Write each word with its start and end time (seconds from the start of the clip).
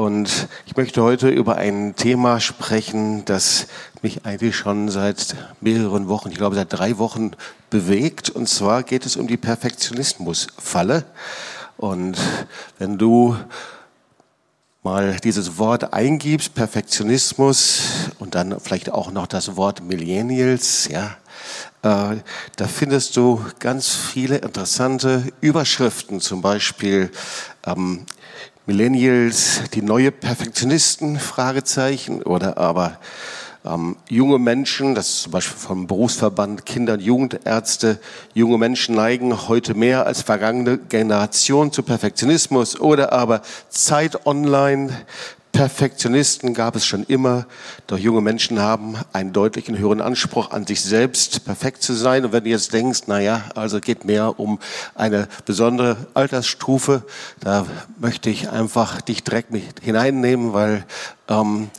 Und 0.00 0.48
ich 0.64 0.78
möchte 0.78 1.02
heute 1.02 1.28
über 1.28 1.56
ein 1.56 1.94
Thema 1.94 2.40
sprechen, 2.40 3.26
das 3.26 3.66
mich 4.00 4.24
eigentlich 4.24 4.56
schon 4.56 4.88
seit 4.88 5.36
mehreren 5.60 6.08
Wochen, 6.08 6.30
ich 6.30 6.38
glaube 6.38 6.56
seit 6.56 6.72
drei 6.72 6.96
Wochen 6.96 7.32
bewegt. 7.68 8.30
Und 8.30 8.48
zwar 8.48 8.82
geht 8.82 9.04
es 9.04 9.16
um 9.18 9.26
die 9.26 9.36
Perfektionismusfalle. 9.36 11.04
Und 11.76 12.16
wenn 12.78 12.96
du 12.96 13.36
mal 14.82 15.18
dieses 15.22 15.58
Wort 15.58 15.92
eingibst, 15.92 16.54
Perfektionismus 16.54 17.82
und 18.18 18.34
dann 18.34 18.58
vielleicht 18.58 18.90
auch 18.90 19.12
noch 19.12 19.26
das 19.26 19.54
Wort 19.56 19.82
Millennials, 19.82 20.88
ja, 20.88 21.14
äh, 21.82 22.16
da 22.56 22.68
findest 22.68 23.18
du 23.18 23.44
ganz 23.58 23.94
viele 23.94 24.38
interessante 24.38 25.24
Überschriften, 25.42 26.22
zum 26.22 26.40
Beispiel 26.40 27.10
ähm, 27.66 28.06
Millennials, 28.70 29.62
die 29.74 29.82
neue 29.82 30.12
Perfektionisten, 30.12 31.18
Fragezeichen, 31.18 32.22
oder 32.22 32.56
aber 32.56 33.00
ähm, 33.64 33.96
junge 34.08 34.38
Menschen, 34.38 34.94
das 34.94 35.08
ist 35.08 35.22
zum 35.22 35.32
Beispiel 35.32 35.58
vom 35.58 35.88
Berufsverband 35.88 36.64
Kinder- 36.66 36.92
und 36.92 37.00
Jugendärzte, 37.00 37.98
junge 38.32 38.58
Menschen 38.58 38.94
neigen 38.94 39.48
heute 39.48 39.74
mehr 39.74 40.06
als 40.06 40.22
vergangene 40.22 40.78
Generation 40.78 41.72
zu 41.72 41.82
Perfektionismus 41.82 42.78
oder 42.78 43.12
aber 43.12 43.42
Zeit 43.70 44.24
online, 44.24 44.96
Perfektionisten 45.52 46.54
gab 46.54 46.76
es 46.76 46.86
schon 46.86 47.04
immer, 47.04 47.46
doch 47.86 47.98
junge 47.98 48.20
Menschen 48.20 48.60
haben 48.60 48.96
einen 49.12 49.32
deutlichen 49.32 49.76
höheren 49.76 50.00
Anspruch 50.00 50.52
an 50.52 50.66
sich 50.66 50.80
selbst, 50.80 51.44
perfekt 51.44 51.82
zu 51.82 51.92
sein. 51.92 52.24
Und 52.24 52.32
wenn 52.32 52.44
du 52.44 52.50
jetzt 52.50 52.72
denkst, 52.72 53.02
na 53.06 53.20
ja, 53.20 53.44
also 53.54 53.80
geht 53.80 54.04
mehr 54.04 54.38
um 54.38 54.58
eine 54.94 55.28
besondere 55.44 55.96
Altersstufe, 56.14 57.02
da 57.40 57.66
möchte 57.98 58.30
ich 58.30 58.48
einfach 58.48 59.00
dich 59.00 59.24
direkt 59.24 59.50
mit 59.50 59.64
hineinnehmen, 59.82 60.52
weil 60.52 60.84
ähm, 61.28 61.70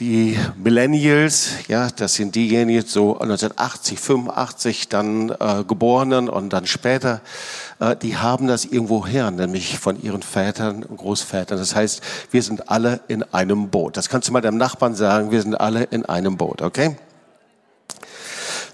die 0.00 0.36
Millennials, 0.56 1.68
ja, 1.68 1.88
das 1.88 2.14
sind 2.14 2.34
diejenigen 2.34 2.84
so 2.84 3.12
1980, 3.12 3.98
85 4.00 4.88
dann 4.88 5.30
äh, 5.30 5.64
geborenen 5.66 6.28
und 6.28 6.52
dann 6.52 6.66
später, 6.66 7.20
äh, 7.78 7.94
die 7.96 8.16
haben 8.16 8.48
das 8.48 8.64
irgendwo 8.64 9.06
her, 9.06 9.30
nämlich 9.30 9.78
von 9.78 10.02
ihren 10.02 10.22
Vätern 10.22 10.82
und 10.82 10.96
Großvätern. 10.96 11.58
Das 11.58 11.76
heißt, 11.76 12.02
wir 12.30 12.42
sind 12.42 12.68
alle 12.70 13.00
in 13.06 13.22
einem 13.22 13.68
Boot. 13.68 13.96
Das 13.96 14.08
kannst 14.08 14.28
du 14.28 14.32
mal 14.32 14.40
deinem 14.40 14.58
Nachbarn 14.58 14.94
sagen, 14.96 15.30
wir 15.30 15.40
sind 15.40 15.54
alle 15.54 15.84
in 15.84 16.04
einem 16.04 16.36
Boot, 16.36 16.62
okay? 16.62 16.96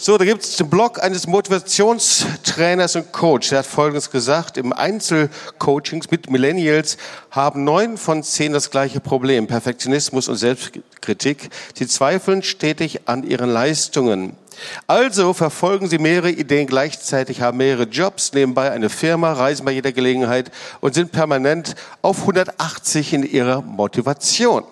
So, 0.02 0.16
da 0.16 0.24
gibt 0.24 0.42
es 0.42 0.56
den 0.56 0.70
Blog 0.70 1.02
eines 1.02 1.26
Motivationstrainers 1.26 2.96
und 2.96 3.12
Coach. 3.12 3.50
Der 3.50 3.58
hat 3.58 3.66
Folgendes 3.66 4.10
gesagt. 4.10 4.56
Im 4.56 4.72
Einzelcoachings 4.72 6.10
mit 6.10 6.30
Millennials 6.30 6.96
haben 7.30 7.64
neun 7.64 7.98
von 7.98 8.22
zehn 8.22 8.54
das 8.54 8.70
gleiche 8.70 9.00
Problem. 9.00 9.46
Perfektionismus 9.46 10.28
und 10.28 10.36
Selbstkritik. 10.36 11.50
Sie 11.74 11.86
zweifeln 11.86 12.42
stetig 12.42 13.08
an 13.08 13.24
ihren 13.24 13.50
Leistungen. 13.50 14.38
Also 14.86 15.34
verfolgen 15.34 15.86
sie 15.86 15.98
mehrere 15.98 16.30
Ideen 16.30 16.66
gleichzeitig, 16.66 17.42
haben 17.42 17.58
mehrere 17.58 17.84
Jobs, 17.84 18.32
nebenbei 18.32 18.70
eine 18.70 18.88
Firma, 18.88 19.34
reisen 19.34 19.66
bei 19.66 19.72
jeder 19.72 19.92
Gelegenheit 19.92 20.50
und 20.80 20.94
sind 20.94 21.12
permanent 21.12 21.74
auf 22.00 22.20
180 22.20 23.12
in 23.12 23.22
ihrer 23.22 23.60
Motivation. 23.60 24.64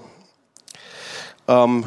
Ähm, 1.47 1.85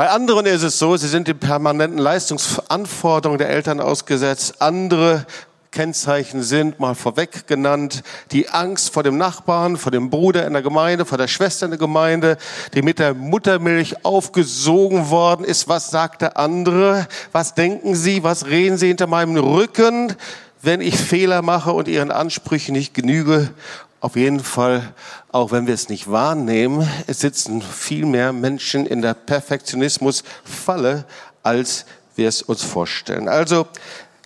bei 0.00 0.08
anderen 0.08 0.46
ist 0.46 0.62
es 0.62 0.78
so, 0.78 0.96
sie 0.96 1.08
sind 1.08 1.28
den 1.28 1.38
permanenten 1.38 1.98
Leistungsanforderungen 1.98 3.36
der 3.36 3.50
Eltern 3.50 3.80
ausgesetzt. 3.80 4.62
Andere 4.62 5.26
Kennzeichen 5.72 6.42
sind 6.42 6.80
mal 6.80 6.94
vorweg 6.94 7.46
genannt. 7.46 8.02
Die 8.32 8.48
Angst 8.48 8.94
vor 8.94 9.02
dem 9.02 9.18
Nachbarn, 9.18 9.76
vor 9.76 9.92
dem 9.92 10.08
Bruder 10.08 10.46
in 10.46 10.54
der 10.54 10.62
Gemeinde, 10.62 11.04
vor 11.04 11.18
der 11.18 11.28
Schwester 11.28 11.66
in 11.66 11.72
der 11.72 11.78
Gemeinde, 11.78 12.38
die 12.72 12.80
mit 12.80 12.98
der 12.98 13.12
Muttermilch 13.12 14.02
aufgesogen 14.02 15.10
worden 15.10 15.44
ist. 15.44 15.68
Was 15.68 15.90
sagt 15.90 16.22
der 16.22 16.38
andere? 16.38 17.06
Was 17.32 17.52
denken 17.52 17.94
sie? 17.94 18.24
Was 18.24 18.46
reden 18.46 18.78
sie 18.78 18.88
hinter 18.88 19.06
meinem 19.06 19.36
Rücken, 19.36 20.16
wenn 20.62 20.80
ich 20.80 20.96
Fehler 20.96 21.42
mache 21.42 21.72
und 21.72 21.88
ihren 21.88 22.10
Ansprüchen 22.10 22.72
nicht 22.72 22.94
genüge? 22.94 23.50
Auf 24.00 24.16
jeden 24.16 24.40
Fall, 24.40 24.94
auch 25.30 25.52
wenn 25.52 25.66
wir 25.66 25.74
es 25.74 25.90
nicht 25.90 26.10
wahrnehmen, 26.10 26.88
es 27.06 27.20
sitzen 27.20 27.60
viel 27.60 28.06
mehr 28.06 28.32
Menschen 28.32 28.86
in 28.86 29.02
der 29.02 29.12
Perfektionismusfalle, 29.12 31.04
als 31.42 31.84
wir 32.16 32.26
es 32.26 32.40
uns 32.40 32.62
vorstellen. 32.62 33.28
Also, 33.28 33.66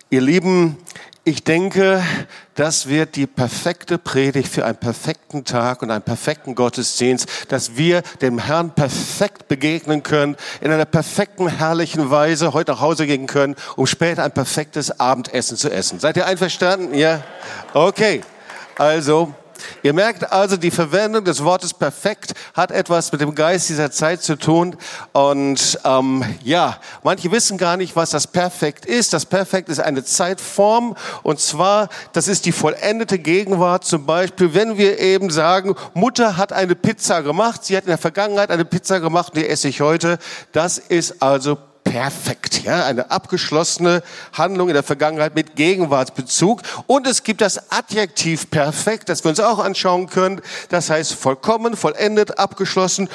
ihr 0.09 0.21
Lieben, 0.21 0.77
ich 1.25 1.43
denke, 1.43 2.01
das 2.53 2.87
wird 2.87 3.17
die 3.17 3.27
perfekte 3.27 3.97
Predigt 3.97 4.47
für 4.47 4.63
einen 4.63 4.77
perfekten 4.77 5.43
Tag 5.43 5.81
und 5.81 5.91
einen 5.91 6.03
perfekten 6.03 6.55
Gottesdienst, 6.55 7.27
dass 7.49 7.75
wir 7.75 8.01
dem 8.21 8.37
Herrn 8.37 8.69
perfekt 8.69 9.49
begegnen 9.49 10.03
können, 10.03 10.37
in 10.61 10.71
einer 10.71 10.85
perfekten, 10.85 11.49
herrlichen 11.49 12.11
Weise 12.11 12.53
heute 12.53 12.71
nach 12.71 12.79
Hause 12.79 13.07
gehen 13.07 13.27
können, 13.27 13.55
um 13.75 13.87
später 13.87 14.23
ein 14.23 14.31
perfektes 14.31 15.01
Abendessen 15.01 15.57
zu 15.57 15.69
essen. 15.69 15.99
Seid 15.99 16.15
ihr 16.15 16.27
einverstanden? 16.27 16.93
Ja? 16.93 17.23
Okay. 17.73 18.21
Also, 18.77 19.33
Ihr 19.83 19.93
merkt 19.93 20.31
also, 20.31 20.57
die 20.57 20.71
Verwendung 20.71 21.23
des 21.23 21.43
Wortes 21.43 21.73
perfekt 21.73 22.33
hat 22.53 22.71
etwas 22.71 23.11
mit 23.11 23.21
dem 23.21 23.35
Geist 23.35 23.69
dieser 23.69 23.91
Zeit 23.91 24.21
zu 24.21 24.37
tun. 24.37 24.75
Und 25.13 25.79
ähm, 25.83 26.23
ja, 26.43 26.77
manche 27.03 27.31
wissen 27.31 27.57
gar 27.57 27.77
nicht, 27.77 27.95
was 27.95 28.09
das 28.09 28.27
Perfekt 28.27 28.85
ist. 28.85 29.13
Das 29.13 29.25
Perfekt 29.25 29.69
ist 29.69 29.79
eine 29.79 30.03
Zeitform. 30.03 30.95
Und 31.23 31.39
zwar, 31.39 31.89
das 32.13 32.27
ist 32.27 32.45
die 32.45 32.51
vollendete 32.51 33.19
Gegenwart. 33.19 33.85
Zum 33.85 34.05
Beispiel, 34.05 34.53
wenn 34.53 34.77
wir 34.77 34.99
eben 34.99 35.29
sagen, 35.29 35.75
Mutter 35.93 36.37
hat 36.37 36.53
eine 36.53 36.75
Pizza 36.75 37.21
gemacht. 37.21 37.63
Sie 37.63 37.75
hat 37.75 37.83
in 37.83 37.89
der 37.89 37.97
Vergangenheit 37.97 38.51
eine 38.51 38.65
Pizza 38.65 38.99
gemacht 38.99 39.33
und 39.33 39.37
die 39.37 39.47
esse 39.47 39.67
ich 39.67 39.81
heute. 39.81 40.17
Das 40.51 40.77
ist 40.77 41.21
also 41.21 41.57
perfekt. 41.95 42.63
Ja, 42.65 42.85
eine 42.85 43.09
abgeschlossene 43.09 44.03
Handlung 44.33 44.67
in 44.67 44.73
der 44.73 44.83
Vergangenheit 44.83 45.33
mit 45.33 45.55
Gegenwartsbezug. 45.55 46.61
Und 46.87 47.07
es 47.07 47.23
gibt 47.23 47.39
das 47.39 47.71
Adjektiv 47.71 48.51
perfekt, 48.51 49.07
das 49.07 49.23
wir 49.23 49.29
uns 49.29 49.39
auch 49.39 49.59
anschauen 49.59 50.09
können. 50.09 50.41
Das 50.67 50.89
heißt 50.89 51.13
vollkommen, 51.13 51.77
vollendet, 51.77 52.37
abgeschlossen, 52.37 53.07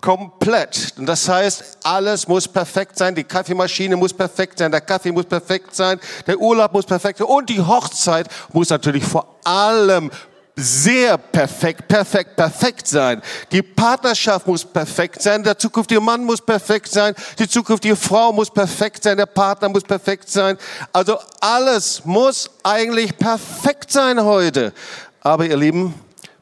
komplett. 0.00 0.94
Und 0.96 1.04
das 1.04 1.28
heißt, 1.28 1.78
alles 1.84 2.26
muss 2.26 2.48
perfekt 2.48 2.96
sein. 2.96 3.14
Die 3.14 3.24
Kaffeemaschine 3.24 3.96
muss 3.96 4.14
perfekt 4.14 4.60
sein. 4.60 4.72
Der 4.72 4.80
Kaffee 4.80 5.12
muss 5.12 5.26
perfekt 5.26 5.76
sein. 5.76 6.00
Der 6.26 6.40
Urlaub 6.40 6.72
muss 6.72 6.86
perfekt 6.86 7.18
sein. 7.18 7.26
Und 7.26 7.50
die 7.50 7.60
Hochzeit 7.60 8.28
muss 8.54 8.70
natürlich 8.70 9.04
vor 9.04 9.40
allem 9.44 10.10
sehr 10.56 11.16
perfekt, 11.16 11.88
perfekt, 11.88 12.36
perfekt 12.36 12.86
sein. 12.86 13.22
Die 13.50 13.62
Partnerschaft 13.62 14.46
muss 14.46 14.64
perfekt 14.64 15.22
sein, 15.22 15.42
der 15.42 15.58
zukünftige 15.58 16.00
Mann 16.00 16.24
muss 16.24 16.40
perfekt 16.40 16.88
sein, 16.90 17.14
die 17.38 17.48
zukünftige 17.48 17.96
Frau 17.96 18.32
muss 18.32 18.50
perfekt 18.50 19.02
sein, 19.02 19.16
der 19.16 19.26
Partner 19.26 19.68
muss 19.68 19.82
perfekt 19.82 20.28
sein. 20.28 20.58
Also 20.92 21.18
alles 21.40 22.04
muss 22.04 22.50
eigentlich 22.62 23.16
perfekt 23.16 23.90
sein 23.90 24.22
heute. 24.22 24.72
Aber 25.20 25.46
ihr 25.46 25.56
Lieben, 25.56 25.94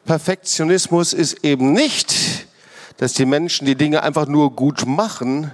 Perfektionismus 0.04 1.12
ist 1.12 1.44
eben 1.44 1.72
nicht, 1.72 2.47
dass 2.97 3.12
die 3.12 3.26
Menschen 3.26 3.66
die 3.66 3.76
Dinge 3.76 4.03
einfach 4.03 4.26
nur 4.26 4.54
gut 4.54 4.87
machen, 4.87 5.53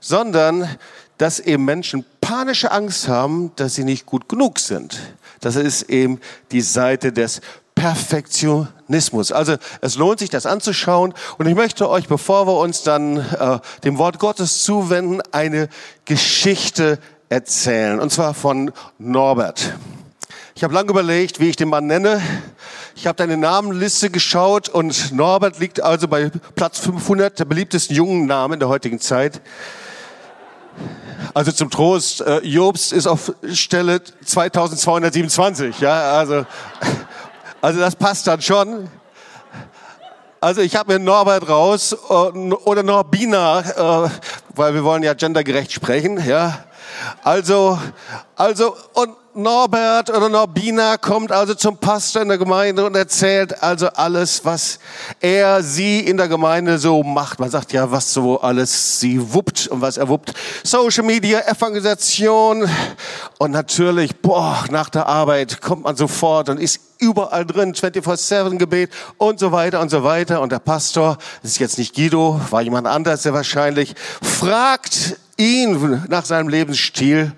sondern 0.00 0.68
dass 1.16 1.40
eben 1.40 1.64
Menschen 1.64 2.04
panische 2.20 2.70
Angst 2.70 3.08
haben, 3.08 3.52
dass 3.56 3.76
sie 3.76 3.84
nicht 3.84 4.04
gut 4.04 4.28
genug 4.28 4.58
sind. 4.58 4.98
Das 5.40 5.56
ist 5.56 5.82
eben 5.82 6.20
die 6.52 6.60
Seite 6.60 7.12
des 7.12 7.40
Perfektionismus. 7.74 9.32
Also 9.32 9.56
es 9.80 9.96
lohnt 9.96 10.20
sich, 10.20 10.30
das 10.30 10.46
anzuschauen. 10.46 11.14
Und 11.38 11.46
ich 11.46 11.54
möchte 11.54 11.88
euch, 11.88 12.08
bevor 12.08 12.46
wir 12.46 12.58
uns 12.58 12.82
dann 12.82 13.18
äh, 13.18 13.58
dem 13.84 13.98
Wort 13.98 14.18
Gottes 14.18 14.62
zuwenden, 14.62 15.20
eine 15.32 15.68
Geschichte 16.04 16.98
erzählen. 17.28 18.00
Und 18.00 18.10
zwar 18.10 18.34
von 18.34 18.72
Norbert. 18.98 19.74
Ich 20.56 20.62
habe 20.62 20.72
lange 20.72 20.90
überlegt, 20.90 21.40
wie 21.40 21.48
ich 21.48 21.56
den 21.56 21.68
Mann 21.68 21.86
nenne. 21.86 22.22
Ich 22.94 23.08
habe 23.08 23.16
deine 23.16 23.36
Namenliste 23.36 24.08
geschaut 24.08 24.68
und 24.68 25.12
Norbert 25.12 25.58
liegt 25.58 25.82
also 25.82 26.06
bei 26.06 26.30
Platz 26.54 26.78
500 26.78 27.40
der 27.40 27.44
beliebtesten 27.44 27.96
jungen 27.96 28.26
Namen 28.26 28.60
der 28.60 28.68
heutigen 28.68 29.00
Zeit. 29.00 29.40
Also 31.32 31.50
zum 31.50 31.70
Trost, 31.70 32.20
äh, 32.20 32.38
Jobst 32.40 32.92
ist 32.92 33.08
auf 33.08 33.32
Stelle 33.52 34.00
2227. 34.24 35.80
Ja, 35.80 36.18
also 36.18 36.46
also 37.64 37.80
das 37.80 37.96
passt 37.96 38.26
dann 38.26 38.42
schon. 38.42 38.90
Also 40.38 40.60
ich 40.60 40.76
habe 40.76 40.92
mir 40.92 40.98
Norbert 40.98 41.48
raus 41.48 41.96
oder 42.10 42.82
Norbina, 42.82 43.60
äh, 44.04 44.10
weil 44.54 44.74
wir 44.74 44.84
wollen 44.84 45.02
ja 45.02 45.14
gendergerecht 45.14 45.72
sprechen, 45.72 46.22
ja. 46.26 46.58
Also, 47.22 47.78
also 48.36 48.76
und 48.92 49.16
Norbert 49.36 50.10
oder 50.10 50.28
Norbina 50.28 50.96
kommt 50.96 51.32
also 51.32 51.54
zum 51.54 51.76
Pastor 51.76 52.22
in 52.22 52.28
der 52.28 52.38
Gemeinde 52.38 52.86
und 52.86 52.94
erzählt 52.94 53.64
also 53.64 53.88
alles, 53.88 54.44
was 54.44 54.78
er, 55.20 55.60
sie 55.60 55.98
in 56.00 56.16
der 56.16 56.28
Gemeinde 56.28 56.78
so 56.78 57.02
macht. 57.02 57.40
Man 57.40 57.50
sagt 57.50 57.72
ja, 57.72 57.90
was 57.90 58.14
so 58.14 58.40
alles 58.40 59.00
sie 59.00 59.34
wuppt 59.34 59.66
und 59.66 59.80
was 59.80 59.96
er 59.96 60.08
wuppt. 60.08 60.34
Social 60.62 61.02
Media, 61.02 61.40
Evangelisation 61.48 62.68
und 63.38 63.50
natürlich, 63.50 64.14
boah, 64.20 64.64
nach 64.70 64.88
der 64.88 65.06
Arbeit 65.06 65.60
kommt 65.60 65.82
man 65.82 65.96
sofort 65.96 66.48
und 66.48 66.60
ist 66.60 66.78
überall 66.98 67.44
drin, 67.44 67.74
24-7 67.74 68.56
Gebet 68.56 68.90
und 69.18 69.40
so 69.40 69.50
weiter 69.50 69.80
und 69.80 69.90
so 69.90 70.04
weiter. 70.04 70.42
Und 70.42 70.52
der 70.52 70.60
Pastor, 70.60 71.18
das 71.42 71.52
ist 71.52 71.58
jetzt 71.58 71.78
nicht 71.78 71.96
Guido, 71.96 72.40
war 72.50 72.62
jemand 72.62 72.86
anders 72.86 73.24
sehr 73.24 73.34
wahrscheinlich, 73.34 73.94
fragt 74.22 75.16
ihn 75.36 76.04
nach 76.08 76.24
seinem 76.24 76.48
Lebensstil, 76.48 77.32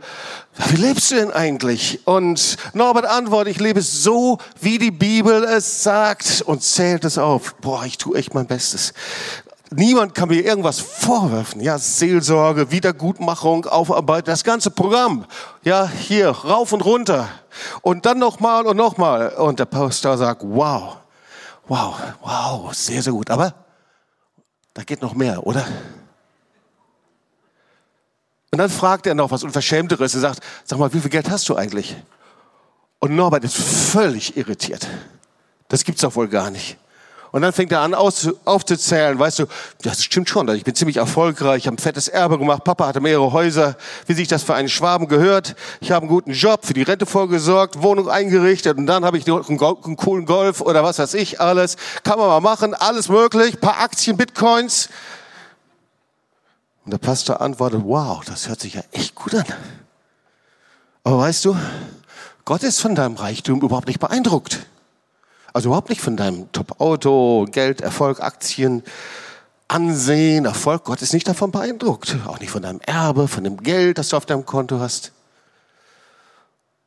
wie 0.69 0.77
lebst 0.77 1.11
du 1.11 1.17
denn 1.17 1.31
eigentlich? 1.31 2.07
Und 2.07 2.57
Norbert 2.73 3.05
antwortet, 3.05 3.55
ich 3.55 3.61
lebe 3.61 3.83
so, 3.83 4.39
wie 4.61 4.79
die 4.79 4.91
Bibel 4.91 5.45
es 5.45 5.83
sagt 5.83 6.43
und 6.47 6.63
zählt 6.63 7.05
es 7.05 7.19
auf. 7.19 7.55
Boah, 7.57 7.85
ich 7.85 7.99
tue 7.99 8.17
echt 8.17 8.35
mein 8.35 8.47
Bestes. 8.47 8.95
Niemand 9.71 10.15
kann 10.15 10.29
mir 10.29 10.41
irgendwas 10.43 10.79
vorwerfen. 10.81 11.61
Ja, 11.61 11.79
Seelsorge, 11.79 12.71
Wiedergutmachung, 12.71 13.67
Aufarbeitung, 13.67 14.27
das 14.33 14.45
ganze 14.45 14.71
Programm. 14.71 15.27
Ja, 15.63 15.89
hier, 15.89 16.31
rauf 16.31 16.73
und 16.73 16.83
runter. 16.85 17.29
Und 17.83 18.07
dann 18.07 18.19
nochmal 18.19 18.67
und 18.67 18.77
nochmal. 18.77 19.31
Und 19.31 19.59
der 19.59 19.65
Pastor 19.67 20.17
sagt, 20.17 20.43
wow, 20.45 20.97
wow, 21.67 21.97
wow, 22.23 22.73
sehr, 22.73 23.03
sehr 23.03 23.13
gut. 23.13 23.29
Aber 23.31 23.55
da 24.73 24.85
geht 24.85 25.03
noch 25.03 25.15
mehr, 25.15 25.45
oder? 25.47 25.67
Und 28.57 28.61
dann 28.61 28.71
fragt 28.71 29.07
er 29.07 29.15
noch 29.15 29.31
was 29.31 29.43
Unverschämteres. 29.43 30.15
Er 30.15 30.21
sagt, 30.21 30.41
sag 30.65 30.79
mal, 30.79 30.91
wie 30.95 31.01
viel 31.01 31.11
Geld 31.11 31.29
hast 31.29 31.47
du 31.51 31.57
eigentlich? 31.57 31.95
Und 33.01 33.15
Norbert 33.15 33.45
ist 33.45 33.59
völlig 33.59 34.35
irritiert. 34.39 34.89
Das 35.69 35.85
gibt's 35.85 36.01
doch 36.01 36.17
wohl 36.17 36.27
gar 36.27 36.51
nicht. 36.51 36.79
Und 37.33 37.43
dann 37.43 37.53
fängt 37.53 37.71
er 37.71 37.81
an 37.81 37.93
aufzuzählen, 37.93 39.19
weißt 39.19 39.41
du, 39.41 39.47
das 39.83 40.03
stimmt 40.03 40.31
schon, 40.31 40.49
ich 40.49 40.65
bin 40.65 40.75
ziemlich 40.75 40.97
erfolgreich, 40.97 41.59
ich 41.59 41.67
habe 41.67 41.77
ein 41.77 41.79
fettes 41.79 42.09
Erbe 42.09 42.39
gemacht, 42.39 42.65
Papa 42.65 42.87
hatte 42.87 43.01
mehrere 43.03 43.31
Häuser, 43.31 43.77
wie 44.07 44.15
sich 44.15 44.27
das 44.27 44.43
für 44.43 44.55
einen 44.55 44.71
Schwaben 44.71 45.07
gehört, 45.07 45.55
ich 45.83 45.91
habe 45.91 46.05
einen 46.05 46.09
guten 46.09 46.33
Job, 46.33 46.65
für 46.65 46.73
die 46.73 46.81
Rente 46.83 47.05
vorgesorgt, 47.05 47.83
Wohnung 47.83 48.09
eingerichtet. 48.09 48.79
Und 48.79 48.87
dann 48.87 49.05
habe 49.05 49.19
ich 49.19 49.27
noch 49.27 49.51
einen, 49.51 49.61
einen 49.61 49.97
coolen 49.99 50.25
Golf 50.25 50.63
oder 50.63 50.83
was 50.83 50.99
weiß 50.99 51.13
ich, 51.13 51.39
alles, 51.39 51.77
kann 52.05 52.19
man 52.19 52.29
mal 52.29 52.41
machen, 52.41 52.73
alles 52.73 53.11
möglich, 53.11 53.61
paar 53.61 53.81
Aktien, 53.81 54.17
Bitcoins, 54.17 54.89
und 56.87 56.93
der 56.93 56.99
Pastor 56.99 57.41
antwortet, 57.41 57.83
wow, 57.85 58.25
das 58.25 58.49
hört 58.49 58.61
sich 58.61 58.75
ja 58.75 58.83
echt 58.93 59.17
gut 59.17 59.35
an. 59.35 59.45
Aber 61.03 61.19
weißt 61.19 61.45
du, 61.45 61.57
Gott 62.45 62.63
ist 62.63 62.81
von 62.81 62.95
deinem 62.95 63.17
Reichtum 63.17 63.61
überhaupt 63.61 63.89
nicht 63.89 63.99
beeindruckt. 63.99 64.67
Also 65.53 65.71
überhaupt 65.71 65.89
nicht 65.89 66.01
von 66.01 66.17
deinem 66.17 66.51
Top-Auto, 66.53 67.47
Geld, 67.51 67.81
Erfolg, 67.81 68.21
Aktien, 68.23 68.85
Ansehen, 69.67 70.45
Erfolg. 70.45 70.85
Gott 70.85 71.03
ist 71.03 71.13
nicht 71.13 71.27
davon 71.27 71.51
beeindruckt. 71.51 72.17
Auch 72.25 72.39
nicht 72.39 72.51
von 72.51 72.63
deinem 72.63 72.81
Erbe, 72.87 73.27
von 73.27 73.43
dem 73.43 73.57
Geld, 73.65 73.99
das 73.99 74.11
du 74.11 74.17
auf 74.17 74.27
deinem 74.27 74.47
Konto 74.47 74.79
hast. 74.79 75.11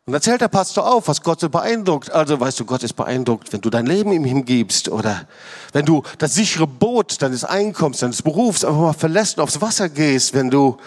Und 0.09 0.13
dann 0.13 0.23
zählt 0.23 0.41
der 0.41 0.47
Pastor 0.47 0.91
auf, 0.91 1.07
was 1.07 1.21
Gott 1.21 1.39
so 1.39 1.49
beeindruckt. 1.49 2.11
Also 2.11 2.39
weißt 2.39 2.59
du, 2.59 2.65
Gott 2.65 2.81
ist 2.81 2.93
beeindruckt, 2.93 3.53
wenn 3.53 3.61
du 3.61 3.69
dein 3.69 3.85
Leben 3.85 4.11
ihm 4.11 4.23
hingibst 4.23 4.89
oder 4.89 5.27
wenn 5.71 5.85
du 5.85 6.01
das 6.17 6.33
sichere 6.33 6.65
Boot 6.65 7.21
deines 7.21 7.43
Einkommens, 7.43 7.99
deines 7.99 8.23
Berufs 8.23 8.65
einfach 8.65 8.79
mal 8.79 8.93
verlässt 8.93 9.37
und 9.37 9.43
aufs 9.43 9.61
Wasser 9.61 9.87
gehst, 9.87 10.33
wenn 10.33 10.49
du 10.49 10.77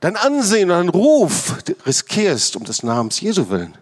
dein 0.00 0.16
Ansehen 0.16 0.72
und 0.72 0.76
deinen 0.76 0.88
Ruf 0.88 1.54
riskierst 1.86 2.56
um 2.56 2.64
des 2.64 2.82
Namens 2.82 3.20
Jesu 3.20 3.48
willen. 3.48 3.78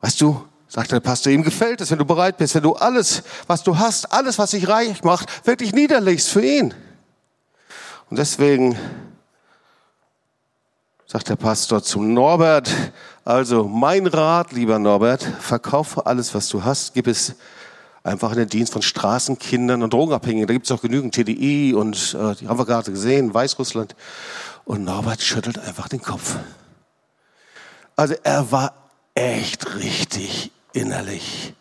Weißt 0.00 0.20
du, 0.20 0.44
sagt 0.66 0.90
der 0.90 0.98
Pastor, 0.98 1.32
ihm 1.32 1.44
gefällt 1.44 1.80
es, 1.80 1.92
wenn 1.92 1.98
du 1.98 2.04
bereit 2.04 2.36
bist, 2.36 2.56
wenn 2.56 2.64
du 2.64 2.72
alles, 2.72 3.22
was 3.46 3.62
du 3.62 3.78
hast, 3.78 4.12
alles, 4.12 4.40
was 4.40 4.50
dich 4.50 4.66
reich 4.66 5.04
macht, 5.04 5.46
wirklich 5.46 5.72
niederlegst 5.72 6.30
für 6.30 6.44
ihn. 6.44 6.74
Und 8.10 8.18
deswegen 8.18 8.76
sagt 11.10 11.28
der 11.28 11.34
Pastor 11.36 11.82
zum 11.82 12.14
Norbert, 12.14 12.70
also 13.30 13.64
mein 13.64 14.06
Rat, 14.06 14.52
lieber 14.52 14.78
Norbert, 14.78 15.22
verkaufe 15.22 16.04
alles, 16.06 16.34
was 16.34 16.48
du 16.48 16.64
hast, 16.64 16.94
gib 16.94 17.06
es 17.06 17.34
einfach 18.02 18.32
in 18.32 18.38
den 18.38 18.48
Dienst 18.48 18.72
von 18.72 18.82
Straßenkindern 18.82 19.82
und 19.82 19.92
Drogenabhängigen. 19.92 20.46
Da 20.46 20.52
gibt 20.52 20.66
es 20.66 20.72
auch 20.72 20.82
genügend 20.82 21.14
TDI 21.14 21.74
und 21.74 22.16
äh, 22.18 22.34
die 22.34 22.48
haben 22.48 22.58
wir 22.58 22.66
gerade 22.66 22.90
gesehen, 22.90 23.32
Weißrussland. 23.32 23.94
Und 24.64 24.84
Norbert 24.84 25.22
schüttelt 25.22 25.58
einfach 25.58 25.88
den 25.88 26.02
Kopf. 26.02 26.36
Also 27.94 28.14
er 28.22 28.50
war 28.50 28.74
echt 29.14 29.76
richtig 29.76 30.50
innerlich 30.72 31.54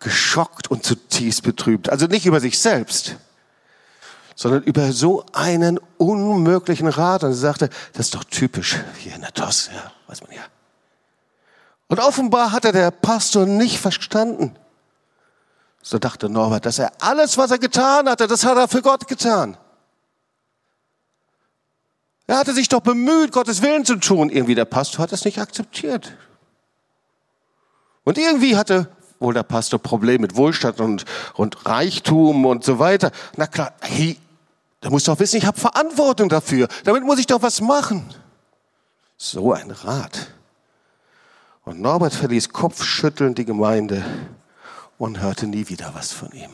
geschockt 0.00 0.70
und 0.70 0.84
zutiefst 0.84 1.42
betrübt. 1.42 1.90
Also 1.90 2.06
nicht 2.06 2.26
über 2.26 2.40
sich 2.40 2.58
selbst, 2.58 3.16
sondern 4.34 4.62
über 4.62 4.92
so 4.92 5.24
einen 5.32 5.80
unmöglichen 5.98 6.88
Rat. 6.88 7.24
Und 7.24 7.30
er 7.30 7.34
sagte, 7.34 7.70
das 7.92 8.06
ist 8.06 8.14
doch 8.14 8.24
typisch 8.24 8.76
hier 8.98 9.14
in 9.14 9.22
der 9.22 9.32
TOS, 9.32 9.70
ja, 9.74 9.90
weiß 10.06 10.22
man 10.22 10.32
ja. 10.32 10.42
Und 11.92 12.00
offenbar 12.00 12.52
hatte 12.52 12.72
der 12.72 12.90
Pastor 12.90 13.44
nicht 13.44 13.78
verstanden. 13.78 14.56
So 15.82 15.98
dachte 15.98 16.30
Norbert, 16.30 16.64
dass 16.64 16.78
er 16.78 16.90
alles, 17.00 17.36
was 17.36 17.50
er 17.50 17.58
getan 17.58 18.08
hatte, 18.08 18.26
das 18.26 18.46
hat 18.46 18.56
er 18.56 18.66
für 18.66 18.80
Gott 18.80 19.06
getan. 19.08 19.58
Er 22.26 22.38
hatte 22.38 22.54
sich 22.54 22.70
doch 22.70 22.80
bemüht, 22.80 23.30
Gottes 23.30 23.60
Willen 23.60 23.84
zu 23.84 23.96
tun. 23.96 24.30
Irgendwie 24.30 24.54
der 24.54 24.64
Pastor 24.64 25.02
hat 25.02 25.12
es 25.12 25.26
nicht 25.26 25.38
akzeptiert. 25.38 26.16
Und 28.04 28.16
irgendwie 28.16 28.56
hatte 28.56 28.88
wohl 29.20 29.34
der 29.34 29.42
Pastor 29.42 29.78
Probleme 29.78 30.20
mit 30.20 30.34
Wohlstand 30.34 30.80
und, 30.80 31.04
und 31.34 31.66
Reichtum 31.66 32.46
und 32.46 32.64
so 32.64 32.78
weiter. 32.78 33.10
Na 33.36 33.46
klar, 33.46 33.74
hey, 33.82 34.18
da 34.80 34.88
muss 34.88 35.04
doch 35.04 35.18
wissen, 35.18 35.36
ich 35.36 35.44
habe 35.44 35.60
Verantwortung 35.60 36.30
dafür. 36.30 36.68
Damit 36.84 37.04
muss 37.04 37.18
ich 37.18 37.26
doch 37.26 37.42
was 37.42 37.60
machen. 37.60 38.08
So 39.18 39.52
ein 39.52 39.70
Rat. 39.70 40.32
Und 41.64 41.80
Norbert 41.80 42.14
verließ 42.14 42.48
kopfschüttelnd 42.48 43.38
die 43.38 43.44
Gemeinde 43.44 44.04
und 44.98 45.20
hörte 45.20 45.46
nie 45.46 45.68
wieder 45.68 45.94
was 45.94 46.12
von 46.12 46.32
ihm. 46.32 46.50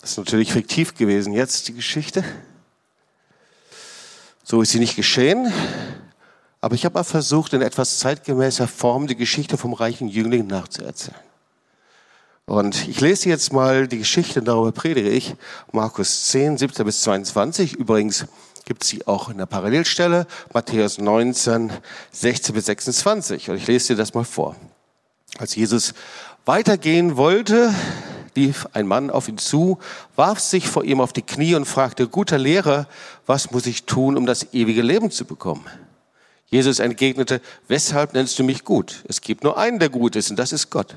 Das 0.00 0.12
ist 0.12 0.18
natürlich 0.18 0.52
fiktiv 0.52 0.94
gewesen, 0.94 1.32
jetzt 1.32 1.68
die 1.68 1.74
Geschichte. 1.74 2.24
So 4.42 4.62
ist 4.62 4.72
sie 4.72 4.80
nicht 4.80 4.96
geschehen. 4.96 5.52
Aber 6.60 6.74
ich 6.74 6.84
habe 6.84 6.94
mal 6.94 7.04
versucht, 7.04 7.52
in 7.52 7.62
etwas 7.62 7.98
zeitgemäßer 7.98 8.68
Form 8.68 9.06
die 9.06 9.16
Geschichte 9.16 9.56
vom 9.56 9.72
reichen 9.72 10.08
Jüngling 10.08 10.46
nachzuerzählen. 10.46 11.18
Und 12.46 12.88
ich 12.88 13.00
lese 13.00 13.28
jetzt 13.28 13.52
mal 13.52 13.86
die 13.86 13.98
Geschichte, 13.98 14.42
darüber 14.42 14.72
predige 14.72 15.08
ich. 15.08 15.34
Markus 15.72 16.28
10, 16.28 16.58
17 16.58 16.84
bis 16.84 17.02
22. 17.02 17.74
Übrigens 17.74 18.26
gibt 18.64 18.82
es 18.82 18.88
sie 18.88 19.06
auch 19.06 19.28
in 19.28 19.38
der 19.38 19.46
Parallelstelle, 19.46 20.26
Matthäus 20.52 20.98
19, 20.98 21.72
16 22.10 22.54
bis 22.54 22.66
26. 22.66 23.50
Und 23.50 23.56
ich 23.56 23.66
lese 23.66 23.88
dir 23.88 23.96
das 23.96 24.14
mal 24.14 24.24
vor. 24.24 24.56
Als 25.38 25.54
Jesus 25.54 25.94
weitergehen 26.44 27.16
wollte, 27.16 27.74
lief 28.34 28.66
ein 28.72 28.86
Mann 28.86 29.10
auf 29.10 29.28
ihn 29.28 29.38
zu, 29.38 29.78
warf 30.16 30.40
sich 30.40 30.68
vor 30.68 30.84
ihm 30.84 31.00
auf 31.00 31.12
die 31.12 31.22
Knie 31.22 31.54
und 31.54 31.64
fragte, 31.64 32.08
guter 32.08 32.38
Lehrer, 32.38 32.86
was 33.26 33.50
muss 33.50 33.66
ich 33.66 33.84
tun, 33.84 34.16
um 34.16 34.26
das 34.26 34.52
ewige 34.52 34.82
Leben 34.82 35.10
zu 35.10 35.24
bekommen? 35.24 35.66
Jesus 36.46 36.80
entgegnete, 36.80 37.40
weshalb 37.68 38.12
nennst 38.12 38.38
du 38.38 38.44
mich 38.44 38.64
gut? 38.64 39.02
Es 39.08 39.22
gibt 39.22 39.42
nur 39.42 39.56
einen, 39.56 39.78
der 39.78 39.88
gut 39.88 40.16
ist, 40.16 40.30
und 40.30 40.38
das 40.38 40.52
ist 40.52 40.70
Gott. 40.70 40.94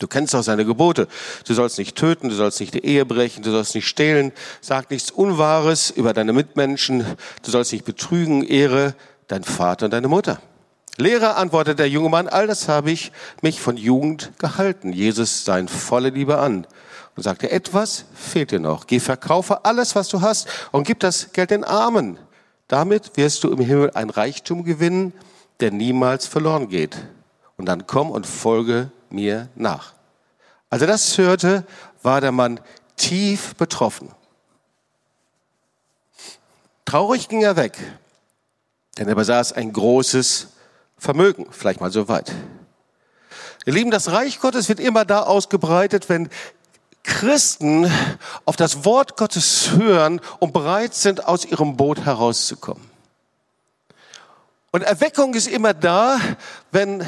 Du 0.00 0.06
kennst 0.06 0.34
auch 0.36 0.42
seine 0.42 0.64
Gebote. 0.64 1.08
Du 1.44 1.54
sollst 1.54 1.78
nicht 1.78 1.96
töten, 1.96 2.28
du 2.28 2.34
sollst 2.34 2.60
nicht 2.60 2.72
die 2.72 2.84
Ehe 2.84 3.04
brechen, 3.04 3.42
du 3.42 3.50
sollst 3.50 3.74
nicht 3.74 3.88
stehlen, 3.88 4.32
sag 4.60 4.90
nichts 4.90 5.10
Unwahres 5.10 5.90
über 5.90 6.12
deine 6.12 6.32
Mitmenschen, 6.32 7.04
du 7.42 7.50
sollst 7.50 7.72
nicht 7.72 7.84
betrügen, 7.84 8.44
ehre 8.44 8.94
dein 9.26 9.42
Vater 9.42 9.86
und 9.86 9.92
deine 9.92 10.08
Mutter. 10.08 10.40
Lehrer, 10.96 11.36
antwortete 11.36 11.76
der 11.76 11.88
junge 11.88 12.08
Mann, 12.08 12.28
all 12.28 12.46
das 12.46 12.68
habe 12.68 12.90
ich 12.90 13.12
mich 13.40 13.60
von 13.60 13.76
Jugend 13.76 14.32
gehalten. 14.38 14.92
Jesus 14.92 15.44
sah 15.44 15.58
ihn 15.58 15.68
volle 15.68 16.10
Liebe 16.10 16.38
an 16.38 16.66
und 17.16 17.22
sagte, 17.22 17.50
etwas 17.50 18.04
fehlt 18.14 18.52
dir 18.52 18.60
noch. 18.60 18.86
Geh, 18.86 19.00
verkaufe 19.00 19.64
alles, 19.64 19.94
was 19.96 20.08
du 20.08 20.20
hast 20.20 20.48
und 20.70 20.86
gib 20.86 21.00
das 21.00 21.32
Geld 21.32 21.50
den 21.50 21.64
Armen. 21.64 22.18
Damit 22.68 23.16
wirst 23.16 23.42
du 23.42 23.50
im 23.50 23.60
Himmel 23.60 23.92
ein 23.94 24.10
Reichtum 24.10 24.62
gewinnen, 24.64 25.12
der 25.60 25.72
niemals 25.72 26.26
verloren 26.26 26.68
geht. 26.68 26.96
Und 27.56 27.66
dann 27.66 27.86
komm 27.86 28.10
und 28.10 28.26
folge 28.26 28.92
mir 29.10 29.48
nach. 29.54 29.94
Als 30.70 30.82
er 30.82 30.88
das 30.88 31.16
hörte, 31.18 31.64
war 32.02 32.20
der 32.20 32.32
Mann 32.32 32.60
tief 32.96 33.54
betroffen. 33.56 34.10
Traurig 36.84 37.28
ging 37.28 37.42
er 37.42 37.56
weg, 37.56 37.78
denn 38.96 39.08
er 39.08 39.14
besaß 39.14 39.52
ein 39.52 39.72
großes 39.72 40.48
Vermögen, 40.96 41.46
vielleicht 41.50 41.80
mal 41.80 41.90
so 41.92 42.08
weit. 42.08 42.32
Ihr 43.66 43.74
Lieben, 43.74 43.90
das 43.90 44.10
Reich 44.10 44.40
Gottes 44.40 44.68
wird 44.68 44.80
immer 44.80 45.04
da 45.04 45.22
ausgebreitet, 45.22 46.08
wenn 46.08 46.30
Christen 47.02 47.90
auf 48.44 48.56
das 48.56 48.84
Wort 48.84 49.16
Gottes 49.16 49.72
hören 49.72 50.20
und 50.38 50.52
bereit 50.52 50.94
sind, 50.94 51.26
aus 51.26 51.44
ihrem 51.44 51.76
Boot 51.76 52.00
herauszukommen. 52.04 52.90
Und 54.70 54.82
Erweckung 54.82 55.34
ist 55.34 55.48
immer 55.48 55.74
da, 55.74 56.18
wenn 56.70 57.04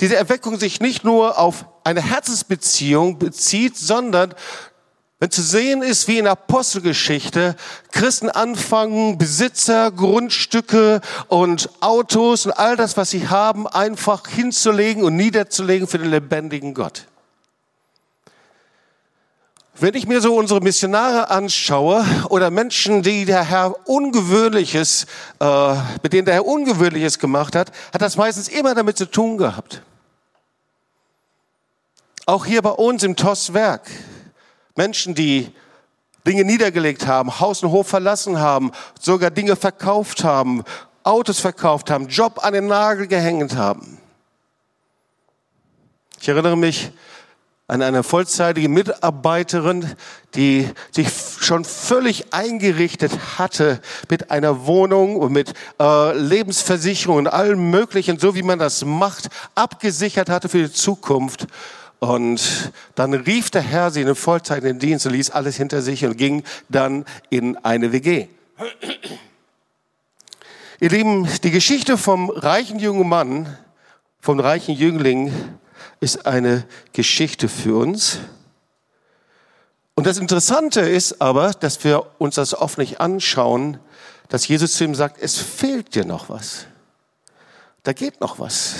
diese 0.00 0.16
Erweckung 0.16 0.58
sich 0.58 0.80
nicht 0.80 1.04
nur 1.04 1.38
auf 1.38 1.66
eine 1.84 2.02
Herzensbeziehung 2.02 3.18
bezieht, 3.18 3.76
sondern 3.76 4.34
wenn 5.22 5.30
zu 5.30 5.42
sehen 5.42 5.82
ist, 5.82 6.08
wie 6.08 6.18
in 6.18 6.26
Apostelgeschichte 6.26 7.54
Christen 7.92 8.28
anfangen, 8.28 9.18
Besitzer, 9.18 9.92
Grundstücke 9.92 11.00
und 11.28 11.70
Autos 11.80 12.46
und 12.46 12.52
all 12.52 12.76
das, 12.76 12.96
was 12.96 13.10
sie 13.10 13.28
haben, 13.28 13.68
einfach 13.68 14.26
hinzulegen 14.26 15.04
und 15.04 15.14
niederzulegen 15.14 15.86
für 15.86 15.98
den 15.98 16.10
lebendigen 16.10 16.74
Gott. 16.74 17.06
Wenn 19.74 19.94
ich 19.94 20.06
mir 20.06 20.20
so 20.20 20.36
unsere 20.36 20.60
Missionare 20.60 21.30
anschaue 21.30 22.04
oder 22.28 22.50
Menschen, 22.50 23.02
die 23.02 23.24
der 23.24 23.42
Herr 23.42 23.88
Ungewöhnliches, 23.88 25.06
äh, 25.40 25.74
mit 26.02 26.12
denen 26.12 26.26
der 26.26 26.34
Herr 26.34 26.46
Ungewöhnliches 26.46 27.18
gemacht 27.18 27.56
hat, 27.56 27.72
hat 27.92 28.02
das 28.02 28.16
meistens 28.16 28.48
immer 28.48 28.74
damit 28.74 28.98
zu 28.98 29.06
tun 29.06 29.38
gehabt. 29.38 29.82
Auch 32.26 32.44
hier 32.44 32.60
bei 32.60 32.70
uns 32.70 33.02
im 33.02 33.16
TOS-Werk. 33.16 33.90
Menschen, 34.76 35.14
die 35.14 35.50
Dinge 36.26 36.44
niedergelegt 36.44 37.06
haben, 37.06 37.40
Haus 37.40 37.62
und 37.62 37.70
Hof 37.70 37.88
verlassen 37.88 38.38
haben, 38.38 38.72
sogar 39.00 39.30
Dinge 39.30 39.56
verkauft 39.56 40.22
haben, 40.22 40.64
Autos 41.02 41.40
verkauft 41.40 41.90
haben, 41.90 42.08
Job 42.08 42.44
an 42.44 42.52
den 42.52 42.66
Nagel 42.66 43.06
gehängt 43.06 43.56
haben. 43.56 43.98
Ich 46.20 46.28
erinnere 46.28 46.56
mich 46.56 46.92
an 47.72 47.80
eine 47.80 48.02
vollzeitige 48.02 48.68
Mitarbeiterin, 48.68 49.90
die 50.34 50.68
sich 50.90 51.08
schon 51.40 51.64
völlig 51.64 52.34
eingerichtet 52.34 53.38
hatte 53.38 53.80
mit 54.10 54.30
einer 54.30 54.66
Wohnung 54.66 55.16
und 55.16 55.32
mit 55.32 55.54
äh, 55.80 56.14
Lebensversicherung 56.14 57.16
und 57.16 57.28
allem 57.28 57.70
Möglichen, 57.70 58.18
so 58.18 58.34
wie 58.34 58.42
man 58.42 58.58
das 58.58 58.84
macht, 58.84 59.30
abgesichert 59.54 60.28
hatte 60.28 60.50
für 60.50 60.64
die 60.64 60.72
Zukunft. 60.72 61.46
Und 61.98 62.72
dann 62.94 63.14
rief 63.14 63.50
der 63.50 63.62
Herr 63.62 63.90
sie 63.90 64.02
in 64.02 64.06
den 64.06 64.16
Vollzeit 64.16 64.58
in 64.58 64.64
den 64.64 64.78
Dienst 64.78 65.06
und 65.06 65.14
ließ 65.14 65.30
alles 65.30 65.56
hinter 65.56 65.80
sich 65.80 66.04
und 66.04 66.18
ging 66.18 66.42
dann 66.68 67.06
in 67.30 67.56
eine 67.64 67.90
WG. 67.90 68.26
Ihr 70.78 70.90
Lieben, 70.90 71.26
die 71.42 71.50
Geschichte 71.50 71.96
vom 71.96 72.28
reichen 72.28 72.78
jungen 72.78 73.08
Mann, 73.08 73.56
vom 74.20 74.40
reichen 74.40 74.74
Jüngling, 74.74 75.32
ist 76.02 76.26
eine 76.26 76.66
Geschichte 76.92 77.48
für 77.48 77.76
uns. 77.76 78.18
Und 79.94 80.04
das 80.04 80.18
Interessante 80.18 80.80
ist 80.80 81.22
aber, 81.22 81.52
dass 81.52 81.84
wir 81.84 82.04
uns 82.18 82.34
das 82.34 82.54
oft 82.54 82.76
nicht 82.76 83.00
anschauen, 83.00 83.78
dass 84.28 84.48
Jesus 84.48 84.74
zu 84.74 84.82
ihm 84.82 84.96
sagt, 84.96 85.22
es 85.22 85.38
fehlt 85.38 85.94
dir 85.94 86.04
noch 86.04 86.28
was. 86.28 86.66
Da 87.84 87.92
geht 87.92 88.20
noch 88.20 88.40
was. 88.40 88.74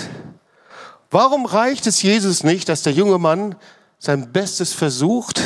Warum 1.11 1.45
reicht 1.45 1.87
es 1.87 2.01
Jesus 2.01 2.43
nicht, 2.43 2.67
dass 2.67 2.83
der 2.83 2.91
junge 2.91 3.19
Mann 3.19 3.55
sein 3.99 4.33
Bestes 4.33 4.73
versucht 4.73 5.41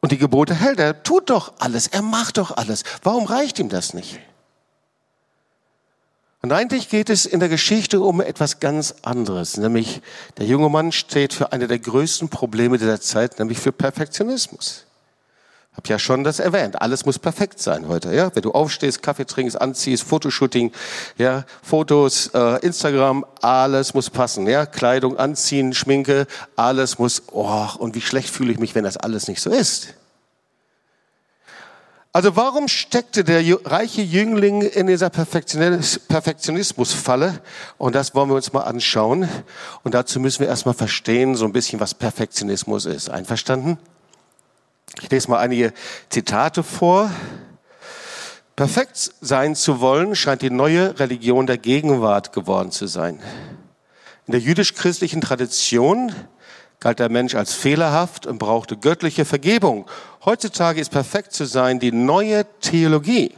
und 0.00 0.12
die 0.12 0.18
Gebote 0.18 0.54
hält? 0.54 0.78
Er 0.78 1.02
tut 1.02 1.28
doch 1.30 1.54
alles, 1.58 1.88
er 1.88 2.02
macht 2.02 2.38
doch 2.38 2.56
alles. 2.56 2.84
Warum 3.02 3.24
reicht 3.24 3.58
ihm 3.58 3.68
das 3.68 3.94
nicht? 3.94 4.20
Und 6.46 6.52
eigentlich 6.52 6.88
geht 6.88 7.10
es 7.10 7.26
in 7.26 7.40
der 7.40 7.48
Geschichte 7.48 7.98
um 7.98 8.20
etwas 8.20 8.60
ganz 8.60 8.94
anderes, 9.02 9.56
nämlich 9.56 10.00
der 10.38 10.46
junge 10.46 10.68
Mann 10.68 10.92
steht 10.92 11.34
für 11.34 11.50
eine 11.50 11.66
der 11.66 11.80
größten 11.80 12.28
Probleme 12.28 12.78
dieser 12.78 13.00
Zeit, 13.00 13.40
nämlich 13.40 13.58
für 13.58 13.72
Perfektionismus. 13.72 14.84
Ich 15.72 15.76
habe 15.76 15.88
ja 15.88 15.98
schon 15.98 16.22
das 16.22 16.38
erwähnt. 16.38 16.80
Alles 16.80 17.04
muss 17.04 17.18
perfekt 17.18 17.58
sein 17.58 17.88
heute. 17.88 18.14
Ja, 18.14 18.30
wenn 18.32 18.44
du 18.44 18.52
aufstehst, 18.52 19.02
Kaffee 19.02 19.26
trinkst, 19.26 19.60
anziehst, 19.60 20.04
Fotoshooting, 20.04 20.70
ja, 21.18 21.44
Fotos, 21.64 22.28
äh, 22.32 22.64
Instagram, 22.64 23.26
alles 23.42 23.92
muss 23.92 24.08
passen. 24.08 24.46
Ja, 24.46 24.66
Kleidung 24.66 25.18
anziehen, 25.18 25.74
Schminke, 25.74 26.28
alles 26.54 27.00
muss. 27.00 27.24
Oh, 27.32 27.70
und 27.78 27.96
wie 27.96 28.00
schlecht 28.00 28.30
fühle 28.30 28.52
ich 28.52 28.60
mich, 28.60 28.76
wenn 28.76 28.84
das 28.84 28.96
alles 28.96 29.26
nicht 29.26 29.42
so 29.42 29.50
ist. 29.50 29.95
Also 32.16 32.34
warum 32.34 32.66
steckte 32.66 33.22
der 33.24 33.44
reiche 33.66 34.00
Jüngling 34.00 34.62
in 34.62 34.86
dieser 34.86 35.10
Perfektionismusfalle? 35.10 37.42
Und 37.76 37.94
das 37.94 38.14
wollen 38.14 38.30
wir 38.30 38.36
uns 38.36 38.54
mal 38.54 38.62
anschauen. 38.62 39.28
Und 39.82 39.92
dazu 39.92 40.18
müssen 40.18 40.40
wir 40.40 40.48
erstmal 40.48 40.72
verstehen, 40.72 41.34
so 41.34 41.44
ein 41.44 41.52
bisschen, 41.52 41.78
was 41.78 41.92
Perfektionismus 41.92 42.86
ist. 42.86 43.10
Einverstanden? 43.10 43.76
Ich 45.02 45.10
lese 45.10 45.30
mal 45.30 45.40
einige 45.40 45.74
Zitate 46.08 46.62
vor. 46.62 47.10
Perfekt 48.56 49.12
sein 49.20 49.54
zu 49.54 49.82
wollen 49.82 50.16
scheint 50.16 50.40
die 50.40 50.48
neue 50.48 50.98
Religion 50.98 51.46
der 51.46 51.58
Gegenwart 51.58 52.32
geworden 52.32 52.70
zu 52.70 52.86
sein. 52.86 53.20
In 54.26 54.32
der 54.32 54.40
jüdisch-christlichen 54.40 55.20
Tradition 55.20 56.14
galt 56.80 56.98
der 56.98 57.08
Mensch 57.08 57.34
als 57.34 57.54
fehlerhaft 57.54 58.26
und 58.26 58.38
brauchte 58.38 58.76
göttliche 58.76 59.24
Vergebung. 59.24 59.86
Heutzutage 60.24 60.80
ist 60.80 60.90
perfekt 60.90 61.32
zu 61.32 61.44
sein 61.44 61.80
die 61.80 61.92
neue 61.92 62.44
Theologie. 62.60 63.34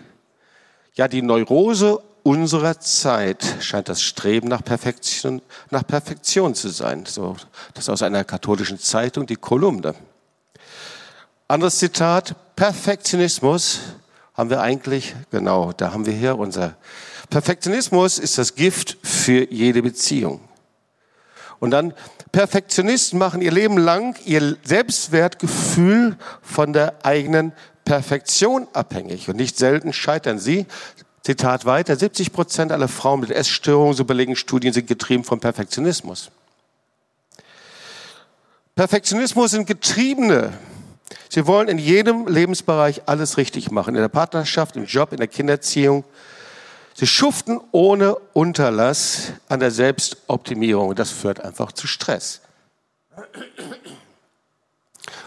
Ja, 0.95 1.09
die 1.09 1.23
Neurose 1.23 2.03
unserer 2.23 2.79
Zeit 2.81 3.45
scheint 3.61 3.89
das 3.89 4.03
Streben 4.03 4.49
nach 4.49 4.63
Perfektion, 4.63 5.41
nach 5.71 5.87
Perfektion 5.87 6.55
zu 6.55 6.69
sein. 6.69 7.07
So, 7.07 7.37
das 7.75 7.85
ist 7.85 7.89
aus 7.89 8.03
einer 8.03 8.25
katholischen 8.25 8.79
Zeitung, 8.79 9.27
die 9.27 9.37
Kolumne. 9.37 9.95
Anderes 11.47 11.79
Zitat, 11.79 12.35
Perfektionismus 12.57 13.81
haben 14.35 14.51
wir 14.51 14.61
eigentlich, 14.61 15.15
genau, 15.31 15.73
da 15.73 15.93
haben 15.93 16.05
wir 16.05 16.13
hier 16.13 16.39
unser. 16.39 16.77
Perfektionismus 17.31 18.19
ist 18.19 18.37
das 18.37 18.55
Gift 18.55 18.99
für 19.03 19.51
jede 19.51 19.83
Beziehung. 19.83 20.41
Und 21.61 21.71
dann 21.71 21.95
Perfektionisten 22.33 23.19
machen 23.19 23.43
ihr 23.43 23.53
Leben 23.53 23.79
lang 23.79 24.17
ihr 24.25 24.57
Selbstwertgefühl 24.65 26.17
von 26.43 26.73
der 26.73 27.05
eigenen 27.05 27.53
Perfektion 27.85 28.69
abhängig. 28.73 29.29
Und 29.29 29.37
nicht 29.37 29.57
selten 29.57 29.93
scheitern 29.93 30.39
sie. 30.39 30.67
Zitat 31.23 31.65
weiter, 31.65 31.97
70 31.97 32.33
Prozent 32.33 32.73
aller 32.73 32.89
Frauen 32.89 33.21
mit 33.21 33.31
Essstörungen, 33.31 33.95
so 33.95 34.05
belegen 34.05 34.37
Studien, 34.37 34.73
sind 34.73 34.87
getrieben 34.87 35.25
vom 35.25 35.41
Perfektionismus. 35.41 36.31
Perfektionismus 38.75 39.51
sind 39.51 39.67
Getriebene. 39.67 40.53
Sie 41.29 41.47
wollen 41.47 41.69
in 41.69 41.79
jedem 41.79 42.27
Lebensbereich 42.27 43.03
alles 43.07 43.37
richtig 43.37 43.71
machen. 43.71 43.95
In 43.95 44.01
der 44.01 44.09
Partnerschaft, 44.09 44.77
im 44.77 44.85
Job, 44.85 45.13
in 45.13 45.19
der 45.19 45.29
Kindererziehung, 45.29 46.05
Sie 46.99 47.07
schuften 47.07 47.61
ohne 47.71 48.17
Unterlass 48.33 49.31
an 49.49 49.61
der 49.61 49.71
Selbstoptimierung. 49.71 50.97
Das 50.97 51.13
führt 51.13 51.41
einfach 51.41 51.71
zu 51.71 51.87
Stress. 51.87 52.41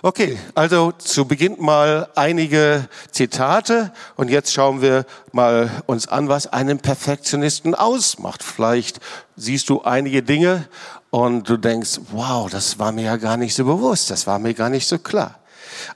Okay, 0.02 0.38
also 0.54 0.92
zu 0.92 1.24
Beginn 1.24 1.56
mal 1.60 2.10
einige 2.16 2.90
Zitate 3.12 3.94
und 4.18 4.30
jetzt 4.30 4.52
schauen 4.52 4.82
wir 4.82 5.06
mal 5.32 5.72
uns 5.86 6.10
an, 6.10 6.28
was 6.28 6.48
einen 6.48 6.80
Perfektionisten 6.80 7.74
ausmacht. 7.74 8.44
Vielleicht 8.44 9.00
siehst 9.38 9.70
du 9.70 9.82
einige 9.82 10.24
Dinge 10.24 10.68
und 11.10 11.48
du 11.48 11.56
denkst, 11.56 12.02
wow, 12.12 12.50
das 12.52 12.80
war 12.80 12.92
mir 12.92 13.06
ja 13.06 13.16
gar 13.16 13.38
nicht 13.38 13.56
so 13.56 13.64
bewusst, 13.64 14.12
das 14.12 14.28
war 14.28 14.40
mir 14.40 14.54
gar 14.54 14.70
nicht 14.70 14.88
so 14.88 15.00
klar. 15.00 15.40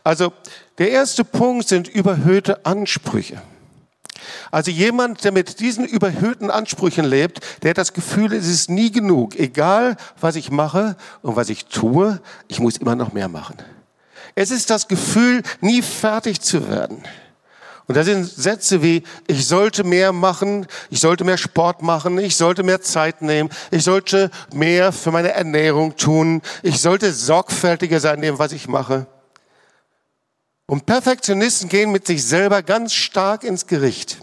Also 0.05 0.31
der 0.77 0.91
erste 0.91 1.25
Punkt 1.25 1.67
sind 1.67 1.89
überhöhte 1.89 2.65
Ansprüche. 2.65 3.41
Also 4.51 4.71
jemand, 4.71 5.23
der 5.23 5.31
mit 5.31 5.59
diesen 5.59 5.85
überhöhten 5.85 6.49
Ansprüchen 6.49 7.05
lebt, 7.05 7.39
der 7.63 7.71
hat 7.71 7.77
das 7.77 7.93
Gefühl, 7.93 8.33
es 8.33 8.47
ist 8.47 8.69
nie 8.69 8.91
genug. 8.91 9.35
Egal, 9.35 9.97
was 10.19 10.35
ich 10.35 10.51
mache 10.51 10.95
und 11.21 11.35
was 11.35 11.49
ich 11.49 11.65
tue, 11.65 12.21
ich 12.47 12.59
muss 12.59 12.77
immer 12.77 12.95
noch 12.95 13.13
mehr 13.13 13.27
machen. 13.27 13.55
Es 14.35 14.51
ist 14.51 14.69
das 14.69 14.87
Gefühl, 14.87 15.43
nie 15.61 15.81
fertig 15.81 16.41
zu 16.41 16.69
werden. 16.69 17.03
Und 17.87 17.95
da 17.95 18.03
sind 18.03 18.25
Sätze 18.25 18.81
wie, 18.81 19.03
ich 19.27 19.47
sollte 19.47 19.83
mehr 19.83 20.11
machen, 20.11 20.65
ich 20.89 20.99
sollte 20.99 21.23
mehr 21.23 21.37
Sport 21.37 21.83
machen, 21.83 22.17
ich 22.17 22.35
sollte 22.35 22.63
mehr 22.63 22.81
Zeit 22.81 23.21
nehmen, 23.21 23.49
ich 23.69 23.83
sollte 23.83 24.31
mehr 24.53 24.91
für 24.91 25.11
meine 25.11 25.33
Ernährung 25.33 25.95
tun, 25.95 26.41
ich 26.63 26.81
sollte 26.81 27.13
sorgfältiger 27.13 27.99
sein 27.99 28.15
in 28.15 28.21
dem, 28.21 28.39
was 28.39 28.53
ich 28.53 28.67
mache. 28.67 29.05
Und 30.67 30.85
Perfektionisten 30.85 31.69
gehen 31.69 31.91
mit 31.91 32.07
sich 32.07 32.23
selber 32.25 32.63
ganz 32.63 32.93
stark 32.93 33.43
ins 33.43 33.67
Gericht. 33.67 34.17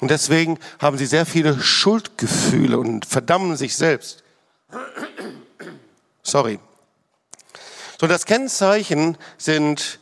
Und 0.00 0.10
deswegen 0.10 0.58
haben 0.80 0.98
sie 0.98 1.06
sehr 1.06 1.26
viele 1.26 1.60
Schuldgefühle 1.60 2.78
und 2.78 3.06
verdammen 3.06 3.56
sich 3.56 3.76
selbst. 3.76 4.22
Sorry. 6.22 6.58
So, 8.00 8.06
das 8.06 8.26
Kennzeichen 8.26 9.16
sind 9.38 10.00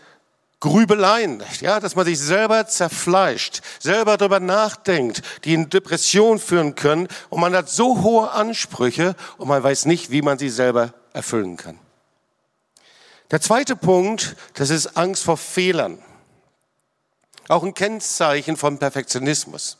Grübeleien, 0.60 1.42
ja, 1.60 1.80
dass 1.80 1.96
man 1.96 2.04
sich 2.04 2.18
selber 2.18 2.66
zerfleischt, 2.66 3.62
selber 3.78 4.18
darüber 4.18 4.40
nachdenkt, 4.40 5.22
die 5.44 5.54
in 5.54 5.70
Depression 5.70 6.38
führen 6.38 6.74
können 6.74 7.08
und 7.30 7.40
man 7.40 7.54
hat 7.54 7.70
so 7.70 8.02
hohe 8.02 8.30
Ansprüche 8.30 9.16
und 9.38 9.48
man 9.48 9.62
weiß 9.62 9.86
nicht, 9.86 10.10
wie 10.10 10.20
man 10.20 10.38
sie 10.38 10.50
selber 10.50 10.92
erfüllen 11.14 11.56
kann. 11.56 11.78
Der 13.30 13.40
zweite 13.40 13.76
Punkt, 13.76 14.36
das 14.54 14.70
ist 14.70 14.96
Angst 14.96 15.22
vor 15.22 15.36
Fehlern. 15.36 16.02
Auch 17.48 17.62
ein 17.62 17.74
Kennzeichen 17.74 18.56
von 18.56 18.78
Perfektionismus. 18.78 19.76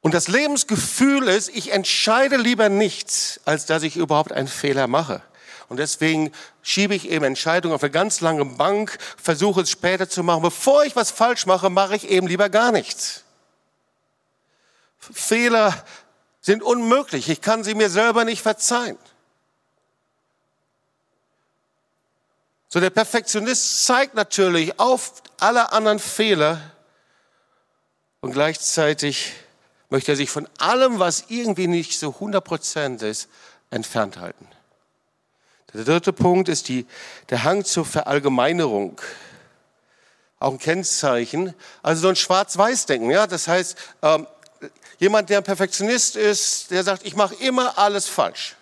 Und 0.00 0.12
das 0.12 0.28
Lebensgefühl 0.28 1.28
ist, 1.28 1.48
ich 1.48 1.72
entscheide 1.72 2.36
lieber 2.36 2.68
nichts, 2.68 3.40
als 3.44 3.66
dass 3.66 3.82
ich 3.82 3.96
überhaupt 3.96 4.32
einen 4.32 4.48
Fehler 4.48 4.86
mache. 4.86 5.22
Und 5.68 5.78
deswegen 5.78 6.30
schiebe 6.62 6.94
ich 6.94 7.08
eben 7.08 7.24
Entscheidungen 7.24 7.74
auf 7.74 7.82
eine 7.82 7.90
ganz 7.90 8.20
lange 8.20 8.44
Bank, 8.44 8.98
versuche 9.16 9.62
es 9.62 9.70
später 9.70 10.08
zu 10.08 10.22
machen. 10.22 10.42
Bevor 10.42 10.84
ich 10.84 10.94
was 10.94 11.10
falsch 11.10 11.46
mache, 11.46 11.70
mache 11.70 11.96
ich 11.96 12.08
eben 12.08 12.26
lieber 12.26 12.50
gar 12.50 12.70
nichts. 12.70 13.22
Fehler 14.98 15.84
sind 16.40 16.62
unmöglich. 16.62 17.30
Ich 17.30 17.40
kann 17.40 17.64
sie 17.64 17.74
mir 17.74 17.88
selber 17.88 18.24
nicht 18.24 18.42
verzeihen. 18.42 18.98
So 22.74 22.80
der 22.80 22.90
Perfektionist 22.90 23.86
zeigt 23.86 24.16
natürlich 24.16 24.80
auf 24.80 25.22
alle 25.38 25.70
anderen 25.70 26.00
Fehler 26.00 26.60
und 28.20 28.32
gleichzeitig 28.32 29.32
möchte 29.90 30.10
er 30.10 30.16
sich 30.16 30.28
von 30.28 30.48
allem, 30.58 30.98
was 30.98 31.26
irgendwie 31.28 31.68
nicht 31.68 31.96
so 31.96 32.08
100% 32.08 33.06
ist, 33.06 33.28
entfernt 33.70 34.18
halten. 34.18 34.48
Der 35.72 35.84
dritte 35.84 36.12
Punkt 36.12 36.48
ist 36.48 36.66
die, 36.66 36.84
der 37.30 37.44
Hang 37.44 37.64
zur 37.64 37.84
Verallgemeinerung. 37.84 39.00
Auch 40.40 40.54
ein 40.54 40.58
Kennzeichen. 40.58 41.54
Also 41.80 42.02
so 42.02 42.08
ein 42.08 42.16
Schwarz-Weiß-Denken. 42.16 43.08
Ja? 43.08 43.28
Das 43.28 43.46
heißt, 43.46 43.78
ähm, 44.02 44.26
jemand, 44.98 45.30
der 45.30 45.38
ein 45.38 45.44
Perfektionist 45.44 46.16
ist, 46.16 46.72
der 46.72 46.82
sagt, 46.82 47.06
ich 47.06 47.14
mache 47.14 47.36
immer 47.36 47.78
alles 47.78 48.08
falsch. 48.08 48.56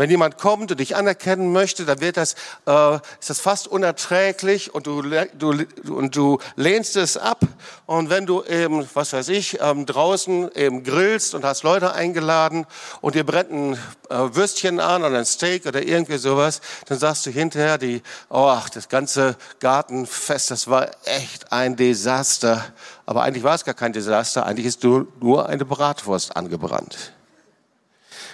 Wenn 0.00 0.08
jemand 0.08 0.38
kommt 0.38 0.70
und 0.70 0.80
dich 0.80 0.96
anerkennen 0.96 1.52
möchte, 1.52 1.84
dann 1.84 2.00
wird 2.00 2.16
das, 2.16 2.32
äh, 2.64 2.94
ist 3.20 3.28
das 3.28 3.38
fast 3.38 3.68
unerträglich 3.68 4.72
und 4.74 4.86
du, 4.86 5.02
du, 5.02 5.52
und 5.94 6.16
du 6.16 6.38
lehnst 6.56 6.96
es 6.96 7.18
ab. 7.18 7.40
Und 7.84 8.08
wenn 8.08 8.24
du 8.24 8.42
eben, 8.44 8.88
was 8.94 9.12
weiß 9.12 9.28
ich, 9.28 9.60
ähm, 9.60 9.84
draußen 9.84 10.52
eben 10.54 10.84
grillst 10.84 11.34
und 11.34 11.44
hast 11.44 11.64
Leute 11.64 11.92
eingeladen 11.92 12.64
und 13.02 13.14
dir 13.14 13.24
brennt 13.24 13.50
ein 13.50 13.74
äh, 14.08 14.34
Würstchen 14.34 14.80
an 14.80 15.02
oder 15.04 15.18
ein 15.18 15.26
Steak 15.26 15.66
oder 15.66 15.82
irgendwie 15.82 16.16
sowas, 16.16 16.62
dann 16.86 16.98
sagst 16.98 17.26
du 17.26 17.30
hinterher, 17.30 17.76
die, 17.76 18.02
oh, 18.30 18.56
das 18.72 18.88
ganze 18.88 19.36
Gartenfest, 19.58 20.50
das 20.50 20.66
war 20.68 20.92
echt 21.04 21.52
ein 21.52 21.76
Desaster. 21.76 22.64
Aber 23.04 23.22
eigentlich 23.22 23.44
war 23.44 23.54
es 23.54 23.66
gar 23.66 23.74
kein 23.74 23.92
Desaster, 23.92 24.46
eigentlich 24.46 24.64
ist 24.64 24.82
nur 24.82 25.46
eine 25.46 25.66
Bratwurst 25.66 26.34
angebrannt. 26.34 27.12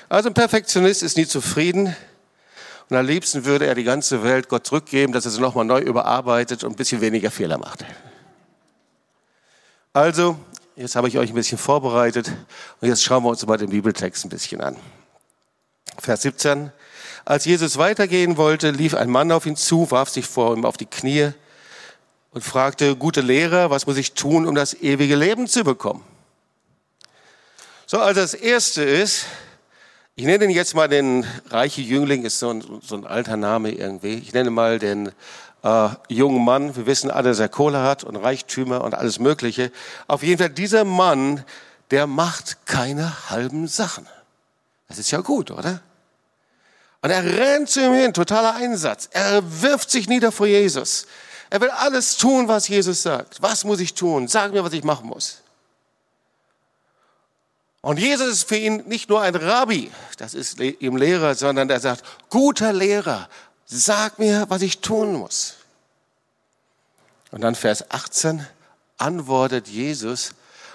Also 0.09 0.29
ein 0.29 0.35
Perfektionist 0.35 1.03
ist 1.03 1.17
nie 1.17 1.27
zufrieden 1.27 1.97
und 2.89 2.97
am 2.97 3.05
liebsten 3.05 3.45
würde 3.45 3.67
er 3.67 3.75
die 3.75 3.83
ganze 3.83 4.23
Welt 4.23 4.49
Gott 4.49 4.65
zurückgeben, 4.65 5.13
dass 5.13 5.25
er 5.25 5.33
sie 5.33 5.41
nochmal 5.41 5.65
neu 5.65 5.81
überarbeitet 5.81 6.63
und 6.63 6.75
ein 6.75 6.77
bisschen 6.77 7.01
weniger 7.01 7.33
Fehler 7.33 7.59
macht. 7.59 7.85
Also, 9.93 10.39
jetzt 10.77 10.95
habe 10.95 11.09
ich 11.09 11.19
euch 11.19 11.31
ein 11.31 11.35
bisschen 11.35 11.59
vorbereitet 11.59 12.31
und 12.81 12.89
jetzt 12.89 13.03
schauen 13.03 13.25
wir 13.25 13.31
uns 13.31 13.45
mal 13.45 13.57
den 13.57 13.71
Bibeltext 13.71 14.25
ein 14.25 14.29
bisschen 14.29 14.61
an. 14.61 14.77
Vers 15.99 16.23
17. 16.23 16.71
Als 17.25 17.45
Jesus 17.45 17.77
weitergehen 17.77 18.37
wollte, 18.37 18.71
lief 18.71 18.95
ein 18.95 19.11
Mann 19.11 19.33
auf 19.33 19.47
ihn 19.47 19.57
zu, 19.57 19.91
warf 19.91 20.11
sich 20.11 20.27
vor 20.27 20.57
ihm 20.57 20.65
auf 20.65 20.77
die 20.77 20.87
Knie 20.87 21.33
und 22.31 22.45
fragte, 22.45 22.95
gute 22.95 23.23
Lehrer, 23.23 23.71
was 23.71 23.89
muss 23.89 23.97
ich 23.97 24.13
tun, 24.13 24.47
um 24.47 24.55
das 24.55 24.75
ewige 24.75 25.17
Leben 25.17 25.49
zu 25.49 25.65
bekommen? 25.65 26.05
So, 27.87 27.99
also 27.99 28.21
das 28.21 28.35
erste 28.35 28.85
ist, 28.85 29.27
ich 30.19 30.25
nenne 30.25 30.45
ihn 30.47 30.51
jetzt 30.51 30.75
mal 30.75 30.89
den 30.89 31.27
reiche 31.51 31.83
Jüngling, 31.83 32.25
ist 32.25 32.39
so 32.39 32.49
ein, 32.49 32.65
so 32.83 32.97
ein 32.97 33.07
alter 33.07 33.37
Name 33.37 33.71
irgendwie. 33.71 34.15
Ich 34.15 34.33
nenne 34.33 34.49
mal 34.49 34.79
den 34.79 35.13
äh, 35.63 35.89
jungen 36.09 36.43
Mann. 36.43 36.75
Wir 36.75 36.87
wissen 36.87 37.11
alle, 37.11 37.29
dass 37.29 37.39
er 37.39 37.51
Kohle 37.51 37.83
hat 37.83 38.03
und 38.03 38.17
Reichtümer 38.17 38.83
und 38.83 38.95
alles 38.95 39.19
Mögliche. 39.19 39.71
Auf 40.07 40.23
jeden 40.23 40.39
Fall, 40.39 40.49
dieser 40.49 40.85
Mann, 40.85 41.45
der 41.91 42.07
macht 42.07 42.65
keine 42.65 43.29
halben 43.29 43.69
Sachen. 43.69 44.07
Das 44.89 44.99
ist 44.99 45.11
ja 45.11 45.21
gut, 45.21 45.51
oder? 45.51 45.83
Und 47.03 47.11
er 47.11 47.23
rennt 47.23 47.69
zu 47.69 47.85
ihm 47.85 47.93
hin, 47.93 48.15
totaler 48.15 48.55
Einsatz. 48.55 49.11
Er 49.13 49.43
wirft 49.61 49.91
sich 49.91 50.09
nieder 50.09 50.33
vor 50.33 50.47
Jesus. 50.47 51.07
Er 51.51 51.61
will 51.61 51.69
alles 51.69 52.17
tun, 52.17 52.49
was 52.49 52.69
Jesus 52.69 53.03
sagt. 53.03 53.43
Was 53.43 53.65
muss 53.65 53.81
ich 53.81 53.93
tun? 53.93 54.29
Sag 54.29 54.53
mir, 54.53 54.65
was 54.65 54.73
ich 54.73 54.83
machen 54.83 55.09
muss. 55.09 55.43
Und 57.87 58.01
Jesus 58.01 58.27
ist 58.27 58.49
für 58.49 58.57
ihn 58.57 58.83
nicht 58.89 59.09
nur 59.09 59.23
ein 59.23 59.37
Rabbi, 59.37 59.93
das 60.19 60.35
ist 60.35 60.59
ihm 60.59 60.97
Lehrer, 60.97 61.37
sondern 61.37 61.71
er 61.71 61.79
sagt, 61.79 62.03
guter 62.31 62.73
Lehrer, 62.73 63.29
sag 63.65 64.19
mir, 64.19 64.47
was 64.49 64.63
ich 64.63 64.81
tun 64.81 65.15
muss. 65.15 65.55
Und 67.31 67.43
dann 67.43 67.55
Vers 67.55 67.89
18 67.93 68.45
antwortet 68.99 69.69
Jesus, 69.69 70.33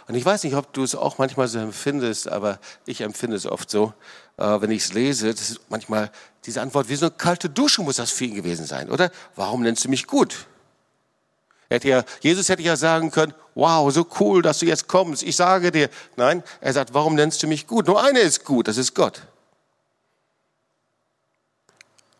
und 0.07 0.15
ich 0.15 0.23
weiß 0.23 0.45
nicht, 0.45 0.55
ob 0.55 0.71
du 0.71 0.83
es 0.83 0.95
auch 0.95 1.17
manchmal 1.17 1.49
so 1.49 1.59
empfindest, 1.59 2.29
aber 2.29 2.59
ich 2.85 3.01
empfinde 3.01 3.35
es 3.35 3.45
oft 3.45 3.69
so, 3.69 3.93
äh, 4.37 4.61
wenn 4.61 4.71
ich 4.71 4.83
es 4.83 4.93
lese, 4.93 5.33
das 5.33 5.49
ist 5.49 5.59
manchmal 5.67 6.11
diese 6.45 6.61
Antwort, 6.61 6.87
wie 6.87 6.95
so 6.95 7.07
eine 7.07 7.15
kalte 7.15 7.49
Dusche 7.49 7.81
muss 7.81 7.97
das 7.97 8.11
für 8.11 8.23
ihn 8.23 8.35
gewesen 8.35 8.65
sein, 8.65 8.89
oder? 8.89 9.11
Warum 9.35 9.63
nennst 9.63 9.83
du 9.83 9.89
mich 9.89 10.07
gut? 10.07 10.47
Hätte 11.71 11.87
ja, 11.87 12.03
Jesus 12.19 12.49
hätte 12.49 12.61
ja 12.63 12.75
sagen 12.75 13.11
können, 13.11 13.33
wow, 13.55 13.89
so 13.93 14.05
cool, 14.19 14.41
dass 14.41 14.59
du 14.59 14.65
jetzt 14.65 14.89
kommst. 14.89 15.23
Ich 15.23 15.37
sage 15.37 15.71
dir, 15.71 15.89
nein, 16.17 16.43
er 16.59 16.73
sagt, 16.73 16.93
warum 16.93 17.15
nennst 17.15 17.41
du 17.43 17.47
mich 17.47 17.65
gut? 17.65 17.87
Nur 17.87 18.03
einer 18.03 18.19
ist 18.19 18.43
gut, 18.43 18.67
das 18.67 18.75
ist 18.75 18.93
Gott. 18.93 19.21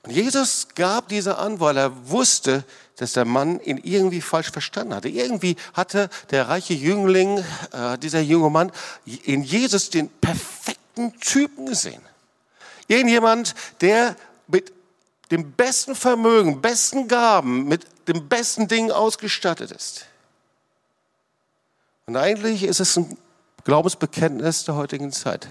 Und 0.04 0.12
Jesus 0.12 0.70
gab 0.74 1.10
diese 1.10 1.38
Antwort, 1.38 1.76
er 1.76 2.10
wusste, 2.10 2.64
dass 2.96 3.12
der 3.12 3.26
Mann 3.26 3.60
ihn 3.60 3.78
irgendwie 3.84 4.22
falsch 4.22 4.52
verstanden 4.52 4.96
hatte. 4.96 5.10
Irgendwie 5.10 5.58
hatte 5.74 6.10
der 6.30 6.48
reiche 6.48 6.74
Jüngling, 6.74 7.44
äh, 7.74 7.98
dieser 7.98 8.22
junge 8.22 8.50
Mann, 8.50 8.72
in 9.26 9.44
Jesus 9.44 9.90
den 9.90 10.08
perfekten 10.08 11.20
Typen 11.20 11.66
gesehen. 11.66 12.02
Irgendjemand, 12.88 13.54
der 13.82 14.16
mit 14.48 14.72
dem 15.32 15.54
besten 15.54 15.96
Vermögen, 15.96 16.62
besten 16.62 17.08
Gaben, 17.08 17.68
mit 17.68 17.86
dem 18.08 18.28
besten 18.28 18.68
Ding 18.68 18.92
ausgestattet 18.92 19.72
ist. 19.72 20.06
Und 22.06 22.18
eigentlich 22.18 22.64
ist 22.64 22.82
es 22.82 22.98
ein 22.98 23.18
Glaubensbekenntnis 23.64 24.66
der 24.66 24.76
heutigen 24.76 25.14
Zeit. 25.14 25.48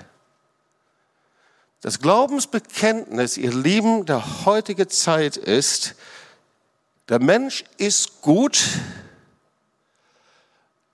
Das 1.80 2.00
Glaubensbekenntnis, 2.00 3.38
ihr 3.38 3.54
Lieben, 3.54 4.04
der 4.04 4.44
heutigen 4.44 4.90
Zeit 4.90 5.38
ist, 5.38 5.94
der 7.08 7.18
Mensch 7.18 7.64
ist 7.78 8.20
gut 8.20 8.62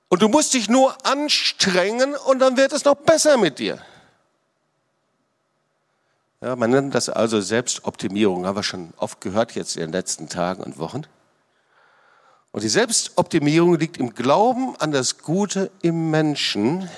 und 0.08 0.22
du 0.22 0.28
musst 0.28 0.54
dich 0.54 0.68
nur 0.68 0.96
anstrengen 1.04 2.14
und 2.14 2.38
dann 2.38 2.56
wird 2.56 2.72
es 2.72 2.84
noch 2.84 2.94
besser 2.94 3.36
mit 3.36 3.58
dir. 3.58 3.84
Ja, 6.40 6.54
man 6.54 6.70
nennt 6.70 6.94
das 6.94 7.08
also 7.08 7.40
Selbstoptimierung, 7.40 8.46
haben 8.46 8.56
wir 8.56 8.62
schon 8.62 8.92
oft 8.96 9.20
gehört 9.20 9.54
jetzt 9.54 9.76
in 9.76 9.82
den 9.82 9.92
letzten 9.92 10.28
Tagen 10.28 10.62
und 10.62 10.78
Wochen. 10.78 11.02
Und 12.52 12.62
die 12.62 12.68
Selbstoptimierung 12.68 13.78
liegt 13.78 13.96
im 13.98 14.14
Glauben 14.14 14.76
an 14.76 14.92
das 14.92 15.18
Gute 15.18 15.70
im 15.82 16.10
Menschen, 16.10 16.88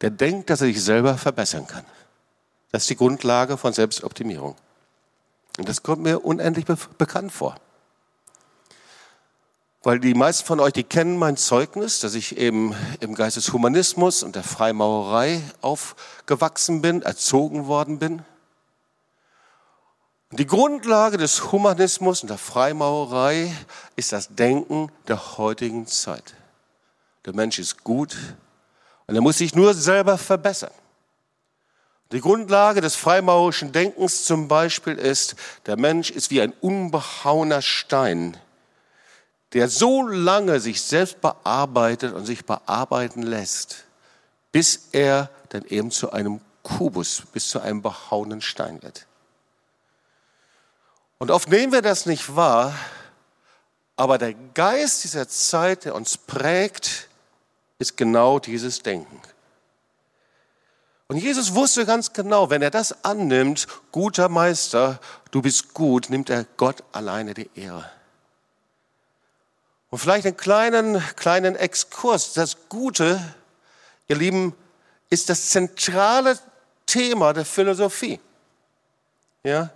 der 0.00 0.10
denkt, 0.10 0.50
dass 0.50 0.60
er 0.60 0.66
sich 0.66 0.82
selber 0.82 1.16
verbessern 1.16 1.66
kann. 1.66 1.84
Das 2.72 2.82
ist 2.82 2.90
die 2.90 2.96
Grundlage 2.96 3.56
von 3.56 3.72
Selbstoptimierung. 3.72 4.56
Und 5.58 5.68
das 5.68 5.82
kommt 5.82 6.02
mir 6.02 6.24
unendlich 6.24 6.66
be 6.66 6.76
bekannt 6.98 7.32
vor 7.32 7.56
weil 9.86 10.00
die 10.00 10.14
meisten 10.14 10.44
von 10.44 10.58
euch, 10.58 10.72
die 10.72 10.82
kennen 10.82 11.16
mein 11.16 11.36
Zeugnis, 11.36 12.00
dass 12.00 12.16
ich 12.16 12.38
eben 12.38 12.74
im 12.98 13.14
Geist 13.14 13.36
des 13.36 13.52
Humanismus 13.52 14.24
und 14.24 14.34
der 14.34 14.42
Freimaurerei 14.42 15.40
aufgewachsen 15.60 16.82
bin, 16.82 17.02
erzogen 17.02 17.68
worden 17.68 18.00
bin. 18.00 18.24
Und 20.32 20.40
die 20.40 20.46
Grundlage 20.48 21.18
des 21.18 21.52
Humanismus 21.52 22.22
und 22.22 22.30
der 22.30 22.36
Freimaurerei 22.36 23.56
ist 23.94 24.10
das 24.10 24.34
Denken 24.34 24.90
der 25.06 25.38
heutigen 25.38 25.86
Zeit. 25.86 26.34
Der 27.24 27.36
Mensch 27.36 27.60
ist 27.60 27.84
gut 27.84 28.16
und 29.06 29.14
er 29.14 29.20
muss 29.20 29.38
sich 29.38 29.54
nur 29.54 29.72
selber 29.72 30.18
verbessern. 30.18 30.72
Die 32.10 32.20
Grundlage 32.20 32.80
des 32.80 32.96
freimaurischen 32.96 33.70
Denkens 33.70 34.24
zum 34.24 34.48
Beispiel 34.48 34.94
ist, 34.94 35.36
der 35.66 35.76
Mensch 35.76 36.10
ist 36.10 36.32
wie 36.32 36.40
ein 36.40 36.52
unbehauener 36.60 37.62
Stein, 37.62 38.36
der 39.56 39.70
so 39.70 40.06
lange 40.06 40.60
sich 40.60 40.82
selbst 40.82 41.22
bearbeitet 41.22 42.12
und 42.12 42.26
sich 42.26 42.44
bearbeiten 42.44 43.22
lässt, 43.22 43.84
bis 44.52 44.88
er 44.92 45.30
dann 45.48 45.64
eben 45.64 45.90
zu 45.90 46.12
einem 46.12 46.42
Kubus, 46.62 47.22
bis 47.32 47.48
zu 47.48 47.60
einem 47.60 47.80
behauenen 47.80 48.42
Stein 48.42 48.82
wird. 48.82 49.06
Und 51.16 51.30
oft 51.30 51.48
nehmen 51.48 51.72
wir 51.72 51.80
das 51.80 52.04
nicht 52.04 52.36
wahr, 52.36 52.74
aber 53.96 54.18
der 54.18 54.34
Geist 54.34 55.04
dieser 55.04 55.26
Zeit, 55.26 55.86
der 55.86 55.94
uns 55.94 56.18
prägt, 56.18 57.08
ist 57.78 57.96
genau 57.96 58.38
dieses 58.38 58.82
Denken. 58.82 59.22
Und 61.08 61.16
Jesus 61.16 61.54
wusste 61.54 61.86
ganz 61.86 62.12
genau, 62.12 62.50
wenn 62.50 62.60
er 62.60 62.70
das 62.70 63.06
annimmt, 63.06 63.68
guter 63.90 64.28
Meister, 64.28 65.00
du 65.30 65.40
bist 65.40 65.72
gut, 65.72 66.10
nimmt 66.10 66.28
er 66.28 66.44
Gott 66.58 66.84
alleine 66.92 67.32
die 67.32 67.48
Ehre. 67.54 67.95
Und 69.96 70.00
vielleicht 70.00 70.26
einen 70.26 70.36
kleinen, 70.36 71.02
kleinen 71.16 71.56
Exkurs. 71.56 72.34
Das 72.34 72.68
Gute, 72.68 73.18
ihr 74.08 74.16
Lieben, 74.16 74.54
ist 75.08 75.30
das 75.30 75.48
zentrale 75.48 76.38
Thema 76.84 77.32
der 77.32 77.46
Philosophie. 77.46 78.20
Ja? 79.42 79.70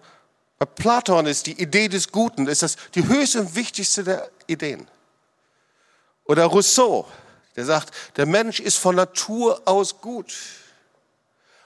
Bei 0.58 0.66
Platon 0.66 1.24
ist 1.24 1.46
die 1.46 1.58
Idee 1.58 1.88
des 1.88 2.12
Guten, 2.12 2.48
ist 2.48 2.62
das 2.62 2.76
die 2.94 3.08
höchste 3.08 3.40
und 3.40 3.54
wichtigste 3.54 4.04
der 4.04 4.30
Ideen. 4.46 4.86
Oder 6.26 6.44
Rousseau, 6.44 7.06
der 7.56 7.64
sagt, 7.64 7.94
der 8.18 8.26
Mensch 8.26 8.60
ist 8.60 8.76
von 8.76 8.96
Natur 8.96 9.62
aus 9.64 10.02
gut. 10.02 10.34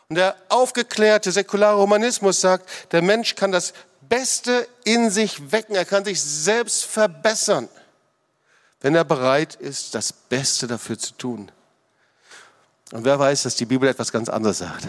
Und 0.09 0.15
der 0.15 0.37
aufgeklärte 0.49 1.33
säkulare 1.33 1.81
Humanismus 1.81 2.41
sagt, 2.41 2.93
der 2.93 3.03
Mensch 3.03 3.35
kann 3.35 3.51
das 3.51 3.73
Beste 4.03 4.69
in 4.85 5.11
sich 5.11 5.51
wecken, 5.51 5.75
er 5.75 5.85
kann 5.85 6.05
sich 6.05 6.23
selbst 6.23 6.85
verbessern, 6.85 7.69
wenn 8.85 8.95
er 8.95 9.05
bereit 9.05 9.55
ist, 9.55 9.95
das 9.95 10.13
Beste 10.13 10.67
dafür 10.67 10.99
zu 10.99 11.15
tun. 11.15 11.51
Und 12.93 13.07
wer 13.07 13.19
weiß, 13.19 13.45
dass 13.45 13.57
die 13.57 13.65
Bibel 13.65 13.89
etwas 13.89 14.13
ganz 14.13 14.29
anderes 14.29 14.59
sagt. 14.59 14.87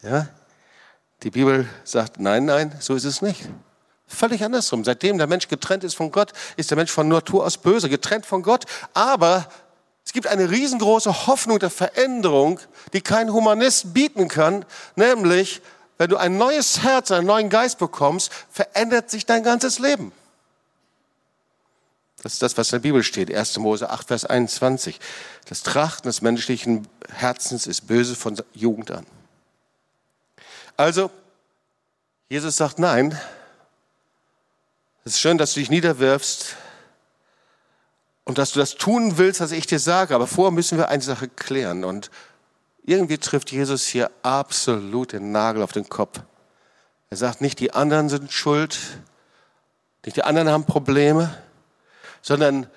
Ja? 0.00 0.28
Die 1.22 1.30
Bibel 1.30 1.68
sagt, 1.84 2.18
nein, 2.18 2.46
nein, 2.46 2.74
so 2.80 2.94
ist 2.94 3.04
es 3.04 3.20
nicht. 3.20 3.46
Völlig 4.06 4.42
andersrum. 4.42 4.82
Seitdem 4.82 5.18
der 5.18 5.26
Mensch 5.26 5.48
getrennt 5.48 5.84
ist 5.84 5.94
von 5.94 6.10
Gott, 6.10 6.32
ist 6.56 6.70
der 6.70 6.78
Mensch 6.78 6.90
von 6.90 7.06
Natur 7.06 7.44
aus 7.44 7.58
böse, 7.58 7.90
getrennt 7.90 8.24
von 8.24 8.42
Gott. 8.42 8.64
Aber 8.94 9.46
es 10.06 10.14
gibt 10.14 10.26
eine 10.26 10.50
riesengroße 10.50 11.26
Hoffnung 11.26 11.58
der 11.58 11.68
Veränderung, 11.68 12.60
die 12.94 13.02
kein 13.02 13.30
Humanist 13.30 13.92
bieten 13.92 14.28
kann, 14.28 14.64
nämlich, 14.96 15.60
wenn 15.98 16.08
du 16.08 16.16
ein 16.16 16.38
neues 16.38 16.82
Herz, 16.82 17.10
einen 17.10 17.26
neuen 17.26 17.50
Geist 17.50 17.76
bekommst, 17.78 18.32
verändert 18.50 19.10
sich 19.10 19.26
dein 19.26 19.42
ganzes 19.42 19.78
Leben. 19.78 20.12
Das 22.24 22.32
ist 22.32 22.42
das, 22.42 22.56
was 22.56 22.72
in 22.72 22.76
der 22.76 22.88
Bibel 22.88 23.02
steht. 23.02 23.32
1. 23.32 23.58
Mose 23.58 23.90
8, 23.90 24.08
Vers 24.08 24.24
21. 24.24 24.98
Das 25.46 25.62
Trachten 25.62 26.08
des 26.08 26.22
menschlichen 26.22 26.88
Herzens 27.12 27.66
ist 27.66 27.82
böse 27.82 28.16
von 28.16 28.40
Jugend 28.54 28.90
an. 28.92 29.06
Also, 30.78 31.10
Jesus 32.30 32.56
sagt 32.56 32.78
nein. 32.78 33.20
Es 35.04 35.16
ist 35.16 35.20
schön, 35.20 35.36
dass 35.36 35.52
du 35.52 35.60
dich 35.60 35.68
niederwirfst 35.68 36.56
und 38.24 38.38
dass 38.38 38.52
du 38.52 38.58
das 38.58 38.76
tun 38.76 39.18
willst, 39.18 39.42
was 39.42 39.52
ich 39.52 39.66
dir 39.66 39.78
sage. 39.78 40.14
Aber 40.14 40.26
vorher 40.26 40.50
müssen 40.50 40.78
wir 40.78 40.88
eine 40.88 41.02
Sache 41.02 41.28
klären. 41.28 41.84
Und 41.84 42.10
irgendwie 42.84 43.18
trifft 43.18 43.52
Jesus 43.52 43.86
hier 43.86 44.10
absolut 44.22 45.12
den 45.12 45.30
Nagel 45.30 45.62
auf 45.62 45.72
den 45.72 45.90
Kopf. 45.90 46.20
Er 47.10 47.18
sagt 47.18 47.42
nicht, 47.42 47.60
die 47.60 47.74
anderen 47.74 48.08
sind 48.08 48.32
schuld, 48.32 48.78
nicht 50.06 50.16
die 50.16 50.24
anderen 50.24 50.48
haben 50.48 50.64
Probleme, 50.64 51.36
sondern 52.24 52.68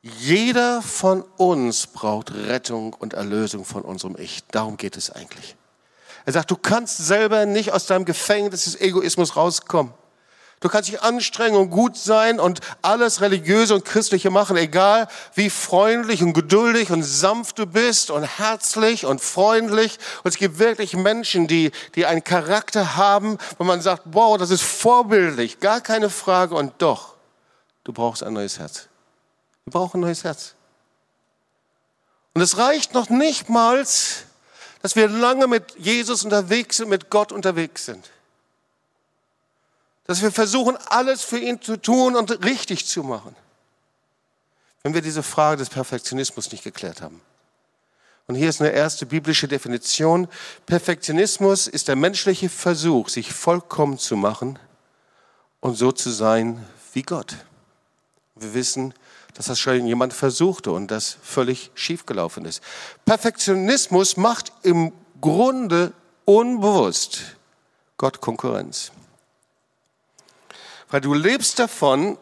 jeder 0.00 0.80
von 0.80 1.22
uns 1.36 1.88
braucht 1.88 2.32
Rettung 2.32 2.92
und 2.92 3.14
Erlösung 3.14 3.64
von 3.64 3.82
unserem 3.82 4.16
Ich. 4.16 4.44
Darum 4.52 4.76
geht 4.76 4.96
es 4.96 5.10
eigentlich. 5.10 5.56
Er 6.24 6.32
sagt, 6.32 6.52
du 6.52 6.56
kannst 6.56 6.98
selber 6.98 7.44
nicht 7.44 7.72
aus 7.72 7.86
deinem 7.86 8.04
Gefängnis 8.04 8.64
des 8.64 8.80
Egoismus 8.80 9.34
rauskommen. 9.34 9.92
Du 10.60 10.68
kannst 10.68 10.88
dich 10.88 11.02
anstrengen 11.02 11.56
und 11.56 11.70
gut 11.70 11.96
sein 11.96 12.38
und 12.38 12.60
alles 12.80 13.20
religiöse 13.20 13.74
und 13.74 13.84
christliche 13.84 14.30
machen, 14.30 14.56
egal 14.56 15.08
wie 15.34 15.50
freundlich 15.50 16.22
und 16.22 16.34
geduldig 16.34 16.92
und 16.92 17.02
sanft 17.02 17.58
du 17.58 17.66
bist 17.66 18.12
und 18.12 18.22
herzlich 18.22 19.04
und 19.04 19.20
freundlich. 19.20 19.98
Und 20.22 20.28
es 20.30 20.36
gibt 20.36 20.60
wirklich 20.60 20.94
Menschen, 20.94 21.48
die, 21.48 21.72
die 21.96 22.06
einen 22.06 22.22
Charakter 22.22 22.94
haben, 22.96 23.38
wo 23.58 23.64
man 23.64 23.80
sagt, 23.80 24.02
wow, 24.12 24.38
das 24.38 24.50
ist 24.50 24.62
vorbildlich, 24.62 25.58
gar 25.58 25.80
keine 25.80 26.10
Frage. 26.10 26.54
Und 26.54 26.74
doch, 26.78 27.16
du 27.82 27.92
brauchst 27.92 28.22
ein 28.22 28.32
neues 28.32 28.60
Herz. 28.60 28.88
Wir 29.64 29.72
brauchen 29.72 29.98
ein 29.98 30.00
neues 30.00 30.24
Herz. 30.24 30.54
Und 32.34 32.40
es 32.40 32.56
reicht 32.56 32.94
noch 32.94 33.10
nicht 33.10 33.48
mal, 33.48 33.78
dass 34.82 34.96
wir 34.96 35.08
lange 35.08 35.46
mit 35.46 35.76
Jesus 35.78 36.24
unterwegs 36.24 36.78
sind, 36.78 36.88
mit 36.88 37.10
Gott 37.10 37.30
unterwegs 37.30 37.84
sind. 37.84 38.10
Dass 40.06 40.22
wir 40.22 40.32
versuchen, 40.32 40.76
alles 40.88 41.22
für 41.22 41.38
ihn 41.38 41.60
zu 41.62 41.76
tun 41.76 42.16
und 42.16 42.44
richtig 42.44 42.86
zu 42.86 43.02
machen. 43.02 43.36
Wenn 44.82 44.94
wir 44.94 45.02
diese 45.02 45.22
Frage 45.22 45.58
des 45.58 45.70
Perfektionismus 45.70 46.50
nicht 46.50 46.64
geklärt 46.64 47.02
haben. 47.02 47.20
Und 48.26 48.34
hier 48.34 48.48
ist 48.48 48.60
eine 48.60 48.70
erste 48.70 49.06
biblische 49.06 49.46
Definition. 49.46 50.28
Perfektionismus 50.66 51.66
ist 51.68 51.88
der 51.88 51.96
menschliche 51.96 52.48
Versuch, 52.48 53.08
sich 53.08 53.32
vollkommen 53.32 53.98
zu 53.98 54.16
machen 54.16 54.58
und 55.60 55.76
so 55.76 55.92
zu 55.92 56.10
sein 56.10 56.64
wie 56.92 57.02
Gott. 57.02 57.36
Wir 58.34 58.54
wissen, 58.54 58.94
dass 59.34 59.46
das 59.46 59.58
schon 59.58 59.86
jemand 59.86 60.12
versuchte 60.12 60.70
und 60.70 60.90
das 60.90 61.16
völlig 61.22 61.70
schiefgelaufen 61.74 62.44
ist. 62.44 62.62
Perfektionismus 63.04 64.16
macht 64.16 64.52
im 64.62 64.92
Grunde 65.20 65.92
unbewusst 66.24 67.36
Gott 67.96 68.20
Konkurrenz. 68.20 68.92
Weil 70.90 71.00
du 71.00 71.14
lebst 71.14 71.58
davon, 71.58 72.18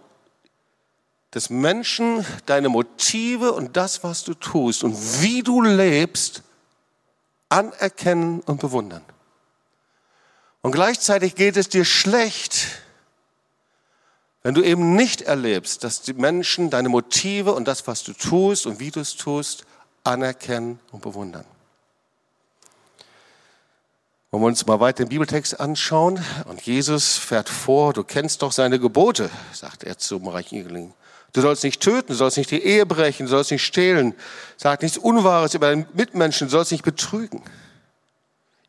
dass 1.33 1.51
Menschen 1.51 2.25
deine 2.46 2.68
Motive 2.68 3.53
und 3.53 3.77
das, 3.77 4.03
was 4.03 4.25
du 4.25 4.35
tust 4.35 4.85
und 4.85 5.23
wie 5.23 5.42
du 5.42 5.62
lebst, 5.62 6.42
anerkennen 7.49 8.40
und 8.40 8.61
bewundern. 8.61 9.05
Und 10.62 10.73
gleichzeitig 10.73 11.35
geht 11.35 11.57
es 11.57 11.68
dir 11.68 11.85
schlecht, 11.85 12.83
wenn 14.42 14.55
du 14.55 14.62
eben 14.62 14.96
nicht 14.96 15.22
erlebst, 15.22 15.85
dass 15.85 16.03
die 16.03 16.14
Menschen 16.14 16.70
deine 16.70 16.88
Motive 16.88 17.53
und 17.53 17.68
das, 17.68 17.87
was 17.87 18.03
du 18.03 18.12
tust 18.12 18.66
und 18.66 18.81
wie 18.81 18.90
du 18.90 19.00
es 19.00 19.16
tust, 19.16 19.64
anerkennen 20.03 20.81
und 20.92 21.03
bewundern. 21.03 21.44
Wollen 24.31 24.44
wir 24.44 24.46
uns 24.46 24.64
mal 24.64 24.79
weiter 24.79 25.05
den 25.05 25.09
Bibeltext 25.09 25.59
anschauen? 25.59 26.24
Und 26.46 26.62
Jesus 26.62 27.18
fährt 27.18 27.48
vor, 27.48 27.92
du 27.92 28.05
kennst 28.05 28.42
doch 28.42 28.53
seine 28.53 28.79
Gebote, 28.79 29.29
sagt 29.53 29.83
er 29.83 29.98
zum 29.98 30.29
reichen 30.29 30.59
Jüngling. 30.59 30.94
Du 31.33 31.40
sollst 31.40 31.64
nicht 31.64 31.81
töten, 31.81 32.09
du 32.09 32.14
sollst 32.14 32.38
nicht 32.38 32.50
die 32.50 32.62
Ehe 32.62 32.87
brechen, 32.87 33.26
du 33.26 33.31
sollst 33.31 33.50
nicht 33.50 33.64
stehlen, 33.64 34.14
sag 34.57 34.83
nichts 34.83 34.98
Unwahres 34.98 35.55
über 35.55 35.68
deinen 35.68 35.87
Mitmenschen, 35.94 36.46
du 36.46 36.53
sollst 36.53 36.72
nicht 36.72 36.85
betrügen. 36.85 37.42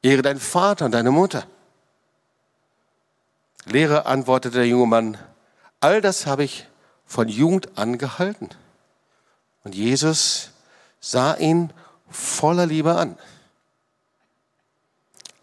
Ehre 0.01 0.21
deinen 0.21 0.39
Vater 0.39 0.85
und 0.85 0.91
deine 0.91 1.11
Mutter. 1.11 1.45
Lehre, 3.65 4.07
antwortete 4.07 4.57
der 4.57 4.67
junge 4.67 4.87
Mann, 4.87 5.17
All 5.81 5.99
das 5.99 6.25
habe 6.25 6.43
ich 6.43 6.67
von 7.05 7.27
Jugend 7.27 7.77
an 7.77 7.97
gehalten. 7.97 8.49
Und 9.63 9.75
Jesus 9.75 10.51
sah 10.99 11.35
ihn 11.35 11.73
voller 12.09 12.65
Liebe 12.65 12.95
an. 12.95 13.17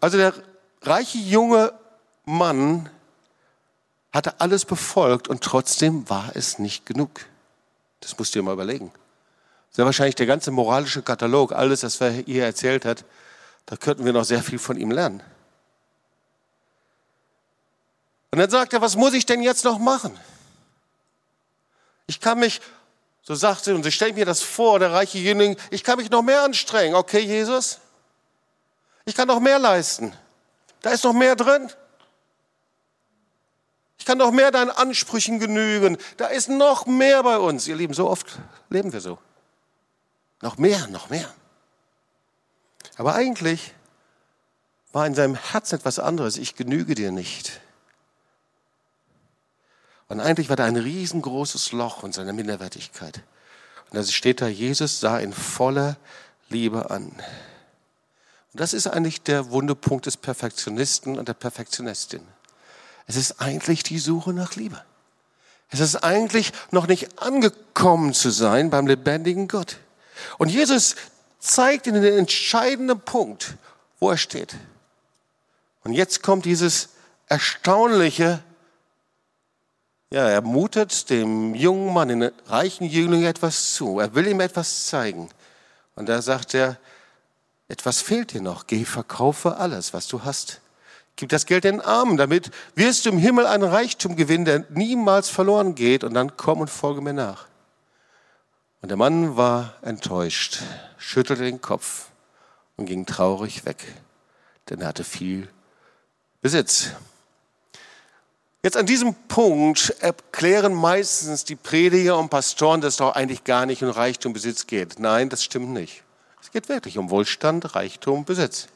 Also 0.01 0.17
der 0.17 0.33
reiche 0.81 1.17
junge 1.17 1.73
Mann 2.25 2.89
hatte 4.11 4.39
alles 4.39 4.65
befolgt 4.65 5.27
und 5.27 5.43
trotzdem 5.43 6.09
war 6.09 6.31
es 6.33 6.57
nicht 6.57 6.85
genug. 6.85 7.25
Das 7.99 8.17
musst 8.17 8.33
du 8.33 8.39
dir 8.39 8.43
mal 8.43 8.53
überlegen. 8.53 8.91
Sehr 9.71 9.85
wahrscheinlich 9.85 10.15
der 10.15 10.25
ganze 10.25 10.51
moralische 10.51 11.03
Katalog, 11.03 11.51
alles, 11.51 11.83
was 11.83 12.01
er 12.01 12.11
hier 12.11 12.45
erzählt 12.45 12.85
hat, 12.85 13.05
da 13.65 13.75
könnten 13.75 14.05
wir 14.05 14.13
noch 14.13 14.23
sehr 14.23 14.41
viel 14.41 14.57
von 14.57 14.77
ihm 14.77 14.89
lernen. 14.89 15.21
Und 18.31 18.39
dann 18.39 18.49
sagt 18.49 18.73
er, 18.73 18.81
was 18.81 18.95
muss 18.95 19.13
ich 19.13 19.25
denn 19.25 19.41
jetzt 19.41 19.63
noch 19.63 19.79
machen? 19.79 20.17
Ich 22.07 22.19
kann 22.19 22.39
mich, 22.39 22.61
so 23.21 23.35
sagte, 23.35 23.75
und 23.75 23.85
ich 23.85 23.95
stelle 23.95 24.13
mir 24.13 24.25
das 24.25 24.41
vor, 24.41 24.79
der 24.79 24.91
reiche 24.91 25.17
Jüngling, 25.17 25.57
ich 25.71 25.83
kann 25.83 25.97
mich 25.97 26.09
noch 26.09 26.21
mehr 26.21 26.43
anstrengen. 26.43 26.95
Okay, 26.95 27.19
Jesus? 27.19 27.79
Ich 29.05 29.15
kann 29.15 29.27
noch 29.27 29.39
mehr 29.39 29.59
leisten. 29.59 30.13
Da 30.81 30.91
ist 30.91 31.03
noch 31.03 31.13
mehr 31.13 31.35
drin. 31.35 31.71
Ich 33.97 34.05
kann 34.05 34.17
noch 34.17 34.31
mehr 34.31 34.51
deinen 34.51 34.69
Ansprüchen 34.69 35.39
genügen. 35.39 35.97
Da 36.17 36.27
ist 36.27 36.49
noch 36.49 36.85
mehr 36.85 37.21
bei 37.23 37.37
uns. 37.37 37.67
Ihr 37.67 37.75
Lieben, 37.75 37.93
so 37.93 38.09
oft 38.09 38.39
leben 38.69 38.93
wir 38.93 39.01
so. 39.01 39.17
Noch 40.41 40.57
mehr, 40.57 40.87
noch 40.87 41.09
mehr. 41.09 41.31
Aber 42.97 43.13
eigentlich 43.13 43.73
war 44.91 45.05
in 45.05 45.15
seinem 45.15 45.35
Herzen 45.35 45.75
etwas 45.75 45.99
anderes. 45.99 46.37
Ich 46.37 46.55
genüge 46.55 46.95
dir 46.95 47.11
nicht. 47.11 47.59
Und 50.09 50.19
eigentlich 50.19 50.49
war 50.49 50.55
da 50.55 50.65
ein 50.65 50.75
riesengroßes 50.75 51.71
Loch 51.71 52.03
in 52.03 52.11
seiner 52.11 52.33
Minderwertigkeit. 52.33 53.21
Und 53.89 53.97
da 53.97 54.03
steht 54.03 54.41
da, 54.41 54.47
Jesus 54.47 54.99
sah 54.99 55.19
in 55.19 55.31
voller 55.31 55.97
Liebe 56.49 56.89
an. 56.89 57.05
Und 58.51 58.59
das 58.59 58.73
ist 58.73 58.87
eigentlich 58.87 59.21
der 59.21 59.51
Wundepunkt 59.51 60.07
des 60.07 60.17
Perfektionisten 60.17 61.17
und 61.17 61.27
der 61.27 61.35
Perfektionistin. 61.35 62.21
Es 63.05 63.15
ist 63.15 63.39
eigentlich 63.39 63.83
die 63.83 63.99
Suche 63.99 64.33
nach 64.33 64.55
Liebe. 64.55 64.83
Es 65.69 65.79
ist 65.79 65.97
eigentlich 65.97 66.51
noch 66.71 66.87
nicht 66.87 67.21
angekommen 67.21 68.13
zu 68.15 68.31
sein 68.31 68.71
beim 68.71 68.87
lebendigen 68.87 69.47
Gott. 69.47 69.77
Und 70.39 70.49
Jesus 70.49 70.95
zeigt 71.39 71.85
ihnen 71.85 72.01
den 72.01 72.17
entscheidenden 72.17 72.99
Punkt, 72.99 73.55
wo 73.99 74.09
er 74.09 74.17
steht. 74.17 74.55
Und 75.83 75.93
jetzt 75.93 76.23
kommt 76.23 76.45
dieses 76.45 76.89
erstaunliche 77.27 78.43
Ja, 80.11 80.27
er 80.27 80.41
mutet 80.41 81.09
dem 81.09 81.53
jungen 81.53 81.93
Mann, 81.93 82.07
den 82.07 82.31
reichen 82.47 82.85
Jüngling 82.85 83.25
etwas 83.25 83.73
zu. 83.75 83.99
Er 83.99 84.15
will 84.15 84.27
ihm 84.27 84.39
etwas 84.39 84.87
zeigen. 84.87 85.29
Und 85.95 86.09
da 86.09 86.21
sagt 86.21 86.55
er, 86.55 86.77
etwas 87.67 88.01
fehlt 88.01 88.33
dir 88.33 88.41
noch. 88.41 88.65
Geh, 88.65 88.85
verkaufe 88.85 89.57
alles, 89.57 89.93
was 89.93 90.07
du 90.07 90.23
hast. 90.23 90.61
Gib 91.15 91.29
das 91.29 91.45
Geld 91.45 91.63
den 91.63 91.81
Armen, 91.81 92.17
damit 92.17 92.49
wirst 92.75 93.05
du 93.05 93.09
im 93.09 93.17
Himmel 93.17 93.45
einen 93.45 93.65
Reichtum 93.65 94.15
gewinnen, 94.15 94.45
der 94.45 94.65
niemals 94.69 95.29
verloren 95.29 95.75
geht. 95.75 96.03
Und 96.03 96.15
dann 96.15 96.37
komm 96.37 96.61
und 96.61 96.69
folge 96.69 97.01
mir 97.01 97.13
nach. 97.13 97.45
Und 98.81 98.89
der 98.89 98.97
Mann 98.97 99.35
war 99.35 99.75
enttäuscht, 99.81 100.59
schüttelte 100.97 101.43
den 101.43 101.61
Kopf 101.61 102.07
und 102.77 102.85
ging 102.85 103.05
traurig 103.05 103.65
weg, 103.65 103.85
denn 104.69 104.79
er 104.79 104.87
hatte 104.87 105.03
viel 105.03 105.49
Besitz. 106.41 106.91
Jetzt 108.61 108.75
an 108.75 108.85
diesem 108.85 109.13
Punkt 109.13 109.95
erklären 110.01 110.73
meistens 110.73 111.45
die 111.45 111.55
Prediger 111.55 112.17
und 112.17 112.29
Pastoren, 112.29 112.81
dass 112.81 112.95
es 112.95 112.97
doch 112.97 113.15
eigentlich 113.15 113.45
gar 113.45 113.65
nicht 113.65 113.83
um 113.83 113.89
Reichtum, 113.89 114.33
Besitz 114.33 114.67
geht. 114.67 114.99
Nein, 114.99 115.29
das 115.29 115.43
stimmt 115.43 115.69
nicht. 115.69 116.03
Es 116.41 116.51
geht 116.51 116.67
wirklich 116.67 116.97
um 116.97 117.09
Wohlstand, 117.09 117.75
Reichtum, 117.75 118.25
Besitz. 118.25 118.67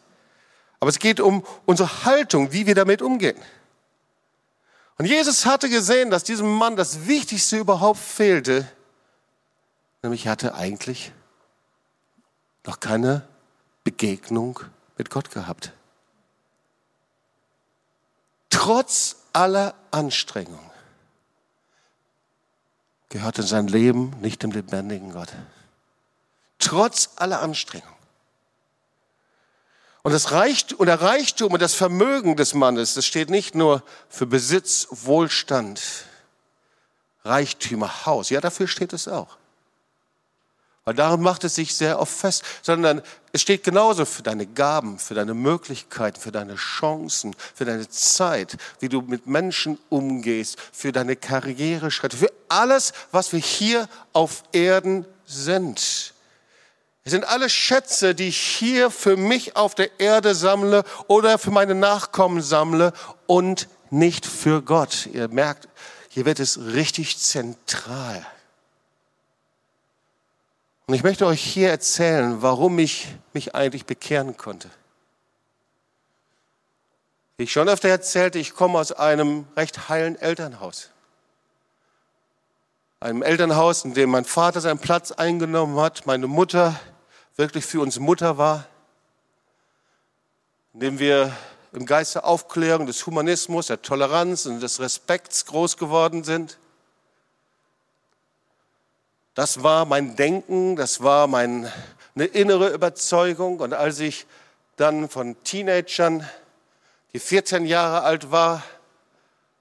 Aber 0.79 0.89
es 0.89 0.99
geht 0.99 1.19
um 1.19 1.45
unsere 1.65 2.05
Haltung, 2.05 2.53
wie 2.53 2.65
wir 2.65 2.75
damit 2.75 3.01
umgehen. 3.01 3.37
Und 4.97 5.05
Jesus 5.05 5.45
hatte 5.45 5.69
gesehen, 5.69 6.11
dass 6.11 6.23
diesem 6.23 6.47
Mann 6.47 6.75
das 6.77 7.07
Wichtigste 7.07 7.57
überhaupt 7.57 7.99
fehlte, 7.99 8.65
nämlich 10.01 10.25
er 10.25 10.33
hatte 10.33 10.55
eigentlich 10.55 11.11
noch 12.65 12.79
keine 12.79 13.27
Begegnung 13.83 14.61
mit 14.97 15.09
Gott 15.09 15.31
gehabt. 15.31 15.73
Trotz 18.49 19.22
aller 19.33 19.73
Anstrengung 19.91 20.71
gehörte 23.09 23.43
sein 23.43 23.67
Leben 23.67 24.11
nicht 24.21 24.41
dem 24.41 24.51
lebendigen 24.51 25.11
Gott. 25.11 25.29
Trotz 26.57 27.11
aller 27.15 27.41
Anstrengung. 27.41 27.87
Und 30.01 30.11
das 30.11 30.31
Reichtum, 30.31 30.79
und 30.79 30.87
der 30.87 31.01
Reichtum 31.01 31.53
und 31.53 31.61
das 31.61 31.75
Vermögen 31.75 32.35
des 32.35 32.53
Mannes, 32.53 32.95
das 32.95 33.05
steht 33.05 33.29
nicht 33.29 33.55
nur 33.55 33.83
für 34.09 34.25
Besitz, 34.25 34.87
Wohlstand, 34.89 35.81
Reichtümer, 37.23 38.05
Haus. 38.05 38.29
Ja, 38.29 38.41
dafür 38.41 38.67
steht 38.67 38.93
es 38.93 39.07
auch. 39.07 39.37
Weil 40.85 40.95
darin 40.95 41.21
macht 41.21 41.45
es 41.45 41.55
sich 41.55 41.75
sehr 41.75 41.99
oft 41.99 42.13
fest, 42.13 42.43
sondern 42.61 43.01
es 43.31 43.41
steht 43.41 43.63
genauso 43.63 44.03
für 44.03 44.21
deine 44.21 44.45
Gaben, 44.45 44.99
für 44.99 45.13
deine 45.13 45.33
Möglichkeiten, 45.33 46.19
für 46.19 46.31
deine 46.31 46.55
Chancen, 46.55 47.35
für 47.55 47.63
deine 47.63 47.87
Zeit, 47.87 48.57
wie 48.79 48.89
du 48.89 49.01
mit 49.01 49.25
Menschen 49.25 49.79
umgehst, 49.89 50.57
für 50.73 50.91
deine 50.91 51.15
Karriereschritte, 51.15 52.17
für 52.17 52.33
alles, 52.49 52.91
was 53.11 53.31
wir 53.31 53.39
hier 53.39 53.87
auf 54.11 54.43
Erden 54.51 55.05
sind. 55.25 56.13
Es 57.05 57.11
sind 57.11 57.25
alle 57.25 57.49
Schätze, 57.49 58.13
die 58.13 58.29
ich 58.29 58.37
hier 58.37 58.91
für 58.91 59.15
mich 59.17 59.55
auf 59.55 59.75
der 59.75 59.99
Erde 59.99 60.35
sammle 60.35 60.83
oder 61.07 61.37
für 61.37 61.51
meine 61.51 61.75
Nachkommen 61.75 62.41
sammle 62.41 62.93
und 63.25 63.67
nicht 63.89 64.25
für 64.25 64.61
Gott. 64.61 65.07
Ihr 65.13 65.27
merkt, 65.29 65.67
hier 66.09 66.25
wird 66.25 66.39
es 66.39 66.59
richtig 66.59 67.17
zentral. 67.19 68.25
Und 70.85 70.93
ich 70.93 71.03
möchte 71.03 71.25
euch 71.25 71.41
hier 71.41 71.69
erzählen, 71.69 72.41
warum 72.41 72.77
ich 72.79 73.07
mich 73.33 73.55
eigentlich 73.55 73.85
bekehren 73.85 74.35
konnte. 74.35 74.69
Wie 77.37 77.43
ich 77.43 77.51
schon 77.51 77.69
öfter 77.69 77.89
erzählte, 77.89 78.37
ich 78.37 78.53
komme 78.53 78.79
aus 78.79 78.91
einem 78.91 79.47
recht 79.55 79.89
heilen 79.89 80.15
Elternhaus. 80.17 80.91
Einem 82.99 83.21
Elternhaus, 83.21 83.85
in 83.85 83.93
dem 83.93 84.11
mein 84.11 84.25
Vater 84.25 84.61
seinen 84.61 84.79
Platz 84.79 85.11
eingenommen 85.11 85.79
hat, 85.79 86.05
meine 86.05 86.27
Mutter 86.27 86.79
wirklich 87.35 87.65
für 87.65 87.81
uns 87.81 87.99
Mutter 87.99 88.37
war, 88.37 88.67
in 90.73 90.79
dem 90.81 90.99
wir 90.99 91.35
im 91.71 91.85
Geist 91.85 92.15
der 92.15 92.25
Aufklärung, 92.25 92.85
des 92.85 93.05
Humanismus, 93.05 93.67
der 93.67 93.81
Toleranz 93.81 94.45
und 94.45 94.59
des 94.59 94.79
Respekts 94.79 95.45
groß 95.45 95.77
geworden 95.77 96.23
sind. 96.23 96.59
Das 99.35 99.63
war 99.63 99.85
mein 99.85 100.15
Denken, 100.15 100.75
das 100.75 101.01
war 101.01 101.25
meine 101.25 101.71
innere 102.15 102.69
Überzeugung. 102.69 103.59
Und 103.59 103.73
als 103.73 103.99
ich 103.99 104.27
dann 104.75 105.09
von 105.09 105.41
Teenagern, 105.43 106.29
die 107.13 107.19
14 107.19 107.65
Jahre 107.65 108.03
alt 108.03 108.31
war, 108.31 108.61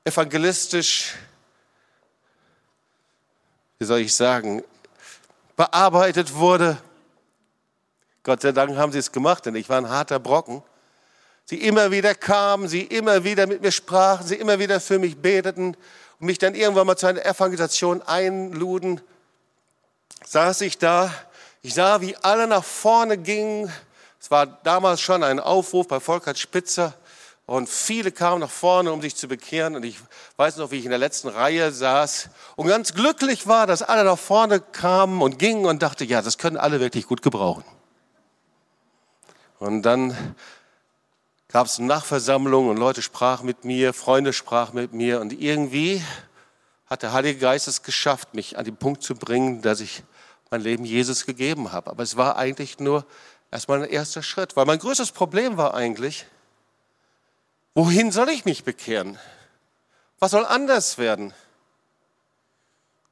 evangelistisch, 0.04 1.14
wie 3.78 3.87
soll 3.87 4.00
ich 4.00 4.14
sagen, 4.14 4.62
bearbeitet 5.56 6.35
wurde, 6.35 6.76
Gott 8.24 8.42
sei 8.42 8.52
Dank 8.52 8.76
haben 8.76 8.92
sie 8.92 8.98
es 8.98 9.11
gemacht, 9.11 9.46
denn 9.46 9.54
ich 9.54 9.70
war 9.70 9.78
ein 9.78 9.88
harter 9.88 10.18
Brocken. 10.18 10.62
Sie 11.46 11.56
immer 11.56 11.90
wieder 11.90 12.14
kamen, 12.14 12.68
sie 12.68 12.82
immer 12.82 13.24
wieder 13.24 13.46
mit 13.46 13.62
mir 13.62 13.72
sprachen, 13.72 14.26
sie 14.26 14.37
immer 14.37 14.58
wieder 14.58 14.80
für 14.80 14.98
mich 14.98 15.16
beteten 15.16 15.76
und 16.20 16.26
mich 16.26 16.38
dann 16.38 16.54
irgendwann 16.54 16.87
mal 16.87 16.96
zu 16.96 17.06
einer 17.06 17.24
Evangelisation 17.24 18.02
einluden 18.02 19.00
saß 20.26 20.62
ich 20.62 20.78
da, 20.78 21.12
ich 21.62 21.74
sah, 21.74 22.00
wie 22.00 22.16
alle 22.16 22.46
nach 22.46 22.64
vorne 22.64 23.18
gingen. 23.18 23.72
Es 24.20 24.30
war 24.30 24.46
damals 24.46 25.00
schon 25.00 25.22
ein 25.22 25.40
Aufruf 25.40 25.88
bei 25.88 26.00
Volkert 26.00 26.38
Spitzer 26.38 26.94
und 27.46 27.68
viele 27.68 28.12
kamen 28.12 28.40
nach 28.40 28.50
vorne, 28.50 28.92
um 28.92 29.02
sich 29.02 29.16
zu 29.16 29.28
bekehren. 29.28 29.76
Und 29.76 29.85
ich 29.85 29.98
weiß 30.37 30.56
noch, 30.56 30.70
wie 30.70 30.78
ich 30.78 30.85
in 30.85 30.90
der 30.90 30.98
letzten 30.98 31.28
Reihe 31.28 31.70
saß 31.70 32.30
und 32.56 32.66
ganz 32.66 32.94
glücklich 32.94 33.46
war, 33.46 33.66
dass 33.66 33.82
alle 33.82 34.04
nach 34.04 34.18
vorne 34.18 34.61
kamen 34.61 35.22
und 35.22 35.38
gingen 35.38 35.66
und 35.66 35.82
dachte, 35.82 36.04
ja, 36.04 36.22
das 36.22 36.38
können 36.38 36.56
alle 36.56 36.80
wirklich 36.80 37.06
gut 37.06 37.22
gebrauchen. 37.22 37.64
Und 39.58 39.82
dann 39.82 40.16
gab 41.48 41.66
es 41.66 41.78
eine 41.78 41.87
Nachversammlung 41.87 42.68
und 42.68 42.78
Leute 42.78 43.02
sprachen 43.02 43.46
mit 43.46 43.64
mir, 43.64 43.92
Freunde 43.92 44.32
sprachen 44.32 44.74
mit 44.74 44.92
mir 44.92 45.20
und 45.20 45.32
irgendwie 45.32 46.02
hat 46.87 47.02
der 47.02 47.12
Heilige 47.12 47.38
Geist 47.38 47.68
es 47.68 47.82
geschafft, 47.82 48.35
mich 48.35 48.58
an 48.58 48.64
den 48.64 48.76
Punkt 48.76 49.02
zu 49.02 49.14
bringen, 49.14 49.62
dass 49.62 49.80
ich 49.80 50.02
mein 50.52 50.60
Leben 50.60 50.84
Jesus 50.84 51.24
gegeben 51.24 51.72
habe. 51.72 51.90
Aber 51.90 52.02
es 52.02 52.16
war 52.16 52.36
eigentlich 52.36 52.78
nur 52.78 53.06
erstmal 53.50 53.82
ein 53.82 53.88
erster 53.88 54.22
Schritt, 54.22 54.54
weil 54.54 54.66
mein 54.66 54.78
größtes 54.78 55.10
Problem 55.10 55.56
war 55.56 55.74
eigentlich, 55.74 56.26
wohin 57.74 58.12
soll 58.12 58.28
ich 58.28 58.44
mich 58.44 58.62
bekehren? 58.62 59.18
Was 60.18 60.32
soll 60.32 60.44
anders 60.44 60.98
werden? 60.98 61.32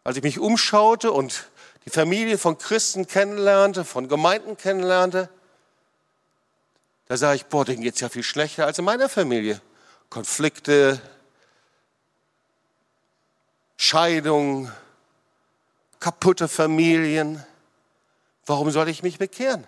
Als 0.04 0.18
ich 0.18 0.22
mich 0.22 0.38
umschaute 0.38 1.12
und 1.12 1.48
die 1.86 1.90
Familie 1.90 2.36
von 2.36 2.58
Christen 2.58 3.06
kennenlernte, 3.06 3.86
von 3.86 4.06
Gemeinden 4.06 4.58
kennenlernte, 4.58 5.30
da 7.06 7.16
sah 7.16 7.32
ich, 7.32 7.46
boah, 7.46 7.64
denen 7.64 7.82
geht 7.82 7.94
es 7.94 8.00
ja 8.00 8.10
viel 8.10 8.22
schlechter 8.22 8.66
als 8.66 8.78
in 8.78 8.84
meiner 8.84 9.08
Familie. 9.08 9.62
Konflikte, 10.10 11.00
Scheidung, 13.78 14.70
kaputte 16.00 16.48
Familien. 16.48 17.44
Warum 18.46 18.70
soll 18.70 18.88
ich 18.88 19.02
mich 19.02 19.18
bekehren? 19.18 19.66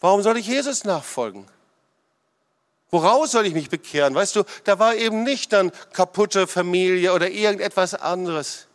Warum 0.00 0.22
soll 0.22 0.38
ich 0.38 0.46
Jesus 0.46 0.84
nachfolgen? 0.84 1.46
Woraus 2.90 3.30
soll 3.30 3.46
ich 3.46 3.54
mich 3.54 3.70
bekehren? 3.70 4.14
Weißt 4.14 4.34
du, 4.34 4.42
da 4.64 4.78
war 4.78 4.96
eben 4.96 5.22
nicht 5.22 5.52
dann 5.52 5.70
kaputte 5.92 6.46
Familie 6.46 7.12
oder 7.12 7.30
irgendetwas 7.30 7.94
anderes. 7.94 8.66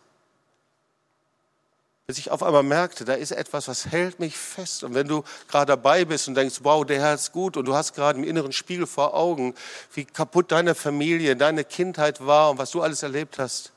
Bis 2.07 2.19
ich 2.19 2.29
auf 2.29 2.43
einmal 2.43 2.63
merkte, 2.63 3.03
da 3.03 3.15
ist 3.15 3.31
etwas, 3.31 3.67
was 3.67 3.87
hält 3.87 4.19
mich 4.19 4.37
fest. 4.37 4.83
Und 4.83 4.93
wenn 4.93 5.07
du 5.07 5.23
gerade 5.47 5.65
dabei 5.65 6.05
bist 6.05 6.27
und 6.27 6.35
denkst, 6.35 6.59
wow, 6.61 6.85
der 6.85 7.01
Herr 7.01 7.15
ist 7.15 7.31
gut 7.31 7.57
und 7.57 7.65
du 7.65 7.73
hast 7.73 7.95
gerade 7.95 8.19
im 8.19 8.23
inneren 8.23 8.51
Spiegel 8.51 8.85
vor 8.85 9.15
Augen, 9.15 9.55
wie 9.93 10.05
kaputt 10.05 10.51
deine 10.51 10.75
Familie, 10.75 11.35
deine 11.35 11.63
Kindheit 11.63 12.25
war 12.25 12.51
und 12.51 12.59
was 12.59 12.71
du 12.71 12.83
alles 12.83 13.01
erlebt 13.01 13.39
hast, 13.39 13.73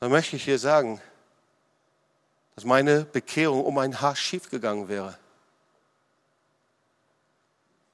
dann 0.00 0.10
möchte 0.10 0.36
ich 0.36 0.44
hier 0.44 0.58
sagen, 0.58 1.00
dass 2.54 2.64
meine 2.64 3.04
Bekehrung 3.04 3.64
um 3.64 3.78
ein 3.78 4.00
Haar 4.00 4.16
schief 4.16 4.50
gegangen 4.50 4.88
wäre. 4.88 5.16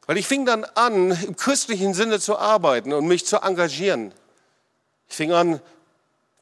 Weil 0.07 0.19
ich 0.19 0.29
fing 0.29 0.47
dann 0.47 0.65
an, 0.65 1.11
im 1.11 1.37
christlichen 1.37 1.95
Sinne 1.95 2.21
zu 2.21 2.39
arbeiten 2.39 2.93
und 2.93 3.07
mich 3.09 3.27
zu 3.27 3.39
engagieren. 3.39 4.13
Ich 5.09 5.17
fing 5.17 5.33
an, 5.33 5.61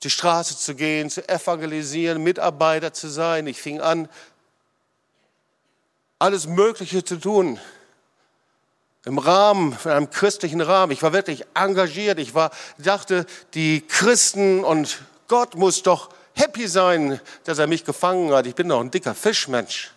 die 0.03 0.11
Straße 0.11 0.59
zu 0.59 0.75
gehen, 0.75 1.09
zu 1.09 1.27
evangelisieren, 1.27 2.23
Mitarbeiter 2.23 2.93
zu 2.93 3.09
sein. 3.09 3.47
Ich 3.47 3.61
fing 3.61 3.81
an, 3.81 4.09
alles 6.19 6.47
Mögliche 6.47 7.05
zu 7.05 7.17
tun. 7.17 7.59
Im 9.07 9.19
Rahmen, 9.19 9.77
in 9.85 9.91
einem 9.91 10.11
christlichen 10.11 10.61
Rahmen. 10.61 10.93
Ich 10.93 11.03
war 11.03 11.15
wirklich 11.15 11.45
engagiert. 11.55 12.19
Ich 12.19 12.35
war, 12.35 12.51
dachte, 12.79 13.25
die 13.55 13.81
Christen 13.87 14.63
und 14.63 14.99
Gott 15.29 15.55
muss 15.55 15.83
doch 15.83 16.11
happy 16.35 16.67
sein, 16.67 17.21
dass 17.45 17.59
er 17.59 17.67
mich 17.67 17.85
gefangen 17.85 18.33
hat. 18.33 18.47
Ich 18.47 18.55
bin 18.55 18.69
doch 18.69 18.81
ein 18.81 18.91
dicker 18.91 19.15
Fischmensch. 19.15 19.93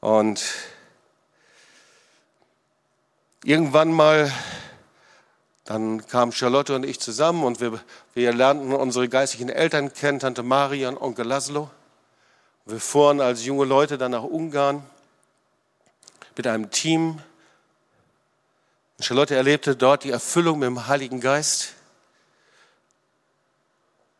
Und 0.00 0.42
irgendwann 3.44 3.92
mal 3.92 4.32
Dann 5.68 6.06
kamen 6.06 6.32
Charlotte 6.32 6.74
und 6.74 6.86
ich 6.86 6.98
zusammen 6.98 7.44
und 7.44 7.60
wir, 7.60 7.78
wir 8.14 8.32
lernten 8.32 8.72
unsere 8.72 9.06
geistlichen 9.06 9.50
Eltern 9.50 9.92
kennen, 9.92 10.18
Tante 10.18 10.42
Maria 10.42 10.88
und 10.88 10.96
Onkel 10.96 11.26
Laszlo. 11.26 11.68
Wir 12.64 12.80
fuhren 12.80 13.20
als 13.20 13.44
junge 13.44 13.66
Leute 13.66 13.98
dann 13.98 14.12
nach 14.12 14.22
Ungarn 14.22 14.82
mit 16.38 16.46
einem 16.46 16.70
Team. 16.70 17.20
Charlotte 18.98 19.36
erlebte 19.36 19.76
dort 19.76 20.04
die 20.04 20.10
Erfüllung 20.10 20.58
mit 20.58 20.68
dem 20.68 20.86
Heiligen 20.86 21.20
Geist. 21.20 21.74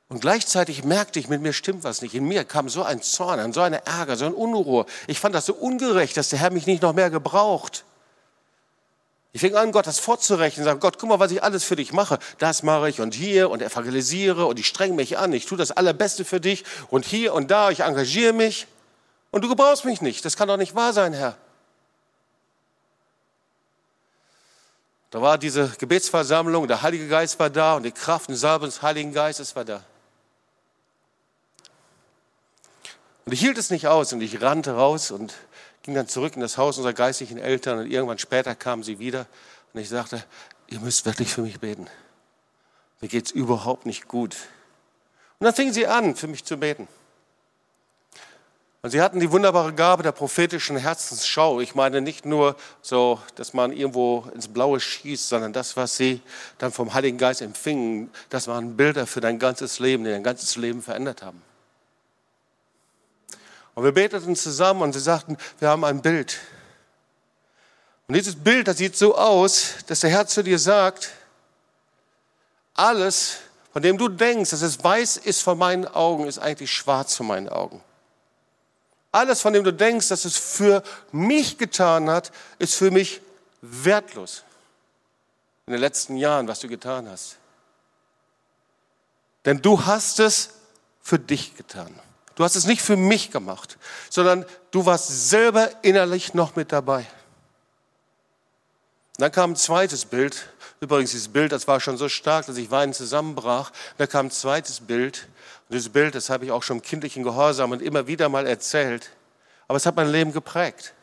Und 0.08 0.20
gleichzeitig 0.20 0.84
merkte 0.84 1.18
ich, 1.18 1.28
mit 1.28 1.42
mir 1.42 1.52
stimmt 1.52 1.84
was 1.84 2.00
nicht. 2.00 2.14
In 2.14 2.24
mir 2.24 2.44
kam 2.44 2.70
so 2.70 2.82
ein 2.82 3.02
Zorn, 3.02 3.52
so 3.52 3.60
eine 3.60 3.84
Ärger, 3.84 4.16
so 4.16 4.24
ein 4.24 4.32
Unruhe. 4.32 4.86
Ich 5.06 5.20
fand 5.20 5.34
das 5.34 5.44
so 5.44 5.54
ungerecht, 5.54 6.16
dass 6.16 6.30
der 6.30 6.38
Herr 6.38 6.50
mich 6.50 6.66
nicht 6.66 6.82
noch 6.82 6.94
mehr 6.94 7.10
gebraucht. 7.10 7.84
Ich 9.32 9.42
fing 9.42 9.54
an, 9.54 9.70
Gott 9.70 9.86
das 9.86 9.98
vorzurechnen, 9.98 10.64
sage, 10.64 10.78
Gott, 10.78 10.98
guck 10.98 11.10
mal, 11.10 11.20
was 11.20 11.30
ich 11.30 11.42
alles 11.42 11.62
für 11.62 11.76
dich 11.76 11.92
mache. 11.92 12.18
Das 12.38 12.62
mache 12.62 12.88
ich 12.88 13.02
und 13.02 13.14
hier 13.14 13.50
und 13.50 13.60
evangelisiere 13.60 14.46
und 14.46 14.58
ich 14.58 14.66
streng 14.66 14.96
mich 14.96 15.18
an. 15.18 15.34
Ich 15.34 15.44
tue 15.44 15.58
das 15.58 15.72
Allerbeste 15.72 16.24
für 16.24 16.40
dich 16.40 16.64
und 16.88 17.04
hier 17.04 17.34
und 17.34 17.50
da, 17.50 17.70
ich 17.70 17.80
engagiere 17.80 18.32
mich. 18.32 18.66
Und 19.30 19.44
du 19.44 19.48
gebrauchst 19.48 19.84
mich 19.84 20.00
nicht. 20.00 20.24
Das 20.24 20.38
kann 20.38 20.48
doch 20.48 20.56
nicht 20.56 20.74
wahr 20.74 20.94
sein, 20.94 21.12
Herr. 21.12 21.36
Da 25.10 25.20
war 25.20 25.36
diese 25.36 25.68
Gebetsversammlung, 25.78 26.66
der 26.66 26.80
Heilige 26.80 27.08
Geist 27.08 27.38
war 27.38 27.50
da 27.50 27.76
und 27.76 27.82
die 27.82 27.92
Kraft 27.92 28.30
des 28.30 28.82
Heiligen 28.82 29.12
Geistes 29.12 29.54
war 29.54 29.66
da. 29.66 29.82
Und 33.28 33.34
ich 33.34 33.40
hielt 33.40 33.58
es 33.58 33.68
nicht 33.68 33.86
aus 33.88 34.14
und 34.14 34.22
ich 34.22 34.40
rannte 34.40 34.72
raus 34.72 35.10
und 35.10 35.34
ging 35.82 35.94
dann 35.94 36.08
zurück 36.08 36.34
in 36.34 36.40
das 36.40 36.56
Haus 36.56 36.78
unserer 36.78 36.94
geistlichen 36.94 37.36
Eltern 37.36 37.78
und 37.78 37.90
irgendwann 37.90 38.18
später 38.18 38.54
kamen 38.54 38.82
sie 38.82 38.98
wieder 39.00 39.26
und 39.74 39.80
ich 39.82 39.90
sagte, 39.90 40.24
ihr 40.68 40.80
müsst 40.80 41.04
wirklich 41.04 41.34
für 41.34 41.42
mich 41.42 41.60
beten. 41.60 41.88
Mir 43.02 43.08
geht 43.08 43.26
es 43.26 43.30
überhaupt 43.30 43.84
nicht 43.84 44.08
gut. 44.08 44.34
Und 45.38 45.44
dann 45.44 45.52
fingen 45.52 45.74
sie 45.74 45.86
an, 45.86 46.16
für 46.16 46.26
mich 46.26 46.46
zu 46.46 46.56
beten. 46.56 46.88
Und 48.80 48.92
sie 48.92 49.02
hatten 49.02 49.20
die 49.20 49.30
wunderbare 49.30 49.74
Gabe 49.74 50.02
der 50.02 50.12
prophetischen 50.12 50.78
Herzensschau. 50.78 51.60
Ich 51.60 51.74
meine 51.74 52.00
nicht 52.00 52.24
nur 52.24 52.56
so, 52.80 53.20
dass 53.34 53.52
man 53.52 53.72
irgendwo 53.72 54.24
ins 54.34 54.48
Blaue 54.48 54.80
schießt, 54.80 55.28
sondern 55.28 55.52
das, 55.52 55.76
was 55.76 55.98
sie 55.98 56.22
dann 56.56 56.72
vom 56.72 56.94
Heiligen 56.94 57.18
Geist 57.18 57.42
empfingen, 57.42 58.10
das 58.30 58.48
waren 58.48 58.78
Bilder 58.78 59.06
für 59.06 59.20
dein 59.20 59.38
ganzes 59.38 59.80
Leben, 59.80 60.04
die 60.04 60.10
dein 60.12 60.24
ganzes 60.24 60.56
Leben 60.56 60.80
verändert 60.80 61.22
haben. 61.22 61.42
Und 63.78 63.84
wir 63.84 63.92
beteten 63.92 64.34
zusammen 64.34 64.82
und 64.82 64.92
sie 64.92 64.98
sagten, 64.98 65.36
wir 65.60 65.68
haben 65.68 65.84
ein 65.84 66.02
Bild. 66.02 66.36
Und 68.08 68.16
dieses 68.16 68.34
Bild, 68.34 68.66
das 68.66 68.78
sieht 68.78 68.96
so 68.96 69.16
aus, 69.16 69.74
dass 69.86 70.00
der 70.00 70.10
Herr 70.10 70.26
zu 70.26 70.42
dir 70.42 70.58
sagt, 70.58 71.12
alles, 72.74 73.36
von 73.72 73.80
dem 73.80 73.96
du 73.96 74.08
denkst, 74.08 74.50
dass 74.50 74.62
es 74.62 74.82
weiß 74.82 75.18
ist 75.18 75.42
vor 75.42 75.54
meinen 75.54 75.86
Augen, 75.86 76.26
ist 76.26 76.40
eigentlich 76.40 76.72
schwarz 76.72 77.14
vor 77.14 77.26
meinen 77.26 77.48
Augen. 77.48 77.80
Alles, 79.12 79.42
von 79.42 79.52
dem 79.52 79.62
du 79.62 79.72
denkst, 79.72 80.08
dass 80.08 80.24
es 80.24 80.36
für 80.36 80.82
mich 81.12 81.56
getan 81.56 82.10
hat, 82.10 82.32
ist 82.58 82.74
für 82.74 82.90
mich 82.90 83.20
wertlos. 83.60 84.42
In 85.66 85.72
den 85.72 85.80
letzten 85.80 86.16
Jahren, 86.16 86.48
was 86.48 86.58
du 86.58 86.66
getan 86.66 87.08
hast. 87.08 87.36
Denn 89.44 89.62
du 89.62 89.86
hast 89.86 90.18
es 90.18 90.50
für 91.00 91.20
dich 91.20 91.56
getan. 91.56 91.94
Du 92.38 92.44
hast 92.44 92.54
es 92.54 92.66
nicht 92.66 92.82
für 92.82 92.94
mich 92.94 93.32
gemacht, 93.32 93.78
sondern 94.10 94.46
du 94.70 94.86
warst 94.86 95.28
selber 95.28 95.72
innerlich 95.82 96.34
noch 96.34 96.54
mit 96.54 96.70
dabei. 96.70 97.04
dann 99.16 99.32
kam 99.32 99.50
ein 99.50 99.56
zweites 99.56 100.04
Bild. 100.04 100.48
Übrigens, 100.78 101.10
dieses 101.10 101.26
Bild, 101.26 101.50
das 101.50 101.66
war 101.66 101.80
schon 101.80 101.96
so 101.96 102.08
stark, 102.08 102.46
dass 102.46 102.56
ich 102.56 102.70
weinend 102.70 102.94
zusammenbrach. 102.94 103.72
Da 103.96 104.06
kam 104.06 104.26
ein 104.26 104.30
zweites 104.30 104.78
Bild. 104.78 105.26
Und 105.68 105.74
dieses 105.74 105.88
Bild, 105.88 106.14
das 106.14 106.30
habe 106.30 106.44
ich 106.44 106.52
auch 106.52 106.62
schon 106.62 106.76
im 106.76 106.82
kindlichen 106.84 107.24
Gehorsam 107.24 107.72
und 107.72 107.82
immer 107.82 108.06
wieder 108.06 108.28
mal 108.28 108.46
erzählt. 108.46 109.10
Aber 109.66 109.76
es 109.76 109.84
hat 109.84 109.96
mein 109.96 110.08
Leben 110.08 110.32
geprägt. 110.32 110.94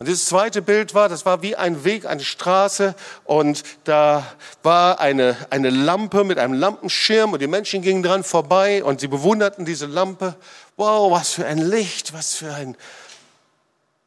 Und 0.00 0.06
dieses 0.06 0.24
zweite 0.24 0.62
Bild 0.62 0.94
war, 0.94 1.10
das 1.10 1.26
war 1.26 1.42
wie 1.42 1.56
ein 1.56 1.84
Weg, 1.84 2.06
eine 2.06 2.24
Straße 2.24 2.94
und 3.24 3.62
da 3.84 4.26
war 4.62 4.98
eine, 4.98 5.36
eine 5.50 5.68
Lampe 5.68 6.24
mit 6.24 6.38
einem 6.38 6.54
Lampenschirm 6.54 7.34
und 7.34 7.42
die 7.42 7.46
Menschen 7.46 7.82
gingen 7.82 8.02
dran 8.02 8.24
vorbei 8.24 8.82
und 8.82 9.00
sie 9.00 9.08
bewunderten 9.08 9.66
diese 9.66 9.84
Lampe. 9.84 10.36
Wow, 10.78 11.12
was 11.12 11.34
für 11.34 11.44
ein 11.44 11.58
Licht, 11.58 12.14
was 12.14 12.34
für 12.34 12.54
ein... 12.54 12.78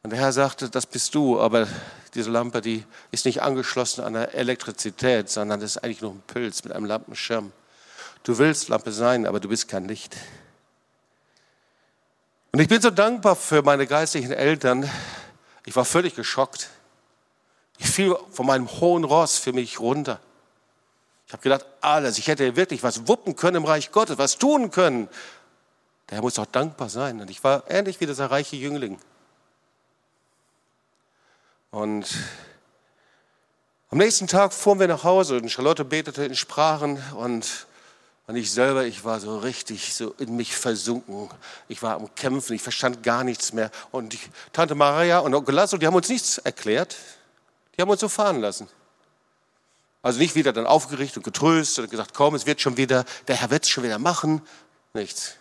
Und 0.02 0.10
der 0.10 0.18
Herr 0.18 0.32
sagte, 0.32 0.68
das 0.68 0.84
bist 0.84 1.14
du, 1.14 1.40
aber 1.40 1.68
diese 2.14 2.28
Lampe, 2.28 2.60
die 2.60 2.84
ist 3.12 3.24
nicht 3.24 3.42
angeschlossen 3.42 4.02
an 4.02 4.14
der 4.14 4.34
Elektrizität, 4.34 5.30
sondern 5.30 5.60
das 5.60 5.76
ist 5.76 5.84
eigentlich 5.84 6.00
nur 6.00 6.10
ein 6.10 6.22
Pilz 6.26 6.64
mit 6.64 6.72
einem 6.72 6.86
Lampenschirm. 6.86 7.52
Du 8.24 8.36
willst 8.38 8.68
Lampe 8.68 8.90
sein, 8.90 9.26
aber 9.28 9.38
du 9.38 9.48
bist 9.48 9.68
kein 9.68 9.86
Licht. 9.86 10.16
Und 12.50 12.58
ich 12.58 12.66
bin 12.66 12.82
so 12.82 12.90
dankbar 12.90 13.36
für 13.36 13.62
meine 13.62 13.86
geistlichen 13.86 14.32
Eltern, 14.32 14.90
ich 15.64 15.76
war 15.76 15.84
völlig 15.84 16.14
geschockt. 16.14 16.68
Ich 17.78 17.88
fiel 17.88 18.16
von 18.30 18.46
meinem 18.46 18.70
hohen 18.80 19.04
Ross 19.04 19.38
für 19.38 19.52
mich 19.52 19.80
runter. 19.80 20.20
Ich 21.26 21.32
habe 21.32 21.42
gedacht, 21.42 21.66
alles, 21.80 22.18
ich 22.18 22.28
hätte 22.28 22.56
wirklich 22.56 22.82
was 22.82 23.08
wuppen 23.08 23.34
können 23.34 23.56
im 23.56 23.64
Reich 23.64 23.90
Gottes, 23.90 24.18
was 24.18 24.38
tun 24.38 24.70
können. 24.70 25.08
Der 26.08 26.16
Herr 26.16 26.22
muss 26.22 26.38
auch 26.38 26.46
dankbar 26.46 26.88
sein. 26.88 27.20
Und 27.20 27.30
ich 27.30 27.42
war 27.42 27.64
ähnlich 27.68 28.00
wie 28.00 28.06
dieser 28.06 28.30
reiche 28.30 28.56
Jüngling. 28.56 28.98
Und 31.70 32.06
am 33.90 33.98
nächsten 33.98 34.26
Tag 34.26 34.52
fuhren 34.52 34.78
wir 34.78 34.88
nach 34.88 35.02
Hause 35.02 35.36
und 35.36 35.48
Charlotte 35.48 35.84
betete 35.84 36.24
in 36.24 36.36
Sprachen 36.36 37.02
und 37.14 37.66
und 38.26 38.36
ich 38.36 38.50
selber, 38.50 38.86
ich 38.86 39.04
war 39.04 39.20
so 39.20 39.38
richtig 39.38 39.94
so 39.94 40.14
in 40.18 40.34
mich 40.34 40.56
versunken. 40.56 41.28
Ich 41.68 41.82
war 41.82 41.96
am 41.96 42.14
Kämpfen, 42.14 42.54
ich 42.54 42.62
verstand 42.62 43.02
gar 43.02 43.22
nichts 43.22 43.52
mehr. 43.52 43.70
Und 43.90 44.14
die 44.14 44.20
Tante 44.52 44.74
Maria 44.74 45.18
und 45.18 45.34
Onkel 45.34 45.54
Lasso, 45.54 45.76
die 45.76 45.86
haben 45.86 45.94
uns 45.94 46.08
nichts 46.08 46.38
erklärt. 46.38 46.96
Die 47.76 47.82
haben 47.82 47.90
uns 47.90 48.00
so 48.00 48.08
fahren 48.08 48.40
lassen. 48.40 48.66
Also 50.00 50.18
nicht 50.18 50.34
wieder 50.34 50.52
dann 50.54 50.66
aufgerichtet 50.66 51.18
und 51.18 51.22
getröstet 51.22 51.84
und 51.84 51.90
gesagt, 51.90 52.14
komm, 52.14 52.34
es 52.34 52.46
wird 52.46 52.60
schon 52.62 52.78
wieder, 52.78 53.04
der 53.28 53.36
Herr 53.36 53.50
wird 53.50 53.64
es 53.64 53.70
schon 53.70 53.84
wieder 53.84 53.98
machen. 53.98 54.40
Nichts. 54.94 55.34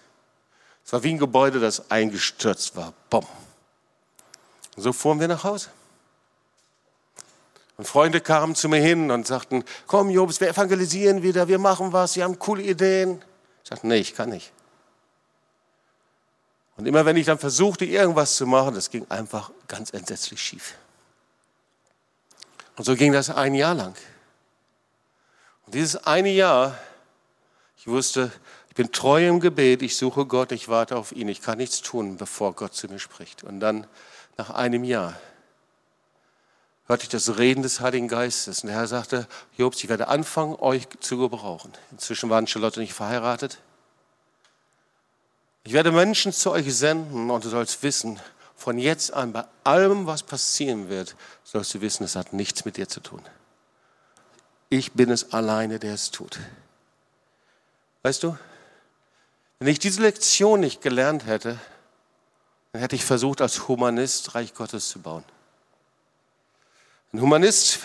Es 0.85 0.91
war 0.91 1.03
wie 1.03 1.11
ein 1.11 1.19
Gebäude, 1.19 1.61
das 1.61 1.89
eingestürzt 1.89 2.75
war. 2.75 2.93
Bumm. 3.09 3.25
Und 4.75 4.83
so 4.83 4.91
fuhren 4.91 5.21
wir 5.21 5.29
nach 5.29 5.43
Hause. 5.45 5.69
Und 7.83 7.87
Freunde 7.87 8.21
kamen 8.21 8.55
zu 8.55 8.69
mir 8.69 8.79
hin 8.79 9.11
und 9.11 9.27
sagten, 9.27 9.65
komm 9.87 10.09
Jobs, 10.09 10.39
wir 10.39 10.47
evangelisieren 10.47 11.21
wieder, 11.21 11.49
wir 11.49 11.59
machen 11.59 11.91
was, 11.91 12.15
wir 12.15 12.23
haben 12.23 12.39
coole 12.39 12.63
Ideen. 12.63 13.21
Ich 13.61 13.69
sagte, 13.71 13.87
nee, 13.87 13.97
ich 13.97 14.15
kann 14.15 14.29
nicht. 14.29 14.53
Und 16.77 16.85
immer 16.85 17.05
wenn 17.05 17.17
ich 17.17 17.25
dann 17.25 17.39
versuchte, 17.39 17.83
irgendwas 17.83 18.37
zu 18.37 18.47
machen, 18.47 18.73
das 18.73 18.89
ging 18.89 19.05
einfach 19.09 19.51
ganz 19.67 19.89
entsetzlich 19.89 20.41
schief. 20.41 20.75
Und 22.77 22.85
so 22.85 22.95
ging 22.95 23.11
das 23.11 23.29
ein 23.29 23.53
Jahr 23.53 23.73
lang. 23.73 23.95
Und 25.65 25.75
dieses 25.75 26.07
eine 26.07 26.29
Jahr, 26.29 26.77
ich 27.75 27.87
wusste, 27.87 28.31
ich 28.69 28.75
bin 28.75 28.93
treu 28.93 29.27
im 29.27 29.41
Gebet, 29.41 29.81
ich 29.81 29.97
suche 29.97 30.25
Gott, 30.25 30.53
ich 30.53 30.69
warte 30.69 30.95
auf 30.95 31.11
ihn, 31.11 31.27
ich 31.27 31.41
kann 31.41 31.57
nichts 31.57 31.81
tun, 31.81 32.15
bevor 32.15 32.53
Gott 32.53 32.75
zu 32.75 32.87
mir 32.87 32.99
spricht. 32.99 33.43
Und 33.43 33.59
dann 33.59 33.87
nach 34.37 34.51
einem 34.51 34.85
Jahr 34.85 35.19
hörte 36.87 37.03
ich 37.03 37.09
das 37.09 37.37
Reden 37.37 37.63
des 37.63 37.79
Heiligen 37.79 38.07
Geistes. 38.07 38.61
Und 38.61 38.67
der 38.67 38.77
Herr 38.77 38.87
sagte, 38.87 39.27
Jobs, 39.57 39.83
ich 39.83 39.89
werde 39.89 40.07
anfangen, 40.07 40.55
euch 40.55 40.87
zu 40.99 41.17
gebrauchen. 41.17 41.71
Inzwischen 41.91 42.29
waren 42.29 42.47
Charlotte 42.47 42.79
nicht 42.79 42.93
verheiratet. 42.93 43.59
Ich 45.63 45.73
werde 45.73 45.91
Menschen 45.91 46.33
zu 46.33 46.51
euch 46.51 46.73
senden 46.75 47.29
und 47.29 47.45
du 47.45 47.49
sollst 47.49 47.83
wissen, 47.83 48.19
von 48.55 48.77
jetzt 48.77 49.13
an, 49.13 49.33
bei 49.33 49.45
allem, 49.63 50.07
was 50.07 50.23
passieren 50.23 50.89
wird, 50.89 51.15
sollst 51.43 51.73
du 51.73 51.81
wissen, 51.81 52.03
es 52.03 52.15
hat 52.15 52.33
nichts 52.33 52.65
mit 52.65 52.77
dir 52.77 52.87
zu 52.87 52.99
tun. 52.99 53.21
Ich 54.69 54.93
bin 54.93 55.09
es 55.09 55.33
alleine, 55.33 55.79
der 55.79 55.93
es 55.93 56.11
tut. 56.11 56.39
Weißt 58.03 58.23
du, 58.23 58.37
wenn 59.59 59.67
ich 59.67 59.79
diese 59.79 60.01
Lektion 60.01 60.59
nicht 60.59 60.81
gelernt 60.81 61.25
hätte, 61.25 61.57
dann 62.71 62.81
hätte 62.81 62.95
ich 62.95 63.05
versucht, 63.05 63.41
als 63.41 63.67
Humanist 63.67 64.35
Reich 64.35 64.53
Gottes 64.53 64.89
zu 64.89 64.99
bauen. 64.99 65.23
Ein 67.13 67.21
Humanist 67.21 67.79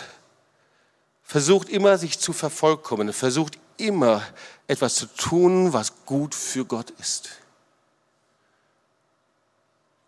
versucht 1.22 1.68
immer, 1.68 1.98
sich 1.98 2.18
zu 2.18 2.32
vervollkommnen, 2.32 3.12
versucht 3.12 3.58
immer 3.76 4.22
etwas 4.66 4.94
zu 4.94 5.06
tun, 5.06 5.72
was 5.74 5.92
gut 6.06 6.34
für 6.34 6.64
Gott 6.64 6.90
ist. 6.98 7.28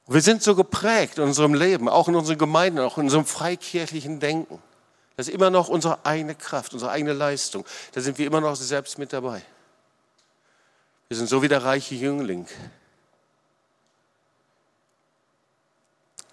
Wir 0.06 0.22
sind 0.22 0.42
so 0.42 0.56
geprägt 0.56 1.18
in 1.18 1.24
unserem 1.24 1.54
Leben, 1.54 1.88
auch 1.88 2.08
in 2.08 2.16
unseren 2.16 2.38
Gemeinden, 2.38 2.80
auch 2.80 2.98
in 2.98 3.04
unserem 3.04 3.26
freikirchlichen 3.26 4.18
Denken. 4.18 4.60
Das 5.16 5.28
ist 5.28 5.34
immer 5.34 5.50
noch 5.50 5.68
unsere 5.68 6.04
eigene 6.04 6.34
Kraft, 6.34 6.72
unsere 6.72 6.90
eigene 6.90 7.12
Leistung. 7.12 7.64
Da 7.92 8.00
sind 8.00 8.18
wir 8.18 8.26
immer 8.26 8.40
noch 8.40 8.56
selbst 8.56 8.98
mit 8.98 9.12
dabei. 9.12 9.42
Wir 11.08 11.16
sind 11.16 11.28
so 11.28 11.42
wie 11.42 11.48
der 11.48 11.62
reiche 11.62 11.94
Jüngling. 11.94 12.48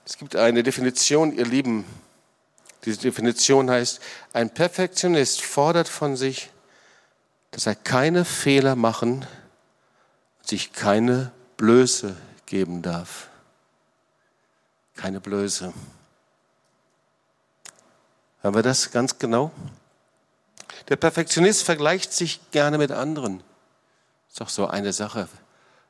Es 0.05 0.17
gibt 0.17 0.37
eine 0.37 0.63
Definition, 0.63 1.33
ihr 1.33 1.45
Lieben, 1.45 1.85
Diese 2.87 2.99
Definition 2.99 3.69
heißt, 3.69 3.99
ein 4.31 4.49
Perfektionist 4.49 5.41
fordert 5.41 5.89
von 5.89 6.15
sich, 6.15 6.49
dass 7.51 7.65
er 7.65 7.75
keine 7.75 8.23
Fehler 8.23 8.77
machen 8.77 9.27
und 10.39 10.47
sich 10.47 10.71
keine 10.71 11.33
Blöße 11.57 12.15
geben 12.45 12.81
darf. 12.81 13.27
Keine 14.95 15.19
Blöße. 15.19 15.73
Haben 18.41 18.55
wir 18.55 18.63
das 18.63 18.89
ganz 18.89 19.19
genau? 19.19 19.51
Der 20.87 20.95
Perfektionist 20.95 21.63
vergleicht 21.63 22.13
sich 22.13 22.39
gerne 22.51 22.77
mit 22.77 22.93
anderen. 22.93 23.43
Ist 24.29 24.39
doch 24.39 24.47
so 24.47 24.65
eine 24.65 24.93
Sache. 24.93 25.27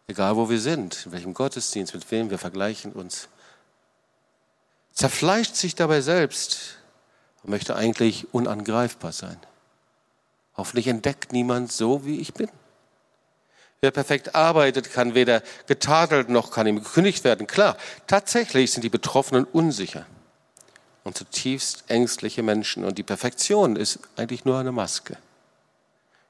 Egal 0.07 0.35
wo 0.35 0.49
wir 0.49 0.59
sind, 0.59 1.05
in 1.05 1.11
welchem 1.11 1.35
Gottesdienst, 1.35 1.93
mit 1.93 2.09
wem 2.09 2.31
wir 2.31 2.39
vergleichen 2.39 2.93
uns. 2.93 3.27
Zerfleischt 4.93 5.55
sich 5.55 5.75
dabei 5.75 6.01
selbst 6.01 6.77
möchte 7.47 7.75
eigentlich 7.75 8.33
unangreifbar 8.33 9.11
sein. 9.11 9.37
Hoffentlich 10.55 10.87
entdeckt 10.87 11.31
niemand 11.31 11.71
so, 11.71 12.05
wie 12.05 12.19
ich 12.19 12.33
bin. 12.33 12.49
Wer 13.79 13.91
perfekt 13.91 14.33
arbeitet, 14.33 14.91
kann 14.91 15.13
weder 15.13 15.43
getadelt 15.67 16.29
noch 16.29 16.49
kann 16.51 16.65
ihm 16.65 16.83
gekündigt 16.83 17.23
werden. 17.23 17.45
Klar, 17.45 17.77
tatsächlich 18.07 18.71
sind 18.71 18.81
die 18.81 18.89
Betroffenen 18.89 19.43
unsicher 19.45 20.07
und 21.03 21.15
zutiefst 21.15 21.83
ängstliche 21.87 22.41
Menschen. 22.41 22.83
Und 22.83 22.97
die 22.97 23.03
Perfektion 23.03 23.75
ist 23.75 23.99
eigentlich 24.15 24.45
nur 24.45 24.57
eine 24.57 24.71
Maske, 24.71 25.17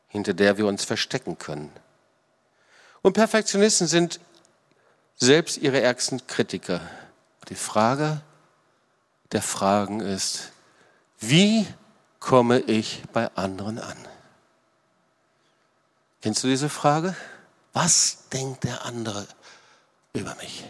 hinter 0.09 0.33
der 0.33 0.57
wir 0.57 0.67
uns 0.67 0.83
verstecken 0.83 1.37
können. 1.37 1.71
Und 3.01 3.13
Perfektionisten 3.13 3.87
sind 3.87 4.19
selbst 5.15 5.57
ihre 5.57 5.79
ärgsten 5.79 6.27
Kritiker. 6.27 6.81
Die 7.47 7.55
Frage 7.55 8.21
der 9.31 9.41
Fragen 9.41 10.01
ist, 10.01 10.51
wie 11.19 11.65
komme 12.19 12.59
ich 12.59 13.03
bei 13.13 13.29
anderen 13.35 13.79
an? 13.79 13.97
Kennst 16.21 16.43
du 16.43 16.47
diese 16.47 16.69
Frage? 16.69 17.15
Was 17.73 18.27
denkt 18.33 18.63
der 18.63 18.85
andere 18.85 19.27
über 20.13 20.35
mich? 20.35 20.65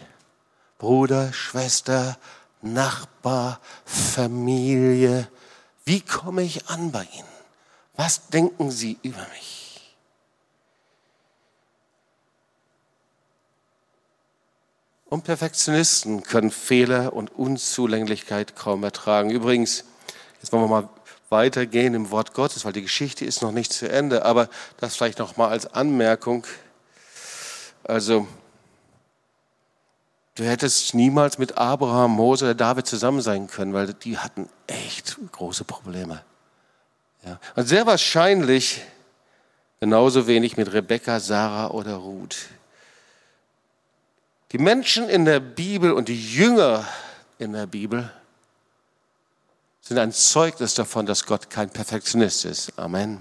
Bruder, 0.78 1.32
Schwester, 1.32 2.18
Nachbar, 2.60 3.60
Familie. 3.84 5.28
Wie 5.84 6.00
komme 6.00 6.42
ich 6.42 6.68
an 6.68 6.92
bei 6.92 7.04
Ihnen? 7.04 7.28
Was 7.96 8.28
denken 8.28 8.70
Sie 8.70 8.98
über 9.02 9.26
mich? 9.34 9.96
Und 15.06 15.24
Perfektionisten 15.24 16.22
können 16.22 16.50
Fehler 16.50 17.14
und 17.14 17.34
Unzulänglichkeit 17.34 18.54
kaum 18.56 18.84
ertragen. 18.84 19.30
Übrigens, 19.30 19.84
jetzt 20.40 20.52
wollen 20.52 20.64
wir 20.64 20.68
mal 20.68 20.88
weitergehen 21.28 21.94
im 21.94 22.10
Wort 22.10 22.32
Gottes, 22.32 22.64
weil 22.64 22.72
die 22.72 22.82
Geschichte 22.82 23.24
ist 23.24 23.42
noch 23.42 23.52
nicht 23.52 23.72
zu 23.72 23.88
Ende, 23.88 24.24
aber 24.24 24.48
das 24.78 24.96
vielleicht 24.96 25.18
noch 25.18 25.36
mal 25.36 25.48
als 25.48 25.66
Anmerkung. 25.66 26.46
Also 27.84 28.26
Du 30.38 30.44
hättest 30.44 30.94
niemals 30.94 31.38
mit 31.38 31.58
Abraham, 31.58 32.12
Mose 32.12 32.44
oder 32.44 32.54
David 32.54 32.86
zusammen 32.86 33.20
sein 33.20 33.48
können, 33.48 33.72
weil 33.72 33.92
die 33.92 34.18
hatten 34.18 34.48
echt 34.68 35.18
große 35.32 35.64
Probleme. 35.64 36.22
Ja. 37.26 37.40
Und 37.56 37.66
sehr 37.66 37.86
wahrscheinlich 37.86 38.80
genauso 39.80 40.28
wenig 40.28 40.56
mit 40.56 40.72
Rebekka, 40.72 41.18
Sarah 41.18 41.72
oder 41.72 41.96
Ruth. 41.96 42.36
Die 44.52 44.58
Menschen 44.58 45.08
in 45.08 45.24
der 45.24 45.40
Bibel 45.40 45.90
und 45.90 46.06
die 46.06 46.32
Jünger 46.32 46.86
in 47.40 47.52
der 47.52 47.66
Bibel 47.66 48.08
sind 49.88 49.98
ein 49.98 50.12
Zeugnis 50.12 50.74
davon, 50.74 51.06
dass 51.06 51.24
Gott 51.24 51.48
kein 51.48 51.70
Perfektionist 51.70 52.44
ist. 52.44 52.78
Amen. 52.78 53.18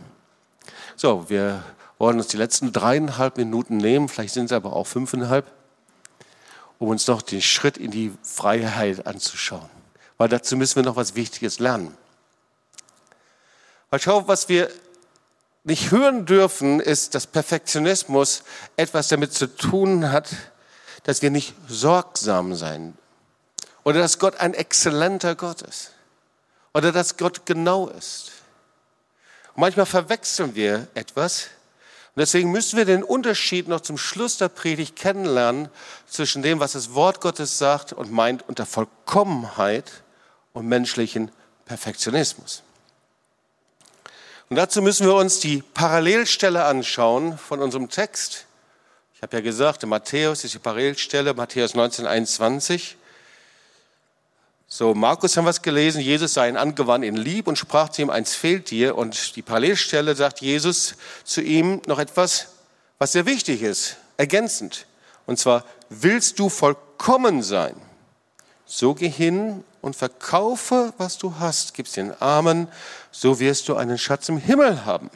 So, 0.98 1.30
wir 1.30 1.64
wollen 1.98 2.18
uns 2.18 2.28
die 2.28 2.38
letzten 2.38 2.74
dreieinhalb 2.74 3.38
Minuten 3.38 3.78
nehmen, 3.78 4.10
vielleicht 4.10 4.34
sind 4.34 4.46
es 4.46 4.52
aber 4.52 4.76
auch 4.76 4.86
fünfeinhalb 4.86 5.50
um 6.80 6.90
uns 6.90 7.08
noch 7.08 7.22
den 7.24 7.42
Schritt 7.42 7.78
in 7.78 7.90
die 7.90 8.14
Freiheit 8.22 9.08
anzuschauen. 9.08 9.70
Weil 10.18 10.30
dazu 10.30 10.56
müssen 10.56 10.76
wir 10.76 10.84
noch 10.84 10.96
was 10.96 11.16
Wichtiges 11.16 11.58
lernen. 11.58 11.96
Weil 13.90 14.00
schau, 14.00 14.28
was 14.28 14.50
wir 14.50 14.70
nicht 15.64 15.90
hören 15.90 16.26
dürfen, 16.26 16.80
ist, 16.80 17.16
dass 17.16 17.26
Perfektionismus 17.26 18.44
etwas 18.76 19.08
damit 19.08 19.34
zu 19.34 19.48
tun 19.48 20.12
hat, 20.12 20.30
dass 21.04 21.22
wir 21.22 21.32
nicht 21.32 21.56
sorgsam 21.68 22.56
sein. 22.56 22.96
Oder 23.84 24.00
dass 24.00 24.20
Gott 24.20 24.36
ein 24.36 24.54
exzellenter 24.54 25.34
Gott 25.34 25.62
ist. 25.64 25.94
Oder 26.74 26.92
dass 26.92 27.18
Gott 27.18 27.46
genau 27.46 27.88
ist. 27.88 28.32
Und 29.56 29.62
manchmal 29.62 29.86
verwechseln 29.86 30.56
wir 30.56 30.88
etwas, 30.94 31.50
und 32.18 32.22
deswegen 32.22 32.52
müssen 32.52 32.78
wir 32.78 32.86
den 32.86 33.04
Unterschied 33.04 33.68
noch 33.68 33.82
zum 33.82 34.00
Schluss 34.00 34.40
der 34.40 34.50
Predigt 34.50 34.96
kennenlernen 34.96 35.70
zwischen 36.08 36.42
dem, 36.42 36.60
was 36.60 36.72
das 36.72 36.96
Wort 36.96 37.22
Gottes 37.22 37.60
sagt 37.60 37.94
und 37.94 38.12
meint 38.12 38.44
unter 38.50 38.66
Vollkommenheit 38.66 40.02
und 40.52 40.68
menschlichen 40.68 41.32
Perfektionismus. 41.66 42.64
Und 44.50 44.56
dazu 44.56 44.82
müssen 44.82 45.06
wir 45.06 45.14
uns 45.14 45.42
die 45.42 45.62
Parallelstelle 45.62 46.66
anschauen 46.66 47.38
von 47.38 47.62
unserem 47.62 47.88
Text. 47.88 48.48
Ich 49.14 49.22
habe 49.22 49.38
ja 49.38 49.42
gesagt, 49.44 49.84
in 49.84 49.90
Matthäus 49.90 50.44
ist 50.44 50.56
die 50.56 50.60
Parallelstelle, 50.60 51.36
Matthäus 51.36 51.76
19, 51.76 52.08
21. 52.08 52.98
So, 54.70 54.94
Markus 54.94 55.38
haben 55.38 55.46
wir 55.46 55.52
es 55.52 55.62
gelesen, 55.62 56.02
Jesus 56.02 56.34
sei 56.34 56.50
ihn 56.50 56.58
angewandt 56.58 57.06
in 57.06 57.16
Lieb 57.16 57.48
und 57.48 57.58
sprach 57.58 57.88
zu 57.88 58.02
ihm, 58.02 58.10
eins 58.10 58.36
fehlt 58.36 58.70
dir. 58.70 58.98
Und 58.98 59.38
die 59.38 59.42
Parallelstelle 59.42 60.14
sagt 60.14 60.42
Jesus 60.42 60.96
zu 61.24 61.42
ihm 61.42 61.82
noch 61.88 62.00
etwas, 62.00 62.48
was 63.00 63.14
sehr 63.14 63.26
wichtig 63.26 63.62
ist, 63.62 63.96
ergänzend. 64.18 64.86
Und 65.26 65.40
zwar, 65.40 65.64
willst 65.88 66.38
du 66.40 66.50
vollkommen 66.50 67.44
sein? 67.44 67.76
So 68.66 68.94
geh 68.94 69.08
hin 69.08 69.64
und 69.80 69.96
verkaufe, 69.96 70.94
was 70.98 71.18
du 71.18 71.36
hast, 71.40 71.74
gib's 71.74 71.94
den 71.94 72.12
Armen, 72.22 72.68
so 73.10 73.40
wirst 73.40 73.70
du 73.70 73.78
einen 73.78 73.98
Schatz 73.98 74.28
im 74.28 74.38
Himmel 74.38 74.86
haben. 74.86 75.10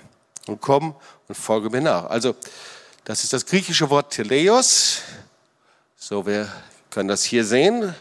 Und 0.48 0.62
komm 0.62 0.96
und 1.28 1.36
folge 1.36 1.70
mir 1.70 1.82
nach. 1.82 2.06
Also, 2.06 2.36
das 3.04 3.26
ist 3.26 3.34
das 3.34 3.46
griechische 3.46 3.90
Wort 3.90 4.14
Teleios. 4.14 5.02
So, 5.98 6.26
wir 6.26 6.50
können 6.90 7.10
das 7.10 7.24
hier 7.24 7.44
sehen. 7.44 7.94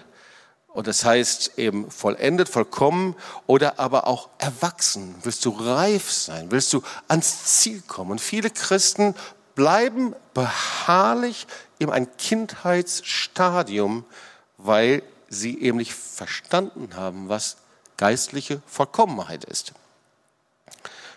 Und 0.73 0.87
das 0.87 1.05
heißt 1.05 1.59
eben 1.59 1.91
vollendet, 1.91 2.49
vollkommen 2.49 3.17
oder 3.47 3.81
aber 3.81 4.07
auch 4.07 4.29
erwachsen. 4.39 5.15
Willst 5.23 5.45
du 5.45 5.51
reif 5.51 6.11
sein? 6.11 6.51
Willst 6.51 6.73
du 6.73 6.83
ans 7.09 7.61
Ziel 7.61 7.83
kommen? 7.87 8.13
Und 8.13 8.21
viele 8.21 8.51
Christen 8.51 9.15
bleiben 9.57 10.15
beharrlich 10.33 11.47
in 11.79 11.91
ein 11.91 12.17
Kindheitsstadium, 12.17 14.05
weil 14.59 15.03
sie 15.29 15.61
eben 15.61 15.79
nicht 15.79 15.93
verstanden 15.93 16.91
haben, 16.95 17.29
was 17.29 17.57
geistliche 17.97 18.63
Vollkommenheit 18.67 19.45
ist. 19.45 19.73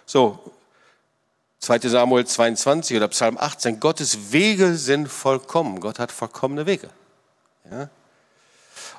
So, 0.06 0.40
2 1.60 1.80
Samuel 1.80 2.26
22 2.26 2.98
oder 2.98 3.08
Psalm 3.08 3.38
18, 3.38 3.80
Gottes 3.80 4.32
Wege 4.32 4.76
sind 4.76 5.08
vollkommen. 5.08 5.80
Gott 5.80 6.00
hat 6.00 6.12
vollkommene 6.12 6.66
Wege. 6.66 6.90
Ja? 7.72 7.90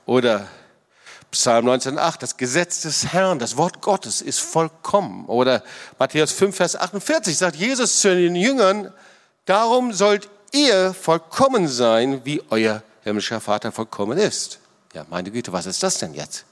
Oder 0.06 0.46
Psalm 1.30 1.68
19,8, 1.68 2.18
das 2.18 2.36
Gesetz 2.36 2.82
des 2.82 3.12
Herrn, 3.12 3.38
das 3.38 3.56
Wort 3.56 3.80
Gottes 3.80 4.20
ist 4.20 4.40
vollkommen. 4.40 5.26
Oder 5.26 5.64
Matthäus 5.98 6.32
5, 6.32 6.54
Vers 6.54 6.76
48 6.76 7.36
sagt 7.36 7.56
Jesus 7.56 8.00
zu 8.00 8.14
den 8.14 8.36
Jüngern, 8.36 8.92
darum 9.44 9.92
sollt 9.92 10.28
ihr 10.52 10.94
vollkommen 10.94 11.66
sein, 11.66 12.24
wie 12.24 12.40
euer 12.50 12.82
himmlischer 13.02 13.40
Vater 13.40 13.72
vollkommen 13.72 14.18
ist. 14.18 14.60
Ja, 14.92 15.04
meine 15.10 15.30
Güte, 15.30 15.52
was 15.52 15.66
ist 15.66 15.82
das 15.82 15.98
denn 15.98 16.14
jetzt? 16.14 16.44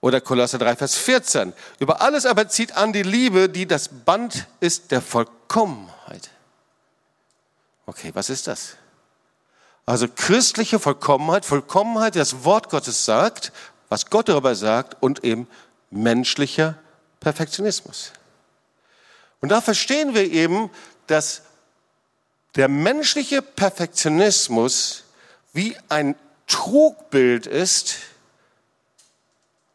Oder 0.00 0.20
Kolosser 0.20 0.58
3, 0.58 0.76
Vers 0.76 0.96
14. 0.96 1.52
Über 1.78 2.00
alles 2.00 2.26
aber 2.26 2.48
zieht 2.48 2.76
an 2.76 2.92
die 2.92 3.02
Liebe, 3.02 3.48
die 3.48 3.66
das 3.66 3.88
Band 3.88 4.46
ist 4.60 4.90
der 4.90 5.00
Vollkommenheit. 5.00 6.30
Okay, 7.86 8.10
was 8.14 8.30
ist 8.30 8.46
das? 8.46 8.76
Also 9.86 10.08
christliche 10.08 10.78
Vollkommenheit, 10.78 11.44
Vollkommenheit, 11.44 12.16
das 12.16 12.44
Wort 12.44 12.70
Gottes 12.70 13.04
sagt, 13.04 13.52
was 13.88 14.08
Gott 14.10 14.28
darüber 14.28 14.54
sagt 14.54 15.02
und 15.02 15.24
eben 15.24 15.46
menschlicher 15.90 16.76
Perfektionismus. 17.20 18.12
Und 19.40 19.50
da 19.50 19.60
verstehen 19.60 20.14
wir 20.14 20.30
eben, 20.30 20.70
dass 21.06 21.42
der 22.56 22.68
menschliche 22.68 23.42
Perfektionismus 23.42 25.04
wie 25.52 25.76
ein 25.88 26.16
Trugbild 26.46 27.46
ist 27.46 27.96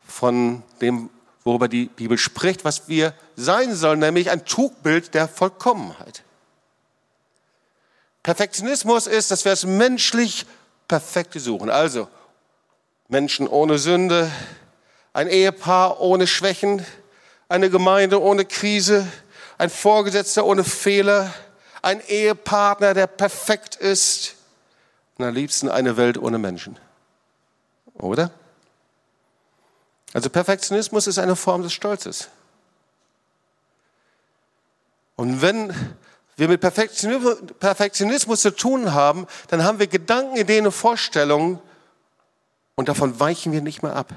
von 0.05 0.64
dem, 0.82 1.10
worüber 1.43 1.68
die 1.68 1.86
Bibel 1.86 2.18
spricht, 2.18 2.66
was 2.66 2.88
wir 2.88 3.14
sein 3.36 3.76
sollen, 3.76 3.99
nämlich 3.99 4.30
ein 4.32 4.45
Trugbild 4.45 5.14
der 5.14 5.28
Vollkommenheit. 5.28 6.24
Perfektionismus 8.24 9.08
ist, 9.08 9.32
dass 9.32 9.46
wir 9.46 9.52
es 9.52 9.66
menschlich 9.66 10.46
Perfekte 10.88 11.40
suchen. 11.40 11.70
Also 11.70 12.08
Menschen 13.08 13.48
ohne 13.48 13.78
Sünde, 13.78 14.32
ein 15.14 15.28
Ehepaar 15.28 16.00
ohne 16.00 16.28
Schwächen, 16.28 16.86
eine 17.48 17.70
Gemeinde 17.70 18.22
ohne 18.22 18.46
Krise, 18.46 19.08
ein 19.58 19.70
Vorgesetzter 19.70 20.46
ohne 20.46 20.64
Fehler, 20.64 21.34
ein 21.82 22.02
Ehepartner, 22.08 22.94
der 22.94 23.08
perfekt 23.08 23.76
ist 23.76 24.36
und 25.18 25.26
am 25.26 25.34
liebsten 25.34 25.70
eine 25.70 25.98
Welt 25.98 26.18
ohne 26.18 26.38
Menschen. 26.38 26.78
Oder? 27.96 28.32
Also 30.14 30.30
Perfektionismus 30.30 31.08
ist 31.08 31.20
eine 31.20 31.36
Form 31.36 31.62
des 31.62 31.74
Stolzes. 31.74 32.30
Und 35.16 35.42
wenn 35.42 35.74
wir 36.40 36.48
mit 36.48 36.62
Perfektionismus 36.62 38.42
zu 38.42 38.56
tun 38.56 38.94
haben, 38.94 39.28
dann 39.50 39.64
haben 39.64 39.80
wir 39.80 39.88
Gedanken, 39.88 40.38
Ideen 40.38 40.66
und 40.66 40.72
Vorstellungen 40.72 41.60
und 42.76 42.90
davon 42.90 43.20
weichen 43.20 43.52
wir 43.52 43.62
nicht 43.62 43.84
mehr 43.84 43.96
ab. 43.96 44.14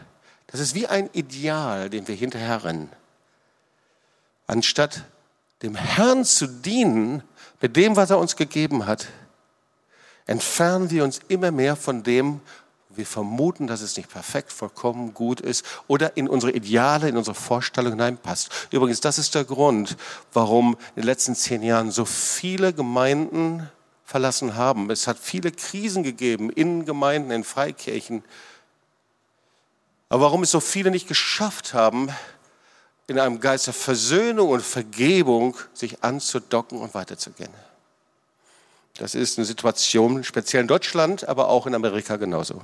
Das 0.47 0.61
ist 0.61 0.75
wie 0.75 0.87
ein 0.87 1.11
Ideal, 1.13 1.91
dem 1.91 2.07
wir 2.07 2.15
hinterherrennen. 2.15 2.91
Anstatt 4.47 5.05
dem 5.63 5.75
Herrn 5.75 6.25
zu 6.25 6.47
dienen 6.47 7.23
mit 7.61 7.77
dem, 7.77 7.97
was 7.97 8.11
er 8.11 8.19
uns 8.19 8.37
gegeben 8.37 8.87
hat, 8.87 9.07
entfernen 10.27 10.91
wir 10.91 11.05
uns 11.05 11.21
immer 11.29 11.51
mehr 11.51 11.77
von 11.77 12.03
dem, 12.03 12.41
wir 12.97 13.07
vermuten, 13.07 13.67
dass 13.67 13.81
es 13.81 13.97
nicht 13.97 14.11
perfekt, 14.11 14.53
vollkommen 14.53 15.15
gut 15.15 15.41
ist 15.41 15.65
oder 15.89 16.17
in 16.17 16.29
unsere 16.29 16.53
Ideale, 16.53 17.09
in 17.09 17.17
unsere 17.17 17.35
Vorstellung 17.35 17.93
hineinpasst. 17.93 18.51
Übrigens, 18.71 19.01
das 19.01 19.19
ist 19.19 19.35
der 19.35 19.45
Grund, 19.45 19.97
warum 20.33 20.77
in 20.95 21.03
den 21.03 21.07
letzten 21.07 21.35
zehn 21.35 21.63
Jahren 21.63 21.91
so 21.91 22.05
viele 22.05 22.73
Gemeinden 22.73 23.69
verlassen 24.05 24.57
haben. 24.57 24.91
Es 24.91 25.07
hat 25.07 25.19
viele 25.19 25.53
Krisen 25.53 26.03
gegeben 26.03 26.51
in 26.51 26.85
Gemeinden, 26.85 27.31
in 27.31 27.45
Freikirchen. 27.45 28.23
Aber 30.09 30.25
warum 30.25 30.43
es 30.43 30.51
so 30.51 30.61
viele 30.61 30.91
nicht 30.91 31.09
geschafft 31.09 31.73
haben, 31.73 32.11
in 33.07 33.19
einem 33.19 33.41
Geist 33.41 33.67
der 33.67 33.75
Versöhnung 33.75 34.51
und 34.51 34.63
Vergebung 34.63 35.57
sich 35.73 36.03
anzudocken 36.05 36.79
und 36.79 36.95
weiterzugehen. 36.95 37.53
Das 38.99 39.15
ist 39.15 39.39
eine 39.39 39.47
Situation 39.47 40.23
speziell 40.23 40.63
in 40.63 40.69
Deutschland, 40.69 41.29
aber 41.29 41.49
auch 41.49 41.67
in 41.67 41.75
Amerika 41.75 42.17
genauso. 42.17 42.61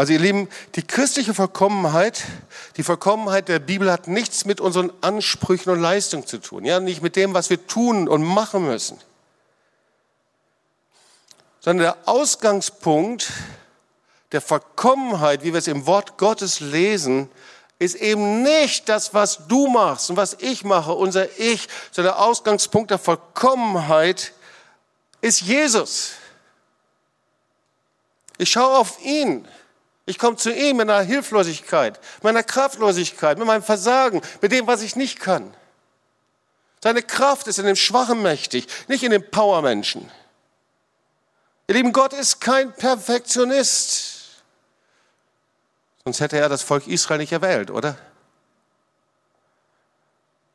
Also 0.00 0.14
ihr 0.14 0.18
Lieben, 0.18 0.48
die 0.76 0.82
christliche 0.82 1.34
Vollkommenheit, 1.34 2.22
die 2.78 2.82
Vollkommenheit 2.82 3.48
der 3.48 3.58
Bibel 3.58 3.92
hat 3.92 4.08
nichts 4.08 4.46
mit 4.46 4.58
unseren 4.58 4.90
Ansprüchen 5.02 5.68
und 5.68 5.78
Leistungen 5.78 6.26
zu 6.26 6.38
tun, 6.38 6.64
ja, 6.64 6.80
nicht 6.80 7.02
mit 7.02 7.16
dem, 7.16 7.34
was 7.34 7.50
wir 7.50 7.66
tun 7.66 8.08
und 8.08 8.22
machen 8.22 8.64
müssen, 8.64 8.98
sondern 11.60 11.84
der 11.84 12.08
Ausgangspunkt 12.08 13.30
der 14.32 14.40
Vollkommenheit, 14.40 15.44
wie 15.44 15.52
wir 15.52 15.58
es 15.58 15.66
im 15.66 15.84
Wort 15.84 16.16
Gottes 16.16 16.60
lesen, 16.60 17.28
ist 17.78 17.96
eben 17.96 18.42
nicht 18.42 18.88
das, 18.88 19.12
was 19.12 19.48
du 19.48 19.66
machst 19.66 20.08
und 20.08 20.16
was 20.16 20.32
ich 20.40 20.64
mache, 20.64 20.94
unser 20.94 21.38
Ich, 21.38 21.68
sondern 21.90 22.14
der 22.14 22.22
Ausgangspunkt 22.22 22.90
der 22.90 22.98
Vollkommenheit 22.98 24.32
ist 25.20 25.42
Jesus. 25.42 26.12
Ich 28.38 28.50
schaue 28.50 28.78
auf 28.78 28.98
ihn. 29.04 29.46
Ich 30.10 30.18
komme 30.18 30.36
zu 30.36 30.52
ihm 30.52 30.80
in 30.80 30.88
meiner 30.88 31.02
Hilflosigkeit, 31.02 32.00
meiner 32.22 32.42
Kraftlosigkeit, 32.42 33.38
mit 33.38 33.46
meinem 33.46 33.62
Versagen, 33.62 34.20
mit 34.40 34.50
dem, 34.50 34.66
was 34.66 34.82
ich 34.82 34.96
nicht 34.96 35.20
kann. 35.20 35.54
Seine 36.82 37.02
Kraft 37.02 37.46
ist 37.46 37.60
in 37.60 37.66
dem 37.66 37.76
Schwachen 37.76 38.20
mächtig, 38.20 38.66
nicht 38.88 39.04
in 39.04 39.12
dem 39.12 39.30
Powermenschen. 39.30 40.10
Ihr 41.68 41.76
Lieben, 41.76 41.92
Gott 41.92 42.12
ist 42.12 42.40
kein 42.40 42.72
Perfektionist. 42.72 44.42
Sonst 46.04 46.18
hätte 46.18 46.38
er 46.38 46.48
das 46.48 46.62
Volk 46.62 46.88
Israel 46.88 47.18
nicht 47.18 47.30
erwählt, 47.30 47.70
oder? 47.70 47.96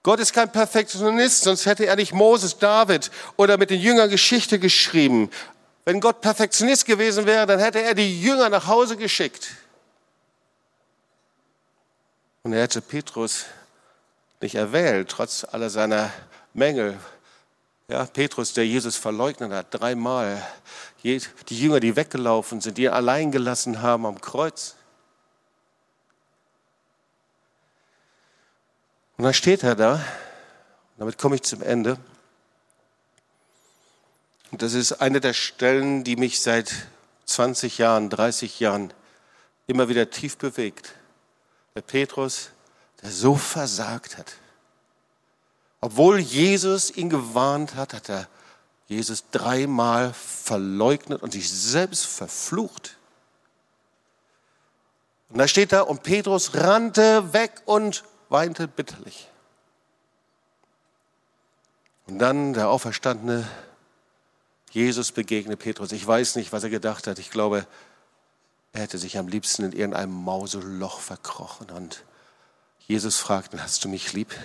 Gott 0.03 0.19
ist 0.19 0.33
kein 0.33 0.51
Perfektionist, 0.51 1.43
sonst 1.43 1.65
hätte 1.65 1.85
er 1.85 1.95
nicht 1.95 2.13
Moses, 2.13 2.57
David 2.57 3.09
oder 3.37 3.57
mit 3.57 3.69
den 3.69 3.79
Jüngern 3.79 4.09
Geschichte 4.09 4.59
geschrieben. 4.59 5.31
Wenn 5.85 5.99
Gott 5.99 6.19
Perfektionist 6.19 6.85
gewesen 6.85 7.27
wäre, 7.27 7.45
dann 7.45 7.59
hätte 7.59 7.79
er 7.79 7.93
die 7.93 8.19
Jünger 8.19 8.49
nach 8.49 8.65
Hause 8.65 8.97
geschickt. 8.97 9.51
Und 12.41 12.53
er 12.53 12.63
hätte 12.63 12.81
Petrus 12.81 13.45
nicht 14.41 14.55
erwählt, 14.55 15.09
trotz 15.09 15.43
aller 15.43 15.69
seiner 15.69 16.11
Mängel. 16.53 16.99
Ja, 17.87 18.05
Petrus, 18.05 18.53
der 18.53 18.65
Jesus 18.65 18.95
verleugnet 18.95 19.51
hat, 19.51 19.67
dreimal. 19.69 20.41
Die 21.03 21.21
Jünger, 21.49 21.79
die 21.79 21.95
weggelaufen 21.95 22.61
sind, 22.61 22.79
die 22.79 22.85
ihn 22.85 22.89
allein 22.89 23.31
gelassen 23.31 23.83
haben 23.83 24.07
am 24.07 24.19
Kreuz. 24.19 24.75
Und 29.17 29.23
dann 29.23 29.35
steht 29.35 29.61
er 29.61 29.75
da, 29.75 30.03
damit 30.97 31.19
komme 31.19 31.35
ich 31.35 31.43
zum 31.43 31.61
Ende. 31.61 31.97
Und 34.55 34.61
das 34.61 34.73
ist 34.73 34.93
eine 35.01 35.19
der 35.19 35.33
Stellen, 35.33 36.05
die 36.05 36.15
mich 36.15 36.39
seit 36.39 36.73
20 37.25 37.77
Jahren, 37.77 38.09
30 38.09 38.61
Jahren 38.61 38.93
immer 39.67 39.89
wieder 39.89 40.09
tief 40.09 40.37
bewegt. 40.37 40.93
Der 41.75 41.81
Petrus, 41.81 42.51
der 43.01 43.11
so 43.11 43.35
versagt 43.35 44.17
hat. 44.17 44.31
Obwohl 45.81 46.19
Jesus 46.19 46.89
ihn 46.89 47.09
gewarnt 47.09 47.75
hat, 47.75 47.93
hat 47.93 48.07
er 48.07 48.29
Jesus 48.87 49.25
dreimal 49.29 50.13
verleugnet 50.13 51.21
und 51.21 51.33
sich 51.33 51.51
selbst 51.51 52.05
verflucht. 52.05 52.95
Und 55.31 55.37
da 55.39 55.49
steht 55.49 55.73
da, 55.73 55.81
und 55.81 56.01
Petrus 56.01 56.55
rannte 56.55 57.33
weg 57.33 57.61
und 57.65 58.05
weinte 58.29 58.69
bitterlich. 58.69 59.27
Und 62.07 62.19
dann 62.19 62.53
der 62.53 62.69
auferstandene 62.69 63.45
Jesus 64.75 65.13
begegnet 65.13 65.59
Petrus. 65.59 65.93
Ich 65.93 66.05
weiß 66.05 66.35
nicht, 66.35 66.51
was 66.51 66.65
er 66.65 66.69
gedacht 66.69 67.07
hat. 67.07 67.17
Ich 67.17 67.31
glaube, 67.31 67.65
er 68.73 68.81
hätte 68.81 68.97
sich 68.97 69.17
am 69.17 69.29
liebsten 69.29 69.63
in 69.63 69.71
irgendeinem 69.71 70.11
Mauseloch 70.11 70.99
verkrochen. 70.99 71.71
Und 71.71 72.03
Jesus 72.85 73.15
fragt 73.15 73.53
ihn, 73.53 73.63
hast 73.63 73.85
du 73.85 73.87
mich 73.87 74.11
lieb? 74.11 74.35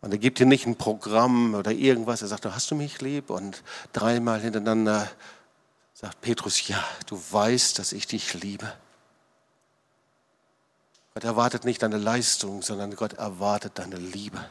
Und 0.00 0.10
er 0.10 0.18
gibt 0.18 0.40
dir 0.40 0.46
nicht 0.46 0.66
ein 0.66 0.78
Programm 0.78 1.54
oder 1.54 1.70
irgendwas. 1.70 2.22
Er 2.22 2.28
sagt, 2.28 2.44
hast 2.44 2.72
du 2.72 2.74
mich 2.74 3.00
lieb? 3.02 3.30
Und 3.30 3.62
dreimal 3.92 4.40
hintereinander 4.40 5.08
sagt 5.94 6.20
Petrus, 6.22 6.66
ja, 6.66 6.84
du 7.06 7.22
weißt, 7.30 7.78
dass 7.78 7.92
ich 7.92 8.08
dich 8.08 8.34
liebe. 8.34 8.72
Gott 11.14 11.22
erwartet 11.22 11.64
nicht 11.64 11.84
deine 11.84 11.98
Leistung, 11.98 12.62
sondern 12.62 12.96
Gott 12.96 13.12
erwartet 13.12 13.78
deine 13.78 13.96
Liebe. 13.96 14.44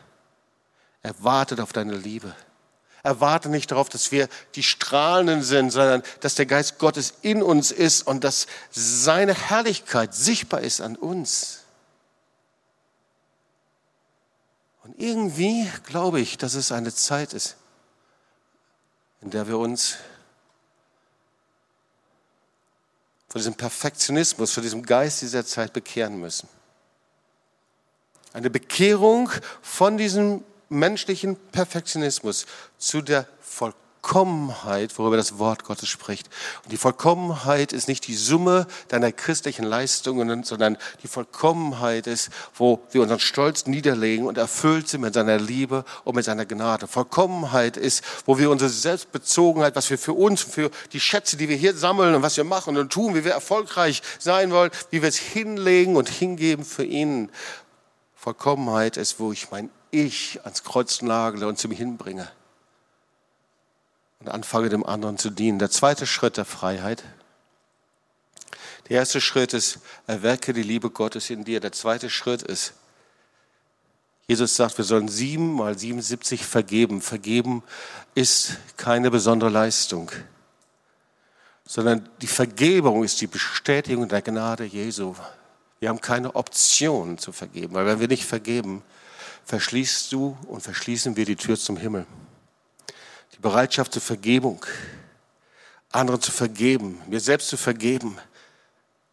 Er 1.03 1.21
wartet 1.21 1.59
auf 1.59 1.73
deine 1.73 1.97
Liebe. 1.97 2.33
Er 3.03 3.21
wartet 3.21 3.51
nicht 3.51 3.71
darauf, 3.71 3.89
dass 3.89 4.11
wir 4.11 4.27
die 4.55 4.63
Strahlenden 4.63 5.41
sind, 5.41 5.71
sondern 5.71 6.03
dass 6.19 6.35
der 6.35 6.45
Geist 6.45 6.79
Gottes 6.79 7.13
in 7.21 7.41
uns 7.41 7.71
ist 7.71 8.05
und 8.05 8.23
dass 8.23 8.47
seine 8.71 9.33
Herrlichkeit 9.33 10.13
sichtbar 10.13 10.61
ist 10.61 10.81
an 10.81 10.95
uns. 10.95 11.59
Und 14.83 14.99
irgendwie 14.99 15.69
glaube 15.85 16.19
ich, 16.19 16.37
dass 16.37 16.55
es 16.55 16.71
eine 16.71 16.93
Zeit 16.93 17.33
ist, 17.33 17.55
in 19.21 19.29
der 19.29 19.47
wir 19.47 19.57
uns 19.57 19.97
vor 23.29 23.39
diesem 23.39 23.53
Perfektionismus, 23.53 24.51
vor 24.51 24.63
diesem 24.63 24.83
Geist 24.83 25.21
dieser 25.21 25.45
Zeit 25.45 25.71
bekehren 25.71 26.19
müssen. 26.19 26.49
Eine 28.33 28.49
Bekehrung 28.49 29.29
von 29.61 29.97
diesem 29.97 30.43
menschlichen 30.69 31.35
Perfektionismus 31.51 32.45
zu 32.77 33.01
der 33.01 33.25
Vollkommenheit, 33.41 34.97
worüber 34.97 35.17
das 35.17 35.39
Wort 35.39 35.63
Gottes 35.65 35.89
spricht. 35.89 36.29
Und 36.63 36.71
die 36.71 36.77
Vollkommenheit 36.77 37.73
ist 37.73 37.87
nicht 37.87 38.07
die 38.07 38.15
Summe 38.15 38.65
deiner 38.87 39.11
christlichen 39.11 39.65
Leistungen, 39.65 40.43
sondern 40.43 40.77
die 41.03 41.07
Vollkommenheit 41.07 42.07
ist, 42.07 42.29
wo 42.55 42.81
wir 42.91 43.01
unseren 43.01 43.19
Stolz 43.19 43.65
niederlegen 43.65 44.25
und 44.25 44.37
erfüllt 44.37 44.87
sind 44.87 45.01
mit 45.01 45.13
seiner 45.13 45.37
Liebe 45.37 45.83
und 46.05 46.15
mit 46.15 46.25
seiner 46.25 46.45
Gnade. 46.45 46.87
Vollkommenheit 46.87 47.75
ist, 47.75 48.03
wo 48.25 48.37
wir 48.37 48.49
unsere 48.49 48.69
Selbstbezogenheit, 48.69 49.75
was 49.75 49.89
wir 49.89 49.97
für 49.97 50.13
uns, 50.13 50.41
für 50.41 50.71
die 50.93 50.99
Schätze, 50.99 51.35
die 51.35 51.49
wir 51.49 51.57
hier 51.57 51.75
sammeln 51.75 52.15
und 52.15 52.21
was 52.21 52.37
wir 52.37 52.45
machen 52.45 52.77
und 52.77 52.91
tun, 52.91 53.15
wie 53.15 53.25
wir 53.25 53.33
erfolgreich 53.33 54.01
sein 54.17 54.51
wollen, 54.51 54.71
wie 54.91 55.01
wir 55.01 55.09
es 55.09 55.17
hinlegen 55.17 55.97
und 55.97 56.09
hingeben 56.09 56.63
für 56.63 56.85
ihn. 56.85 57.29
Vollkommenheit 58.19 58.97
ist, 58.97 59.21
wo 59.21 59.31
ich 59.31 59.49
mein 59.49 59.69
Ich 59.91 60.41
ans 60.43 60.65
Kreuz 60.65 61.01
nagle 61.01 61.47
und 61.47 61.57
zu 61.57 61.69
mir 61.69 61.75
hinbringe 61.75 62.29
und 64.19 64.27
anfange, 64.27 64.67
dem 64.67 64.85
anderen 64.85 65.17
zu 65.17 65.29
dienen. 65.29 65.57
Der 65.57 65.69
zweite 65.69 66.05
Schritt 66.05 66.35
der 66.35 66.43
Freiheit. 66.43 67.01
Der 68.89 68.97
erste 68.97 69.21
Schritt 69.21 69.53
ist, 69.53 69.79
erwecke 70.05 70.51
die 70.51 70.63
Liebe 70.63 70.89
Gottes 70.89 71.29
in 71.29 71.45
dir. 71.45 71.61
Der 71.61 71.71
zweite 71.71 72.09
Schritt 72.09 72.41
ist, 72.41 72.73
Jesus 74.27 74.53
sagt, 74.53 74.77
wir 74.77 74.85
sollen 74.85 75.07
sieben 75.07 75.53
mal 75.53 75.79
77 75.79 76.45
vergeben. 76.45 77.01
Vergeben 77.01 77.63
ist 78.15 78.57
keine 78.75 79.11
besondere 79.11 79.49
Leistung, 79.49 80.11
sondern 81.65 82.09
die 82.21 82.27
Vergebung 82.27 83.05
ist 83.05 83.21
die 83.21 83.27
Bestätigung 83.27 84.09
der 84.09 84.21
Gnade 84.21 84.65
Jesu. 84.65 85.15
Wir 85.79 85.89
haben 85.89 86.01
keine 86.01 86.35
Option 86.35 87.17
zu 87.17 87.31
vergeben, 87.31 87.73
weil 87.73 87.85
wenn 87.85 87.99
wir 87.99 88.07
nicht 88.07 88.25
vergeben, 88.25 88.83
verschließt 89.45 90.11
du 90.11 90.37
und 90.47 90.61
verschließen 90.61 91.15
wir 91.15 91.25
die 91.25 91.35
Tür 91.35 91.57
zum 91.57 91.77
Himmel. 91.77 92.05
Die 93.33 93.39
Bereitschaft 93.39 93.93
zur 93.93 94.01
Vergebung, 94.01 94.65
anderen 95.91 96.21
zu 96.21 96.31
vergeben, 96.31 97.01
mir 97.07 97.19
selbst 97.19 97.47
zu 97.47 97.57
vergeben, 97.57 98.17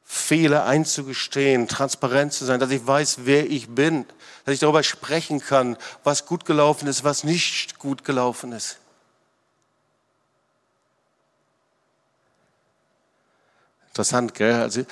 Fehler 0.08 0.66
einzugestehen, 0.66 1.68
transparent 1.68 2.32
zu 2.32 2.44
sein, 2.44 2.60
dass 2.60 2.70
ich 2.70 2.86
weiß, 2.86 3.20
wer 3.24 3.50
ich 3.50 3.68
bin, 3.68 4.04
dass 4.44 4.54
ich 4.54 4.60
darüber 4.60 4.82
sprechen 4.82 5.40
kann, 5.40 5.76
was 6.04 6.26
gut 6.26 6.44
gelaufen 6.44 6.86
ist, 6.86 7.02
was 7.02 7.24
nicht 7.24 7.78
gut 7.78 8.04
gelaufen 8.04 8.52
ist. 8.52 8.78
Interessant, 13.88 14.34
gell? 14.34 14.54
Also 14.54 14.84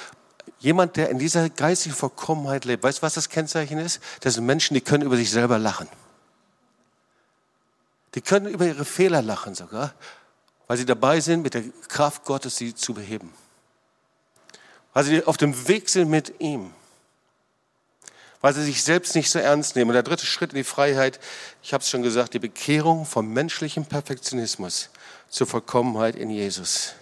jemand, 0.59 0.97
der 0.97 1.11
in 1.11 1.19
dieser 1.19 1.51
geistigen 1.51 1.95
Vollkommenheit 1.95 2.65
lebt, 2.65 2.83
weißt 2.83 2.99
du, 2.99 3.03
was 3.03 3.15
das 3.15 3.29
Kennzeichen 3.29 3.79
ist? 3.79 4.01
Das 4.21 4.35
sind 4.35 4.47
Menschen, 4.47 4.75
die 4.75 4.81
können 4.81 5.03
über 5.03 5.17
sich 5.17 5.31
selber 5.31 5.59
lachen. 5.59 5.89
Die 8.15 8.21
können 8.21 8.47
über 8.47 8.67
ihre 8.67 8.85
Fehler 8.85 9.23
lachen 9.23 9.55
sogar, 9.55 9.93
weil 10.67 10.77
sie 10.77 10.87
dabei 10.87 11.21
sind, 11.21 11.43
mit 11.43 11.55
der 11.55 11.65
Kraft 11.89 12.25
Gottes 12.25 12.57
sie 12.57 12.75
zu 12.75 12.95
beheben. 12.95 13.33
Weil 14.93 15.05
sie 15.05 15.25
auf 15.25 15.37
dem 15.37 15.69
Weg 15.69 15.89
sind 15.89 16.09
mit 16.09 16.41
ihm. 16.41 16.73
Weil 18.41 18.55
sie 18.55 18.63
sich 18.63 18.85
selbst 18.85 19.17
nicht 19.17 19.31
so 19.31 19.39
ernst 19.39 19.75
nehmen. 19.75 19.91
Und 19.91 19.95
der 19.95 20.03
dritte 20.03 20.27
Schritt 20.27 20.53
in 20.53 20.57
die 20.57 20.65
Freiheit, 20.65 21.19
ich 21.63 21.73
habe 21.73 21.83
es 21.83 21.91
schon 21.91 22.03
gesagt, 22.03 22.35
die 22.35 22.39
Bekehrung 22.39 23.05
vom 23.05 23.33
menschlichen 23.33 23.87
Perfektionismus 23.87 24.91
zur 25.29 25.47
Vollkommenheit 25.47 26.15
in 26.15 26.31
Jesus. 26.31 26.95